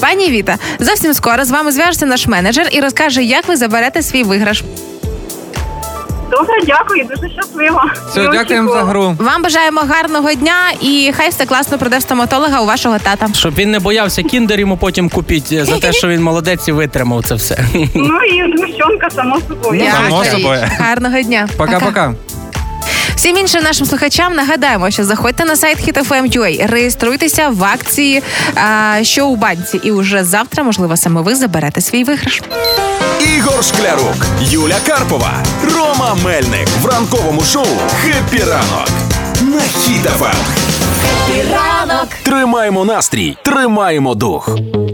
Пані 0.00 0.30
Віта, 0.30 0.56
зовсім 0.78 1.14
скоро 1.14 1.44
з 1.44 1.50
вами 1.50 1.72
зв'яжеться 1.72 2.06
наш 2.06 2.26
менеджер 2.26 2.68
і 2.72 2.80
розкаже, 2.80 3.22
як 3.22 3.48
ви 3.48 3.56
заберете 3.56 4.02
свій 4.02 4.22
виграш. 4.22 4.62
Добре, 6.32 6.54
дякую, 6.66 7.04
дуже 7.04 7.32
щаслива. 7.32 7.94
Все, 8.08 8.28
дякуємо 8.28 8.72
за 8.72 8.82
гру. 8.84 9.16
Вам 9.18 9.42
бажаємо 9.42 9.80
гарного 9.80 10.34
дня 10.34 10.54
і 10.80 11.12
хай 11.16 11.28
все 11.30 11.46
класно 11.46 11.78
пройде 11.78 11.98
в 11.98 12.02
стоматолога 12.02 12.60
у 12.60 12.66
вашого 12.66 12.98
тата. 12.98 13.28
Щоб 13.34 13.54
він 13.54 13.70
не 13.70 13.78
боявся 13.78 14.22
кіндер 14.22 14.60
йому 14.60 14.76
потім 14.76 15.08
купіть 15.08 15.52
е, 15.52 15.64
за 15.64 15.78
те, 15.78 15.92
що 15.92 16.08
він 16.08 16.22
молодець 16.22 16.68
і 16.68 16.72
витримав 16.72 17.24
це 17.24 17.34
все. 17.34 17.58
Ну 17.94 18.22
і 18.22 18.56
згущенка, 18.56 19.10
само 19.10 19.40
собою. 19.48 19.82
Само 20.08 20.24
собою. 20.24 20.60
Гарного 20.78 21.22
дня. 21.22 21.48
Пока-пока. 21.56 22.14
Всім 23.22 23.36
іншим 23.36 23.62
нашим 23.62 23.86
слухачам 23.86 24.34
нагадаємо, 24.34 24.90
що 24.90 25.04
заходьте 25.04 25.44
на 25.44 25.56
сайт 25.56 25.88
HitFM.ua, 25.88 26.66
реєструйтеся 26.66 27.48
в 27.48 27.64
акції 27.64 28.22
а, 28.54 28.98
що 29.02 29.26
у 29.26 29.36
банці, 29.36 29.80
і 29.84 29.90
уже 29.90 30.24
завтра, 30.24 30.64
можливо, 30.64 30.96
саме 30.96 31.20
ви 31.20 31.34
заберете 31.34 31.80
свій 31.80 32.04
виграш. 32.04 32.42
Ігор 33.36 33.64
Шклярук, 33.64 34.26
Юля 34.40 34.76
Карпова, 34.86 35.44
Рома 35.74 36.16
Мельник 36.24 36.68
в 36.82 36.86
ранковому 36.86 37.40
шоу 37.40 37.66
«Happy 38.02 38.44
ранок» 38.44 38.88
на 39.40 39.60
Хіт-ФМ. 39.60 40.34
Ранок. 41.52 42.08
Тримаємо 42.22 42.84
настрій, 42.84 43.36
тримаємо 43.42 44.14
дух. 44.14 44.48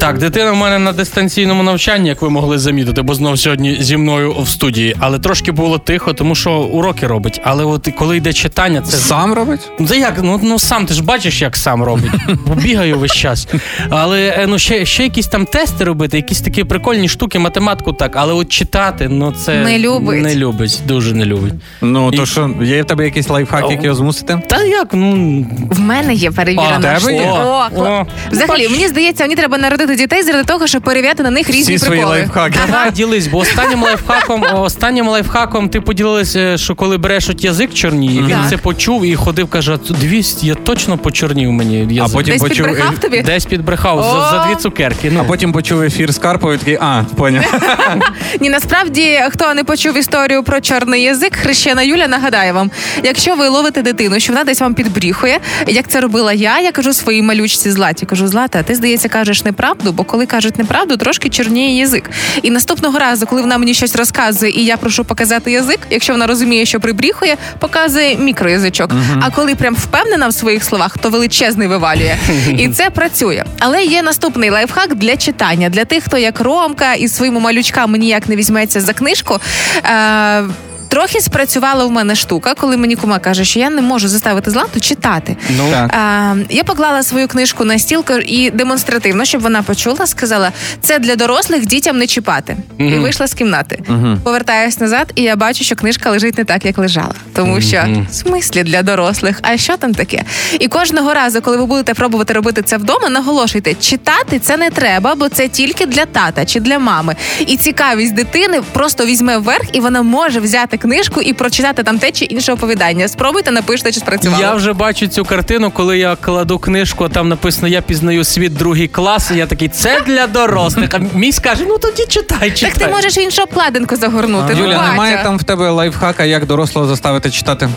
Так, 0.09 0.19
дитина 0.19 0.53
в 0.53 0.57
мене 0.57 0.79
на 0.79 0.93
дистанційному 0.93 1.63
навчанні, 1.63 2.09
як 2.09 2.23
ви 2.23 2.31
могли 2.31 2.59
замітити, 2.59 3.03
бо 3.03 3.15
знов 3.15 3.39
сьогодні 3.39 3.77
зі 3.81 3.97
мною 3.97 4.35
в 4.43 4.49
студії. 4.49 4.97
Але 4.99 5.19
трошки 5.19 5.53
було 5.53 5.79
тихо, 5.79 6.13
тому 6.13 6.35
що 6.35 6.53
уроки 6.53 7.07
робить. 7.07 7.41
Але 7.45 7.65
от 7.65 7.89
коли 7.99 8.17
йде 8.17 8.33
читання, 8.33 8.81
це 8.81 8.97
Сам 8.97 9.33
робить? 9.33 9.61
Ну, 9.79 9.95
як? 9.95 10.15
Ну, 10.23 10.41
ну 10.43 10.59
сам 10.59 10.87
ти 10.87 10.95
ж 10.95 11.05
бачиш, 11.05 11.43
як 11.43 11.57
сам 11.57 11.83
робить. 11.83 12.11
Бо 12.47 12.55
Бігаю 12.55 12.99
весь 12.99 13.13
час. 13.13 13.49
Але 13.91 14.29
е, 14.29 14.47
ну 14.47 14.59
ще, 14.59 14.87
ще 14.87 15.03
якісь 15.03 15.27
там 15.27 15.47
тести 15.47 15.85
робити, 15.85 16.17
якісь 16.17 16.41
такі 16.41 16.65
прикольні 16.65 17.09
штуки, 17.09 17.39
математику 17.39 17.93
так. 17.93 18.17
Але 18.17 18.33
от 18.33 18.49
читати, 18.49 19.09
ну 19.09 19.33
це 19.33 19.65
Не 19.65 19.79
любить. 19.79 20.23
Не 20.23 20.35
любить, 20.35 20.81
дуже 20.87 21.15
не 21.15 21.25
любить. 21.25 21.55
Ну, 21.81 22.11
то 22.11 22.27
що, 22.27 22.51
є 22.63 22.83
в 22.83 22.85
тебе 22.85 23.05
якийсь 23.05 23.29
лайфхак, 23.29 23.65
О. 23.65 23.71
який 23.71 23.85
його 23.85 23.97
змусити? 23.97 24.43
Та 24.47 24.63
як? 24.63 24.89
Ну 24.93 25.47
В 25.71 25.81
мене 25.81 26.15
є 26.15 26.31
перевірена 26.31 26.95
А, 26.95 26.99
тебе 26.99 27.13
є? 27.13 27.21
штука. 27.21 27.71
О, 27.77 27.83
о. 27.83 28.07
Взагалі, 28.31 28.69
мені 28.69 28.89
здається, 28.89 29.25
мені 29.25 29.37
треба 29.37 29.59
народити 29.59 29.98
дітей 29.99 30.23
заради 30.23 30.45
того, 30.45 30.67
щоб 30.67 30.83
перевіряти 30.83 31.23
на 31.23 31.31
них 31.31 31.51
різні 31.51 31.77
Всі 31.77 31.85
свої 31.85 32.01
приколи. 32.01 32.19
лайфхаки. 32.19 32.59
Давай 32.67 32.91
ділись, 32.91 33.27
бо 33.27 33.39
останнім 33.39 33.83
лайфхаком, 33.83 34.45
останнім 34.55 35.09
лайфхаком 35.09 35.69
ти 35.69 35.81
поділилася, 35.81 36.59
що 36.59 36.75
коли 36.75 36.99
береш 36.99 37.29
от 37.29 37.45
язик 37.45 37.75
чорніє, 37.75 38.21
він 38.23 38.29
Так. 38.31 38.51
це 38.51 38.57
почув 38.57 39.05
і 39.05 39.15
ходив, 39.15 39.49
каже, 39.49 39.73
«А 39.75 39.77
тут 39.77 39.99
дивись, 39.99 40.43
я 40.43 40.55
точно 40.55 40.99
почорнів 40.99 41.53
мені 41.53 41.79
язик. 41.95 42.03
А 42.03 42.09
потім 42.17 42.33
Десь 42.33 42.43
почув 42.43 42.67
підбрехав 42.67 42.99
тобі? 42.99 43.23
Десь 43.23 43.45
підбрехав 43.45 44.03
за, 44.03 44.31
за 44.39 44.47
дві 44.47 44.63
цукерки. 44.63 45.11
Ну. 45.15 45.21
А 45.21 45.25
потім 45.25 45.53
почув 45.53 45.83
ефір 45.83 46.13
з 46.13 46.19
Карповою, 46.19 46.59
такий, 46.59 46.79
а, 46.81 47.03
поняв. 47.17 47.45
Ні, 48.41 48.51
насправді, 48.51 49.21
хто 49.31 49.55
не 49.55 49.65
почув 49.65 49.99
історію 49.99 50.43
про 50.43 50.61
чорний 50.61 51.03
язик, 51.03 51.37
хрещена 51.37 51.83
Юля 51.83 52.09
нагадає 52.09 52.53
вам, 52.53 52.71
якщо 53.05 53.35
ви 53.35 53.49
ловите 53.49 53.83
дитину, 53.83 54.21
що 54.21 54.33
вона 54.33 54.45
десь 54.45 54.61
вам 54.61 54.75
підбріхує, 54.75 55.39
як 55.67 55.89
це 55.89 56.01
робила 56.01 56.33
я, 56.33 56.61
я 56.61 56.73
кажу 56.73 56.93
своїй 56.93 57.23
малючці 57.23 57.71
Златі, 57.71 58.07
кажу, 58.07 58.29
Злата, 58.29 58.63
ти 58.63 58.75
здається, 58.75 59.09
кажеш 59.09 59.45
неправду, 59.45 59.88
бо 59.93 60.05
коли 60.05 60.27
кажуть 60.27 60.59
неправду, 60.59 60.97
трошки 60.97 61.29
чорніє 61.29 61.79
язик. 61.79 62.11
І 62.43 62.51
наступного 62.51 62.99
разу, 62.99 63.27
коли 63.27 63.43
вона 63.43 63.59
мені 63.59 63.75
щось 63.75 63.97
розказує, 63.97 64.53
і 64.53 64.65
я 64.65 64.77
прошу 64.77 65.05
показати 65.05 65.53
язик, 65.53 65.79
якщо 65.91 66.13
вона 66.13 66.27
розуміє, 66.27 66.67
що 66.67 66.81
прибріхує, 66.81 67.37
показує 67.59 68.17
мікроязичок. 68.17 68.91
А 69.21 69.31
коли 69.31 69.55
прям 69.55 69.75
впевнена 69.75 70.29
в 70.29 70.35
своїх 70.35 70.65
словах, 70.65 70.99
то 70.99 71.11
величезний 71.11 71.69
вивалює. 71.69 72.17
І 72.59 72.69
це 72.69 72.91
працює. 72.91 73.45
Але 73.59 73.85
є 73.85 74.03
наступний 74.03 74.51
лайфхак 74.51 74.95
для 74.95 75.17
читання 75.17 75.69
для 75.69 75.85
тих, 75.85 76.05
хто 76.05 76.19
як 76.19 76.41
Ромка 76.41 76.95
і 76.95 77.09
своїми 77.09 77.41
малючками 77.41 77.99
ніяк 77.99 78.29
не 78.29 78.37
візьметься 78.37 78.81
за 78.81 78.93
книжку. 78.93 79.39
Е- 79.85 80.45
Трохи 80.89 81.21
спрацювала 81.21 81.85
в 81.85 81.91
мене 81.91 82.15
штука, 82.15 82.55
коли 82.55 82.77
мені 82.77 82.97
кума 82.97 83.19
каже, 83.19 83.45
що 83.45 83.61
я 83.61 83.71
не 83.71 83.83
можу 83.83 84.09
заставити 84.09 84.51
злату 84.51 84.81
читати. 84.81 85.37
Ну, 85.57 85.71
Так. 85.71 85.95
А, 85.95 86.35
я 86.51 86.65
поклала 86.65 87.03
свою 87.03 87.29
книжку 87.29 87.65
на 87.65 87.79
стіл 87.79 88.05
і 88.27 88.51
демонстративно, 88.51 89.25
щоб 89.25 89.41
вона 89.43 89.63
почула, 89.63 90.07
сказала: 90.07 90.53
це 90.81 90.99
для 90.99 91.17
дорослих 91.17 91.67
дітям 91.67 91.99
не 91.99 92.07
чіпати. 92.07 92.57
І 92.79 92.83
вийшла 92.99 93.27
з 93.27 93.35
кімнати. 93.35 93.83
Повертаюсь 94.25 94.81
назад, 94.81 95.13
і 95.15 95.23
я 95.23 95.37
бачу, 95.37 95.65
що 95.65 95.77
книжка 95.77 96.11
лежить 96.11 96.39
не 96.39 96.45
так, 96.45 96.65
як 96.65 96.79
лежала. 96.79 97.15
Тому 97.35 97.61
що 97.61 97.85
в 98.11 98.15
смислі 98.15 98.63
для 98.63 98.83
дорослих. 98.83 99.39
А 99.43 99.57
що 99.57 99.77
там 99.77 99.95
таке? 99.95 100.23
І 100.61 100.69
кожного 100.69 101.15
разу, 101.15 101.41
коли 101.43 101.57
ви 101.57 101.67
будете 101.67 101.95
пробувати 101.95 102.33
робити 102.33 102.63
це 102.63 102.77
вдома, 102.77 103.09
наголошуйте, 103.09 103.75
читати 103.75 104.39
це 104.39 104.57
не 104.57 104.71
треба, 104.71 105.15
бо 105.15 105.29
це 105.29 105.49
тільки 105.49 105.87
для 105.87 106.05
тата 106.05 106.45
чи 106.45 106.61
для 106.61 106.79
мами. 106.79 107.17
І 107.47 107.57
цікавість 107.57 108.15
дитини 108.15 108.61
просто 108.73 109.07
візьме 109.07 109.39
вверх, 109.39 109.65
і 109.73 109.81
вона 109.81 110.03
може 110.03 110.41
взяти 110.41 110.78
книжку 110.79 111.21
і 111.21 111.33
прочитати 111.33 111.83
там 111.83 111.99
те 111.99 112.11
чи 112.13 112.25
інше 112.25 112.53
оповідання. 112.53 113.09
Спробуйте, 113.09 113.51
напишіть, 113.51 113.95
чи 113.95 114.01
спрацювало. 114.01 114.43
Я 114.43 114.55
вже 114.55 114.73
бачу 114.73 115.07
цю 115.07 115.25
картину, 115.25 115.71
коли 115.71 115.99
я 115.99 116.17
кладу 116.17 116.59
книжку, 116.59 117.05
а 117.05 117.09
там 117.09 117.29
написано 117.29 117.69
Я 117.69 117.81
пізнаю 117.81 118.25
світ 118.25 118.55
другий 118.55 118.89
клас. 118.89 119.31
І 119.31 119.35
я 119.35 119.47
такий, 119.47 119.69
це 119.69 120.01
для 120.07 120.27
дорослих. 120.27 120.91
А 120.93 120.99
мій 121.15 121.33
скаже, 121.33 121.65
ну 121.69 121.79
тоді 121.79 122.07
читай, 122.09 122.51
читай. 122.51 122.71
Так 122.71 122.79
ти 122.79 122.95
можеш 122.95 123.17
іншу 123.17 123.43
обкладинку 123.43 123.97
загорнути. 123.97 124.55
ну, 124.57 124.63
Юля, 124.65 124.89
немає 124.91 125.21
там 125.23 125.39
в 125.39 125.45
тебе 125.45 125.71
лайфхака, 125.71 126.25
як 126.25 126.47
дорослого 126.47 126.89
заставити 126.89 127.31
читати? 127.31 127.69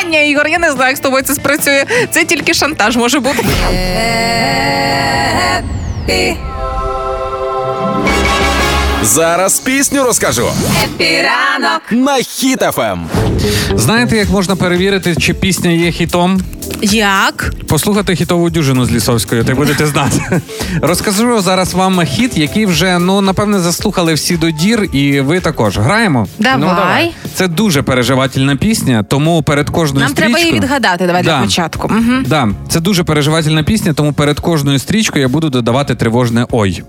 А, 0.00 0.06
ні, 0.08 0.30
Ігор, 0.30 0.48
я 0.48 0.58
не 0.58 0.70
знаю, 0.70 0.88
як 0.88 0.96
з 0.96 1.00
тобою 1.00 1.22
це 1.22 1.34
спрацює. 1.34 1.84
Це 2.10 2.24
тільки 2.24 2.54
шантаж 2.54 2.96
може 2.96 3.20
бути. 3.20 3.44
Зараз 9.02 9.60
пісню 9.60 10.04
розкажу 10.04 10.48
Happy 10.84 11.29
ранок. 11.29 11.82
на 11.90 12.12
Хіт-ФМ. 12.12 12.98
Знаєте, 13.74 14.16
як 14.16 14.30
можна 14.30 14.56
перевірити, 14.56 15.16
чи 15.16 15.34
пісня 15.34 15.70
є 15.70 15.90
хітом? 15.90 16.40
Як? 16.82 17.52
Послухати 17.68 18.16
хітову 18.16 18.50
дюжину 18.50 18.84
з 18.84 18.92
Лісовською, 18.92 19.44
ти 19.44 19.54
будете 19.54 19.86
знати. 19.86 20.40
Розкажу 20.82 21.40
зараз 21.40 21.74
вам 21.74 22.04
хіт, 22.04 22.38
який 22.38 22.66
вже 22.66 22.98
ну 22.98 23.20
напевне 23.20 23.58
заслухали 23.60 24.14
всі 24.14 24.36
до 24.36 24.50
дір, 24.50 24.88
і 24.92 25.20
ви 25.20 25.40
також 25.40 25.78
граємо. 25.78 26.26
Давай. 26.38 26.58
Ну, 26.60 26.66
давай. 26.66 27.12
Це 27.34 27.48
дуже 27.48 27.82
переживательна 27.82 28.56
пісня, 28.56 29.02
тому 29.08 29.42
перед 29.42 29.70
кожною 29.70 30.06
Нам 30.06 30.14
треба 30.14 30.38
її 30.38 30.52
відгадати. 30.52 31.06
Давай 31.06 31.22
Да. 31.22 31.36
для 31.38 31.44
початку. 31.44 31.88
Угу. 31.88 32.22
Да, 32.26 32.48
це 32.68 32.80
дуже 32.80 33.04
переживательна 33.04 33.62
пісня, 33.62 33.92
тому 33.92 34.12
перед 34.12 34.40
кожною 34.40 34.78
стрічкою 34.78 35.22
я 35.22 35.28
буду 35.28 35.50
додавати 35.50 35.94
тривожне 35.94 36.46
ой. 36.50 36.82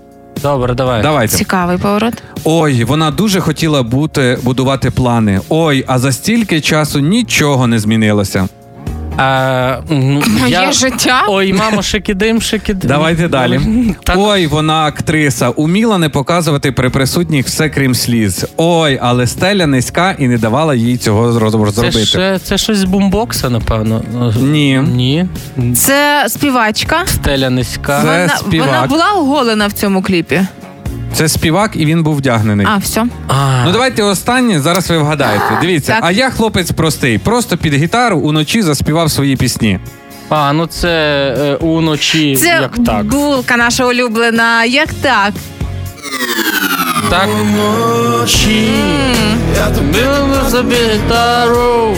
Добре, 0.44 0.74
давай. 0.74 1.02
Давайте. 1.02 1.36
Цікавий 1.36 1.78
поворот. 1.78 2.14
Ой, 2.44 2.84
вона 2.84 3.10
дуже 3.10 3.40
хотіла 3.40 3.82
бути 3.82 4.38
будувати 4.42 4.90
плани. 4.90 5.40
Ой, 5.48 5.84
а 5.86 5.98
за 5.98 6.12
стільки 6.12 6.60
часу 6.60 7.00
нічого 7.00 7.66
не 7.66 7.78
змінилося. 7.78 8.48
А, 9.16 9.76
ну, 9.90 10.22
Моє 10.40 10.72
життя? 10.72 11.22
Ой, 11.28 11.52
мамо, 11.52 11.82
шикидим, 11.82 12.40
шикидим. 12.40 12.88
Давайте 12.88 13.28
далі. 13.28 13.60
Та- 14.04 14.14
Ой, 14.16 14.46
вона 14.46 14.84
актриса, 14.84 15.48
уміла 15.48 15.98
не 15.98 16.08
показувати 16.08 16.72
при 16.72 16.90
присутніх 16.90 17.46
все 17.46 17.68
крім 17.68 17.94
сліз. 17.94 18.46
Ой, 18.56 18.98
але 19.02 19.26
стеля 19.26 19.66
низька 19.66 20.14
і 20.18 20.28
не 20.28 20.38
давала 20.38 20.74
їй 20.74 20.96
цього 20.96 21.32
зро- 21.32 21.44
Це, 21.72 21.90
зробити. 21.90 22.40
це 22.44 22.58
щось 22.58 22.78
з 22.78 22.84
бумбокса, 22.84 23.50
напевно. 23.50 24.02
Ні. 24.40 24.82
Ні. 24.94 25.26
Це 25.76 26.24
співачка. 26.28 27.02
Стеля 27.06 27.50
низька. 27.50 28.02
Це 28.02 28.06
Вона, 28.22 28.28
співак. 28.36 28.68
вона 28.68 28.86
була 28.86 29.12
оголена 29.12 29.66
в 29.66 29.72
цьому 29.72 30.02
кліпі. 30.02 30.40
Це 31.12 31.28
співак, 31.28 31.70
і 31.74 31.86
він 31.86 32.02
був 32.02 32.16
вдягнений. 32.16 32.66
А, 32.70 32.76
все. 32.76 33.06
А, 33.28 33.62
Ну 33.66 33.72
давайте 33.72 34.02
останнє, 34.02 34.60
зараз 34.60 34.90
ви 34.90 34.98
вгадаєте. 34.98 35.58
Дивіться, 35.60 35.92
Так. 35.92 36.00
а 36.04 36.10
я 36.10 36.30
хлопець 36.30 36.70
простий, 36.70 37.18
просто 37.18 37.56
під 37.56 37.74
гітару 37.74 38.18
уночі 38.18 38.62
заспівав 38.62 39.10
свої 39.10 39.36
пісні. 39.36 39.78
а, 40.28 40.52
ну 40.52 40.66
це 40.66 40.88
е, 41.38 41.54
уночі, 41.54 42.36
Це 42.36 42.46
як 42.48 42.84
так. 42.86 43.04
булка 43.04 43.56
наша 43.56 43.86
улюблена. 43.86 44.64
Як 44.64 44.88
так? 45.02 45.32
Так. 47.10 47.28
Уночі. 47.40 48.68
Я 49.56 49.70
тобі 49.70 49.98
собі 50.50 50.74
гітару. 50.94 51.96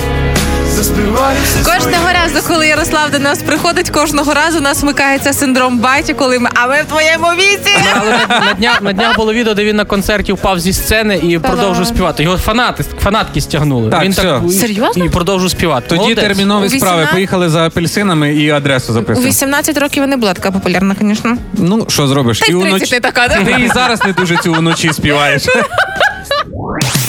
Кожного 0.76 2.08
разу, 2.12 2.48
коли 2.48 2.66
Ярослав 2.68 3.10
до 3.10 3.18
нас 3.18 3.42
приходить, 3.42 3.90
кожного 3.90 4.34
разу 4.34 4.58
у 4.58 4.60
нас 4.60 4.82
вмикається 4.82 5.32
синдром 5.32 5.78
баті, 5.78 6.14
коли 6.14 6.38
ми, 6.38 6.50
а 6.54 6.66
ми 6.66 6.82
в 6.82 6.84
твоєму 6.84 7.26
віці. 7.26 7.70
Але 7.94 8.10
на, 8.10 8.40
на, 8.40 8.52
днях, 8.52 8.82
на 8.82 8.92
днях 8.92 9.16
було 9.16 9.32
відео, 9.32 9.54
де 9.54 9.64
він 9.64 9.76
на 9.76 9.84
концерті 9.84 10.32
впав 10.32 10.60
зі 10.60 10.72
сцени 10.72 11.20
і 11.22 11.38
продовжує 11.38 11.86
співати. 11.86 12.22
Його 12.22 12.36
фанати, 12.36 12.84
фанатки 13.02 13.40
стягнули. 13.40 13.90
Так, 13.90 14.02
він 14.02 14.12
все. 14.12 14.22
так 14.22 14.42
Серйозно? 14.60 15.04
і 15.04 15.08
продовжує 15.08 15.50
співати. 15.50 15.86
Тоді 15.88 16.00
Молодець. 16.00 16.24
термінові 16.24 16.66
У 16.66 16.70
справи. 16.70 17.08
Поїхали 17.12 17.48
за 17.48 17.66
апельсинами 17.66 18.34
і 18.34 18.50
адресу 18.50 18.92
У 18.92 18.94
записуємо. 18.94 19.28
18 19.30 19.78
років 19.78 20.06
не 20.06 20.16
була 20.16 20.34
така 20.34 20.50
популярна, 20.50 20.96
звісно. 21.00 21.36
Ну, 21.52 21.86
що 21.88 22.06
зробиш? 22.06 22.38
Та 22.40 22.46
й 22.46 22.54
в 22.54 22.62
30 22.62 22.92
не 22.92 23.00
така, 23.00 23.28
да? 23.28 23.34
Ти 23.34 23.62
і 23.62 23.68
зараз 23.68 24.04
не 24.04 24.12
дуже 24.12 24.36
цю 24.36 24.52
вночі 24.52 24.92
співаєш. 24.92 25.42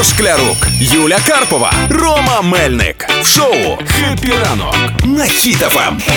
Ігор 0.00 0.12
Шклярук, 0.14 0.56
Юля 0.80 1.18
Карпова, 1.26 1.72
Рома 1.90 2.42
Мельник. 2.42 3.06
В 3.22 3.26
шоу 3.26 3.78
«Хеппі 3.86 4.32
ранок» 4.44 4.76
на. 5.04 5.26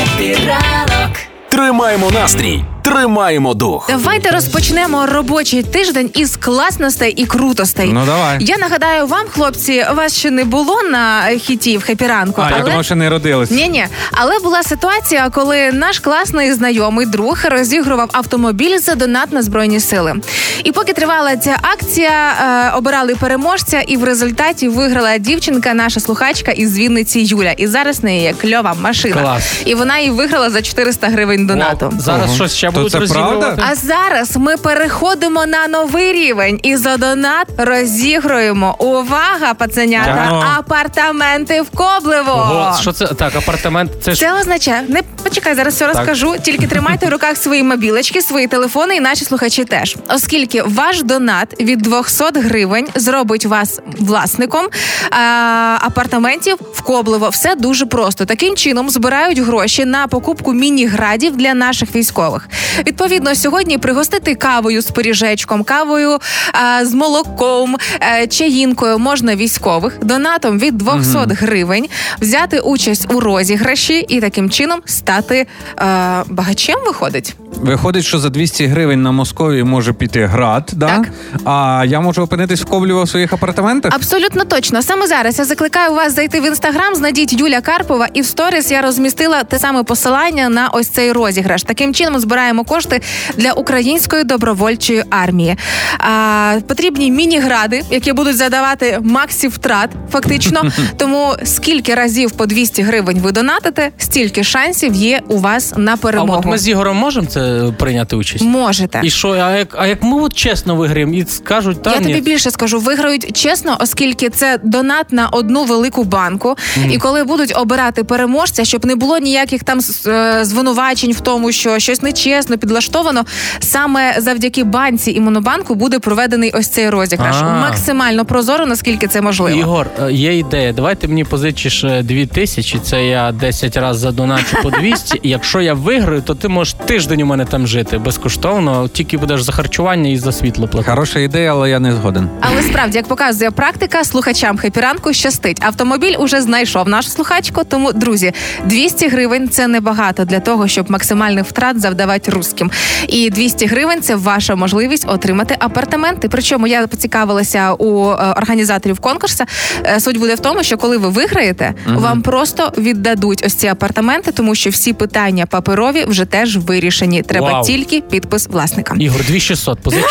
Хеппі 0.03 0.60
ранок. 0.60 1.17
Тримаємо 1.49 2.11
настрій, 2.11 2.63
Тримаємо 2.83 3.53
дух. 3.53 3.85
Давайте 3.89 4.31
розпочнемо 4.31 5.05
робочий 5.05 5.63
тиждень 5.63 6.09
із 6.13 6.37
класностей 6.37 7.11
і 7.11 7.25
крутостей. 7.25 7.89
Ну, 7.93 8.05
давай. 8.05 8.37
Я 8.41 8.57
нагадаю 8.57 9.07
вам, 9.07 9.25
хлопці, 9.27 9.85
вас 9.95 10.17
ще 10.17 10.31
не 10.31 10.43
було 10.43 10.83
на 10.83 11.21
хіті 11.37 11.77
в 11.77 11.81
Хеппі 11.81 12.11
ранку. 12.11 12.41
А, 12.41 12.49
я 12.49 12.55
але... 12.59 12.69
думав, 12.69 12.85
що 12.85 12.95
не 12.95 13.09
родились. 13.09 13.51
Ні, 13.51 13.67
ні, 13.69 13.85
але 14.11 14.39
була 14.39 14.63
ситуація, 14.63 15.29
коли 15.29 15.71
наш 15.71 15.99
класний 15.99 16.53
знайомий 16.53 17.05
друг 17.05 17.39
розігрував 17.45 18.09
автомобіль 18.11 18.77
за 18.79 18.95
донат 18.95 19.31
на 19.31 19.41
збройні 19.41 19.79
сили. 19.79 20.15
І 20.63 20.71
поки 20.71 20.93
тривала 20.93 21.37
ця 21.37 21.57
акція, 21.61 22.33
е, 22.71 22.77
обирали 22.77 23.15
переможця, 23.15 23.81
і 23.81 23.97
в 23.97 24.03
результаті 24.03 24.67
виграла 24.67 25.17
дівчинка, 25.17 25.73
наша 25.73 25.99
слухачка 25.99 26.51
із 26.51 26.77
Вінниці 26.77 27.19
Юля. 27.19 27.51
І 27.51 27.67
зараз 27.67 27.99
в 27.99 28.05
неї 28.05 28.21
є 28.21 28.33
кльова 28.33 28.75
машина. 28.81 29.21
Клас. 29.21 29.43
І 29.65 29.75
вона 29.75 29.97
її 29.97 30.11
виграла 30.11 30.49
за 30.49 30.61
400 30.61 31.07
гривень 31.07 31.47
донату. 31.47 31.93
Зараз 31.97 32.35
щось 32.35 32.55
ще 32.55 32.72
То 32.73 32.79
будуть 32.79 32.91
це 32.91 32.99
розігрувати? 32.99 33.39
правда? 33.39 33.67
А 33.71 33.75
зараз 33.75 34.37
ми 34.37 34.57
переходимо 34.57 35.45
на 35.45 35.67
новий 35.67 36.13
рівень 36.13 36.59
і 36.63 36.75
за 36.77 36.97
донат 36.97 37.47
розігруємо. 37.57 38.75
Увага, 38.79 39.53
пацанята! 39.53 40.21
Дякую. 40.23 40.43
Апартаменти 40.57 41.61
в 41.61 41.69
Коблево. 41.69 42.31
Ого, 42.31 42.77
що 42.81 42.91
це 42.91 43.07
так? 43.07 43.35
Апартамент? 43.35 43.91
Це 44.01 44.13
ж 44.13 44.19
Це 44.19 44.33
означає, 44.39 44.83
не 44.87 45.01
почекай, 45.23 45.55
зараз 45.55 45.73
все 45.75 45.87
розкажу. 45.87 46.35
Тільки 46.43 46.67
тримайте 46.67 47.05
в 47.05 47.09
руках 47.13 47.37
свої 47.37 47.63
мобілочки, 47.63 48.21
свої 48.21 48.47
телефони, 48.47 48.95
і 48.95 48.99
наші 48.99 49.25
слухачі 49.25 49.65
теж. 49.65 49.95
Оскільки 50.09 50.61
ваш 50.61 51.03
донат 51.03 51.61
від 51.61 51.79
200 51.81 52.23
гривень 52.39 52.87
зробить 52.95 53.45
вас 53.45 53.79
власником 53.99 54.67
а, 55.11 55.77
апартаментів 55.81 56.57
в 56.73 56.81
Коблево. 56.81 57.29
Все 57.29 57.55
дуже 57.55 57.85
просто. 57.85 58.25
Таким 58.25 58.55
чином 58.55 58.89
збирають 58.89 59.39
гроші 59.39 59.85
на 59.85 60.07
покупку 60.07 60.53
міні-градів 60.53 61.37
для 61.37 61.53
наших 61.53 61.95
військових. 61.95 62.49
Відповідно, 62.87 63.35
сьогодні 63.35 63.77
пригостити 63.77 64.35
кавою 64.35 64.81
з 64.81 64.91
пиріжечком, 64.91 65.63
кавою 65.63 66.19
а, 66.53 66.85
з 66.85 66.93
молоком, 66.93 67.77
е, 68.01 68.27
чаїнкою 68.27 68.99
можна 68.99 69.35
військових 69.35 69.97
донатом 70.01 70.59
від 70.59 70.77
200 70.77 71.17
гривень 71.29 71.85
взяти 72.21 72.59
участь 72.59 73.13
у 73.13 73.19
розіграші 73.19 74.05
і 74.09 74.21
таким 74.21 74.49
чином 74.49 74.79
стати 74.85 75.35
е, 75.37 75.85
багачем. 76.27 76.79
Виходить. 76.85 77.35
Виходить, 77.61 78.05
що 78.05 78.19
за 78.19 78.29
200 78.29 78.65
гривень 78.65 79.01
на 79.01 79.11
Московії 79.11 79.63
може 79.63 79.93
піти 79.93 80.25
град, 80.25 80.71
да? 80.73 80.87
Так. 80.87 81.09
а 81.45 81.83
я 81.87 81.99
можу 81.99 82.21
опинитись 82.21 82.61
в 82.61 82.65
Коблево 82.65 83.03
в 83.03 83.09
своїх 83.09 83.33
апартаментах? 83.33 83.93
Абсолютно 83.95 84.45
точно. 84.45 84.81
Саме 84.81 85.07
зараз 85.07 85.39
я 85.39 85.45
закликаю 85.45 85.93
вас 85.93 86.15
зайти 86.15 86.41
в 86.41 86.45
інстаграм, 86.45 86.95
знайдіть 86.95 87.33
Юля 87.33 87.61
Карпова, 87.61 88.07
і 88.13 88.21
в 88.21 88.25
сторіс 88.25 88.71
я 88.71 88.81
розмістила 88.81 89.43
те 89.43 89.59
саме 89.59 89.83
посилання 89.83 90.49
на 90.49 90.69
ось 90.69 90.89
цей 90.89 91.11
розіграш. 91.11 91.63
Таким 91.63 91.93
чином 91.93 92.19
збираємо 92.19 92.52
кошти 92.63 93.01
для 93.37 93.51
української 93.51 94.23
добровольчої 94.23 95.03
армії. 95.09 95.55
А, 95.97 96.55
потрібні 96.67 97.11
міні-гради, 97.11 97.83
які 97.91 98.13
будуть 98.13 98.37
задавати 98.37 98.99
максі 99.03 99.47
втрат, 99.47 99.89
фактично. 100.11 100.61
Тому 100.97 101.33
скільки 101.43 101.95
разів 101.95 102.31
по 102.31 102.45
200 102.45 102.81
гривень 102.81 103.19
ви 103.19 103.31
донатите, 103.31 103.89
стільки 103.97 104.43
шансів 104.43 104.95
є 104.95 105.21
у 105.27 105.37
вас 105.37 105.73
на 105.77 105.93
а 105.93 105.97
перемогу. 105.97 106.39
от 106.39 106.45
ми 106.45 106.57
з 106.57 106.67
Ігорем 106.67 106.95
можемо 106.95 107.27
це 107.27 107.71
прийняти 107.79 108.15
участь? 108.15 108.43
Можете. 108.43 109.01
І 109.03 109.09
що, 109.09 109.29
а 109.31 109.51
як, 109.57 109.75
а 109.79 109.87
як 109.87 110.03
ми 110.03 110.21
от 110.21 110.33
чесно 110.33 110.75
виграємо 110.75 111.13
і 111.13 111.25
скажуть, 111.25 111.83
та 111.83 111.93
Я 111.93 111.99
ні. 111.99 112.05
тобі 112.05 112.21
більше 112.21 112.51
скажу, 112.51 112.79
виграють 112.79 113.37
чесно, 113.37 113.77
оскільки 113.79 114.29
це 114.29 114.59
донат 114.63 115.11
на 115.11 115.27
одну 115.27 115.63
велику 115.63 116.03
банку. 116.03 116.55
І 116.91 116.97
коли 116.97 117.23
будуть 117.23 117.53
обирати 117.57 118.03
переможця, 118.03 118.65
щоб 118.65 118.85
не 118.85 118.95
було 118.95 119.17
ніяких 119.17 119.63
там 119.63 119.79
е, 120.07 120.39
звинувачень 120.45 121.11
в 121.11 121.21
тому, 121.21 121.51
що 121.51 121.79
щось 121.79 122.01
нечесно 122.01 122.42
підлаштовано, 122.57 123.25
саме 123.59 124.15
завдяки 124.17 124.63
банці 124.63 125.11
і 125.11 125.19
монобанку 125.19 125.75
буде 125.75 125.99
проведений 125.99 126.51
ось 126.51 126.67
цей 126.67 126.89
розіграш. 126.89 127.35
А. 127.39 127.61
Максимально 127.61 128.25
прозоро, 128.25 128.65
наскільки 128.65 129.07
це 129.07 129.21
можливо. 129.21 129.59
Ігор, 129.59 129.87
е, 130.01 130.11
є 130.11 130.37
ідея. 130.37 130.73
Давай 130.73 130.95
ти 130.95 131.07
мені 131.07 131.23
позичиш 131.23 131.83
е, 131.83 132.03
дві 132.03 132.25
тисячі, 132.25 132.79
це 132.79 133.05
я 133.05 133.31
10 133.31 133.77
разів 133.77 134.01
задоначу 134.01 134.57
по 134.63 134.69
200. 134.69 135.19
І 135.23 135.29
якщо 135.29 135.61
я 135.61 135.73
виграю, 135.73 136.21
то 136.21 136.35
ти 136.35 136.47
можеш 136.47 136.73
тиждень 136.73 137.21
у 137.21 137.25
мене 137.25 137.45
там 137.45 137.67
жити 137.67 137.97
безкоштовно, 137.97 138.87
тільки 138.87 139.17
будеш 139.17 139.43
за 139.43 139.51
харчування 139.51 140.09
і 140.09 140.17
за 140.17 140.31
світло 140.31 140.67
платити. 140.67 140.91
Хороша 140.91 141.19
ідея, 141.19 141.51
але 141.51 141.69
я 141.69 141.79
не 141.79 141.93
згоден. 141.93 142.29
Але 142.41 142.61
справді, 142.61 142.97
як 142.97 143.07
показує 143.07 143.51
практика, 143.51 144.03
слухачам 144.03 144.57
хепіранку 144.57 145.13
щастить. 145.13 145.63
Автомобіль 145.63 146.15
уже 146.19 146.41
знайшов 146.41 146.89
нашу 146.89 147.09
слухачку. 147.09 147.63
Тому, 147.63 147.93
друзі, 147.93 148.33
200 148.65 149.07
гривень 149.07 149.49
це 149.49 149.67
небагато 149.67 150.25
для 150.25 150.39
того, 150.39 150.67
щоб 150.67 150.91
максимальних 150.91 151.45
втрат 151.45 151.79
завдавати 151.79 152.31
русським. 152.33 152.71
І 153.07 153.29
200 153.29 153.65
гривень 153.65 154.01
це 154.01 154.15
ваша 154.15 154.55
можливість 154.55 155.05
отримати 155.07 155.55
апартаменти. 155.59 156.29
Причому 156.29 156.67
я 156.67 156.87
поцікавилася 156.87 157.73
у 157.73 158.09
е, 158.09 158.13
організаторів 158.37 158.99
конкурсу. 158.99 159.43
Е, 159.85 159.99
Суть 159.99 160.17
буде 160.19 160.35
в 160.35 160.39
тому, 160.39 160.63
що 160.63 160.77
коли 160.77 160.97
ви 160.97 161.09
виграєте, 161.09 161.73
вам 161.85 162.21
просто 162.21 162.71
віддадуть 162.77 163.43
ось 163.45 163.53
ці 163.53 163.67
апартаменти, 163.67 164.31
тому 164.31 164.55
що 164.55 164.69
всі 164.69 164.93
питання 164.93 165.45
паперові 165.45 166.05
вже 166.07 166.25
теж 166.25 166.57
вирішені. 166.57 167.21
Треба 167.21 167.51
Вау. 167.51 167.63
тільки 167.63 168.01
підпис 168.01 168.47
власника. 168.47 168.95
Ігор, 168.99 169.17
2600, 169.17 169.79
позич. 169.79 170.03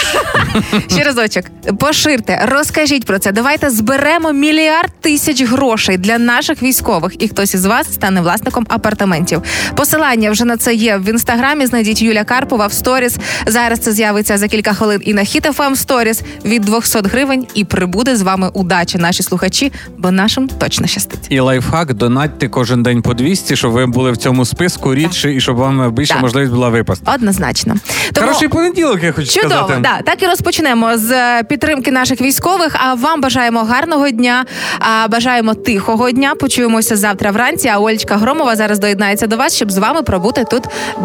Ще 0.90 1.04
разочок, 1.04 1.44
поширте, 1.78 2.48
розкажіть 2.52 3.04
про 3.04 3.18
це. 3.18 3.32
Давайте 3.32 3.70
зберемо 3.70 4.32
мільярд 4.32 4.90
тисяч 5.00 5.42
грошей 5.42 5.98
для 5.98 6.18
наших 6.18 6.62
військових, 6.62 7.22
і 7.22 7.28
хтось 7.28 7.54
із 7.54 7.64
вас 7.64 7.94
стане 7.94 8.20
власником 8.20 8.66
апартаментів. 8.68 9.42
Посилання 9.76 10.30
вже 10.30 10.44
на 10.44 10.56
це 10.56 10.74
є 10.74 10.96
в 10.96 11.08
інстаграмі. 11.08 11.66
Знайдіть 11.66 12.01
Юля 12.03 12.24
Карпова 12.24 12.66
в 12.66 12.72
сторіс. 12.72 13.16
Зараз 13.46 13.78
це 13.78 13.92
з'явиться 13.92 14.38
за 14.38 14.48
кілька 14.48 14.72
хвилин 14.74 15.00
і 15.05 15.14
на 15.14 15.22
HitFM 15.22 15.76
сторіс 15.76 16.22
від 16.44 16.62
200 16.62 16.98
гривень. 16.98 17.46
І 17.55 17.64
прибуде 17.64 18.16
з 18.16 18.22
вами 18.22 18.50
удача, 18.53 18.98
наші 18.98 19.22
слухачі, 19.22 19.72
бо 19.98 20.11
нашим 20.11 20.48
точно 20.48 20.86
щастить. 20.86 21.26
І 21.28 21.40
лайфхак 21.40 21.94
донатьте 21.94 22.48
кожен 22.48 22.82
день 22.82 23.03
по 23.03 23.14
200, 23.14 23.57
щоб 23.57 23.72
ви 23.72 23.86
були 23.86 24.12
в 24.12 24.16
цьому 24.16 24.44
списку 24.44 24.94
рідше 24.94 25.34
і 25.34 25.40
щоб 25.40 25.57
вам 25.57 25.92
більше 25.92 26.12
Так. 26.12 26.22
можливість 26.22 26.53
була 26.53 26.68
випасти. 26.68 27.11
Однозначно. 27.14 27.74
Тому... 28.12 28.26
Хороший 28.26 28.48
понеділок, 28.48 28.98
я 29.03 29.12
хочу 29.12 29.32
Чудово, 29.32 29.55
сказати. 29.55 29.80
да, 29.82 30.03
так 30.03 30.22
і 30.22 30.26
розпочнемо 30.26 30.98
з 30.98 31.11
е, 31.11 31.42
підтримки 31.42 31.92
наших 31.92 32.20
військових. 32.20 32.76
А 32.78 32.94
вам 32.94 33.20
бажаємо 33.20 33.61
гарного 33.64 34.11
дня, 34.11 34.44
а 34.78 35.09
бажаємо 35.09 35.55
тихого 35.55 36.11
дня. 36.11 36.34
Почуємося 36.34 36.96
завтра 36.96 37.30
вранці. 37.30 37.68
А 37.68 37.78
Олечка 37.78 38.16
Громова 38.16 38.57
зараз 38.57 38.78
доєднається 38.78 39.26
до 39.26 39.36
вас, 39.36 39.55
щоб 39.55 39.70
з 39.70 39.78
вами 39.78 40.03
пробути 40.03 40.44
тут 40.50 40.62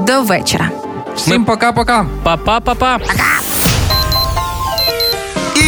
до 0.07 0.21
вечора. 0.21 0.69
Всім 1.17 1.45
пока-пока. 1.45 2.05
Па-па-па-па. 2.23 2.99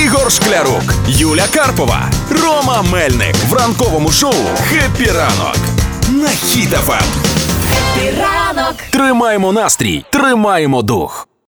Ігор 0.03 0.31
Шклярук, 0.31 0.93
Юля 1.07 1.45
Карпова, 1.53 2.09
Рома 2.29 2.81
Мельник 2.81 3.35
в 3.35 3.53
ранковому 3.53 4.11
шоу 4.11 4.33
«Хеппі 4.69 5.11
ранок» 5.11 5.57
на 6.09 6.27
Хіт-ФМ. 6.27 7.03
Ранок. 8.19 8.75
Тримаємо 8.91 9.51
настрій, 9.51 10.05
тримаємо 10.09 10.81
дух. 10.81 11.28